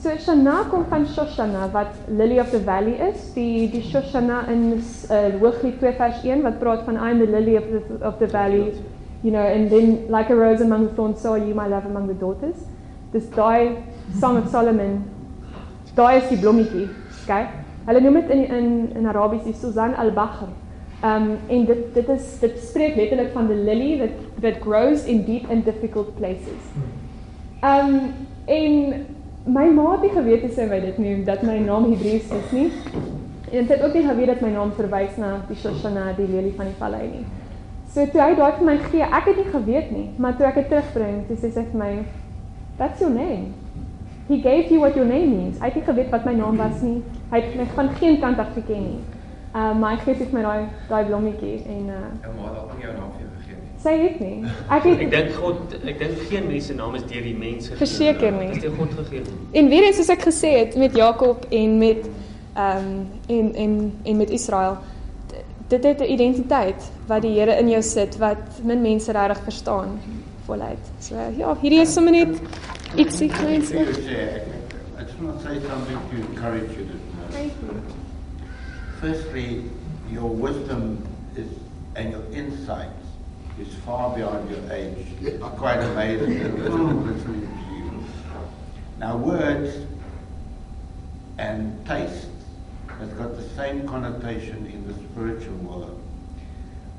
So 0.00 0.10
Shana 0.10 0.70
kom 0.70 0.84
van 0.84 1.06
Shoshana 1.06 1.72
wat 1.72 1.88
Lily 2.08 2.38
of 2.38 2.52
the 2.52 2.60
Valley 2.60 2.92
is. 3.00 3.32
Die 3.34 3.66
die 3.66 3.80
Shoshana 3.82 4.46
in 4.46 4.74
uh, 4.74 5.30
Hooglied 5.40 5.80
2 5.80 5.92
vers 5.98 6.22
1 6.22 6.44
wat 6.44 6.60
praat 6.60 6.84
van 6.86 6.96
I 6.96 7.10
am 7.10 7.18
the 7.18 7.26
lily 7.26 7.56
of 7.56 7.64
the 7.72 7.80
of 8.06 8.20
the 8.20 8.28
valley, 8.28 8.74
you 9.24 9.32
know, 9.32 9.42
and 9.42 9.68
then 9.68 10.06
like 10.08 10.30
a 10.30 10.36
rose 10.36 10.60
among 10.60 10.86
the 10.86 10.94
thorns 10.94 11.20
so 11.20 11.32
are 11.32 11.38
you 11.38 11.52
my 11.52 11.66
love 11.66 11.84
among 11.84 12.06
the 12.06 12.14
daughters. 12.14 12.54
Dis 13.12 13.26
daai 13.34 13.82
Song 14.20 14.36
of 14.36 14.48
Solomon. 14.48 15.02
Daai 15.96 16.22
is 16.22 16.30
die 16.30 16.38
blommetjie, 16.46 16.86
okay? 17.24 17.48
Hulle 17.90 18.06
noem 18.06 18.22
dit 18.22 18.32
in 18.36 18.46
in 18.60 18.72
in 19.02 19.12
Arabies 19.16 19.42
die 19.50 19.58
Suzan 19.66 19.98
al-Bahr. 19.98 20.46
Um 21.02 21.30
en 21.48 21.66
dit 21.66 21.84
dit 21.98 22.08
is 22.14 22.32
dit 22.38 22.64
spreek 22.70 22.94
letterlik 22.94 23.34
van 23.34 23.50
the 23.50 23.60
lily 23.66 23.98
that 23.98 24.42
that 24.46 24.62
grows 24.62 25.06
in 25.10 25.26
deep 25.26 25.50
and 25.50 25.64
difficult 25.64 26.14
places. 26.22 26.74
Um 27.66 28.12
en 28.46 29.06
my 29.48 29.66
ma 29.72 29.92
het 29.92 30.04
nie 30.04 30.12
geweet 30.12 30.44
hoe 30.44 30.50
sy 30.52 30.66
my 30.68 30.78
dit 30.80 30.98
noem 31.00 31.24
dat 31.24 31.42
my 31.46 31.58
naam 31.64 31.88
Hebreëus 31.88 32.32
is 32.36 32.50
nie. 32.52 32.68
En 33.48 33.64
sy 33.64 33.72
het 33.72 33.84
ook 33.84 33.94
nie 33.96 34.04
geweet 34.04 34.32
dat 34.34 34.42
my 34.44 34.50
naam 34.52 34.72
verwys 34.76 35.16
na 35.16 35.38
die 35.48 35.56
Shoshana, 35.56 36.10
die 36.16 36.28
lelie 36.28 36.52
van 36.56 36.68
die 36.68 36.76
vallei 36.80 37.06
nie. 37.08 37.24
So 37.88 38.04
toe 38.12 38.20
hy 38.20 38.34
daai 38.36 38.58
vir 38.58 38.66
my 38.68 38.76
gee, 38.90 39.06
ek 39.06 39.30
het 39.30 39.40
nie 39.40 39.48
geweet 39.48 39.92
nie, 39.94 40.08
maar 40.20 40.36
toe 40.36 40.46
ek 40.50 40.60
dit 40.60 40.68
terugbring, 40.74 41.22
toe 41.28 41.36
sê 41.40 41.52
sy 41.54 41.64
vir 41.70 41.80
my, 41.80 41.92
"That's 42.76 43.00
your 43.00 43.12
name." 43.14 43.54
He 44.28 44.36
gave 44.44 44.70
you 44.70 44.80
what 44.80 44.94
your 44.94 45.06
name 45.06 45.30
means. 45.32 45.58
Hy 45.58 45.70
het 45.70 45.74
nie 45.74 45.84
geweet 45.84 46.10
wat 46.10 46.24
my 46.26 46.34
naam 46.34 46.56
was 46.56 46.82
nie. 46.82 47.02
Hy 47.30 47.40
het 47.40 47.56
my 47.56 47.64
van 47.74 47.88
geen 47.96 48.20
kant 48.20 48.38
af 48.38 48.52
geken 48.54 48.82
nie. 48.82 49.00
Uh, 49.54 49.78
maar 49.78 49.96
hy 49.96 50.02
gee 50.04 50.14
vir 50.14 50.32
my 50.32 50.42
daai 50.42 50.66
daai 50.88 51.04
blommetjie 51.06 51.62
en 51.64 51.86
uh, 51.88 51.94
Jou 52.22 52.34
ma 52.36 52.50
het 52.50 52.58
ook 52.60 52.74
nie 52.76 52.84
jou 52.84 52.92
naam 52.92 53.14
vir. 53.16 53.27
Sy 53.82 53.94
het 53.98 54.20
nie. 54.20 54.44
Ek 54.68 54.82
het 54.82 55.00
Ek 55.06 55.10
dink 55.10 55.34
God, 55.38 55.74
ek 55.84 55.98
dink 55.98 56.22
geen 56.28 56.46
mens 56.46 56.66
se 56.66 56.74
naam 56.74 56.94
is 56.98 57.06
deur 57.06 57.22
die 57.22 57.36
mense 57.38 57.72
gegee. 57.72 57.86
Verseker 57.86 58.32
nie. 58.32 58.48
Dis 58.52 58.62
deur 58.66 58.76
God 58.78 58.94
gegee. 58.98 59.22
En 59.52 59.68
weer 59.68 59.88
eens 59.88 59.96
soos 59.96 60.12
ek 60.14 60.26
gesê 60.28 60.54
het 60.58 60.76
met 60.76 60.96
Jakob 60.96 61.46
en 61.50 61.78
met 61.78 62.08
ehm 62.58 62.86
um, 62.86 62.94
en 63.28 63.54
en 63.54 63.74
en 64.04 64.16
met 64.16 64.30
Israel 64.30 64.78
dit 65.68 65.84
het 65.84 66.00
'n 66.00 66.12
identiteit 66.12 66.90
wat 67.06 67.22
die 67.22 67.38
Here 67.38 67.58
in 67.58 67.68
jou 67.68 67.82
sit 67.82 68.16
wat 68.16 68.38
min 68.62 68.80
mense 68.80 69.12
regtig 69.12 69.42
verstaan 69.42 70.00
voluit. 70.44 70.84
So 70.98 71.14
ja, 71.36 71.56
hierdie 71.60 71.80
is 71.80 71.92
sommer 71.92 72.12
net 72.12 72.40
ietsie 72.94 73.28
kleins. 73.28 73.68
Through 73.68 73.86
you, 73.86 74.02
Chair, 74.02 74.42
I 74.98 75.00
I 75.00 75.04
just 75.04 75.20
want 75.20 75.40
to 75.40 75.48
say 75.48 75.60
something 75.68 75.98
to 76.10 76.16
encourage. 76.30 76.70
Thank 77.30 77.52
you. 77.60 77.82
Firstly, 79.00 79.62
your 80.10 80.30
wisdom 80.30 80.98
is 81.34 81.46
and 81.94 82.10
your 82.10 82.24
insights 82.32 83.07
is 83.60 83.74
far 83.84 84.14
beyond 84.14 84.50
your 84.50 84.72
age. 84.72 85.06
It's 85.20 85.42
quite 85.42 85.80
amazing 85.80 86.58
listening 86.58 87.06
listening 87.06 87.40
to 87.40 87.74
you. 87.74 88.04
Now, 88.98 89.16
words 89.16 89.86
and 91.38 91.84
taste 91.86 92.28
has 92.98 93.08
got 93.10 93.36
the 93.36 93.48
same 93.50 93.86
connotation 93.86 94.66
in 94.66 94.86
the 94.86 94.94
spiritual 94.94 95.56
world. 95.56 96.02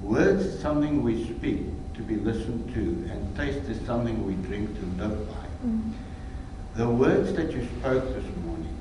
Words 0.01 0.45
is 0.45 0.61
something 0.61 1.03
we 1.03 1.25
speak 1.25 1.61
to 1.95 2.01
be 2.01 2.15
listened 2.15 2.73
to, 2.73 3.11
and 3.11 3.35
taste 3.35 3.69
is 3.69 3.85
something 3.85 4.25
we 4.25 4.33
drink 4.47 4.73
to 4.79 4.85
live 5.03 5.27
by. 5.27 5.35
Mm-hmm. 5.35 5.91
The 6.75 6.89
words 6.89 7.33
that 7.33 7.51
you 7.51 7.67
spoke 7.79 8.05
this 8.13 8.23
morning 8.45 8.77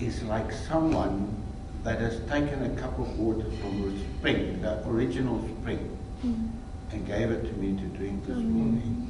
is 0.00 0.22
like 0.22 0.50
someone 0.52 1.36
that 1.84 2.00
has 2.00 2.20
taken 2.20 2.64
a 2.64 2.80
cup 2.80 2.98
of 2.98 3.18
water 3.18 3.44
from 3.60 3.82
the 3.82 4.04
spring, 4.04 4.62
the 4.62 4.88
original 4.88 5.46
spring, 5.60 5.98
and 6.92 7.06
gave 7.06 7.30
it 7.30 7.42
to 7.42 7.52
me 7.58 7.76
to 7.80 7.86
drink 7.96 8.26
this 8.26 8.36
morning. 8.36 9.08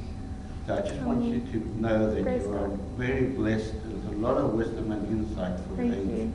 So 0.65 0.75
I 0.77 0.81
just 0.81 1.01
want 1.01 1.23
you 1.23 1.39
to 1.41 1.81
know 1.81 2.13
that 2.13 2.23
Praise 2.23 2.43
you 2.43 2.53
are 2.53 2.67
God. 2.69 2.79
very 2.97 3.25
blessed. 3.27 3.73
There's 3.83 4.15
a 4.15 4.17
lot 4.19 4.37
of 4.37 4.53
wisdom 4.53 4.91
and 4.91 5.07
insight 5.09 5.59
for 5.59 5.75
Thank 5.75 5.93
age. 5.93 6.29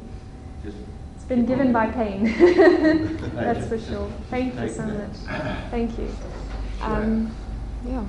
Just 0.63 0.77
It's 1.17 1.25
been 1.25 1.47
given 1.47 1.73
by 1.73 1.87
pain. 1.87 2.25
That's 3.35 3.59
just- 3.61 3.69
for 3.71 3.77
just 3.79 3.89
sure. 3.89 4.13
Thank 4.31 4.55
you 4.61 4.69
so 4.69 4.83
that. 4.83 5.09
much. 5.09 5.17
Thank 5.71 5.99
you. 5.99 6.09
Um, 6.83 7.31
ja. 7.89 8.05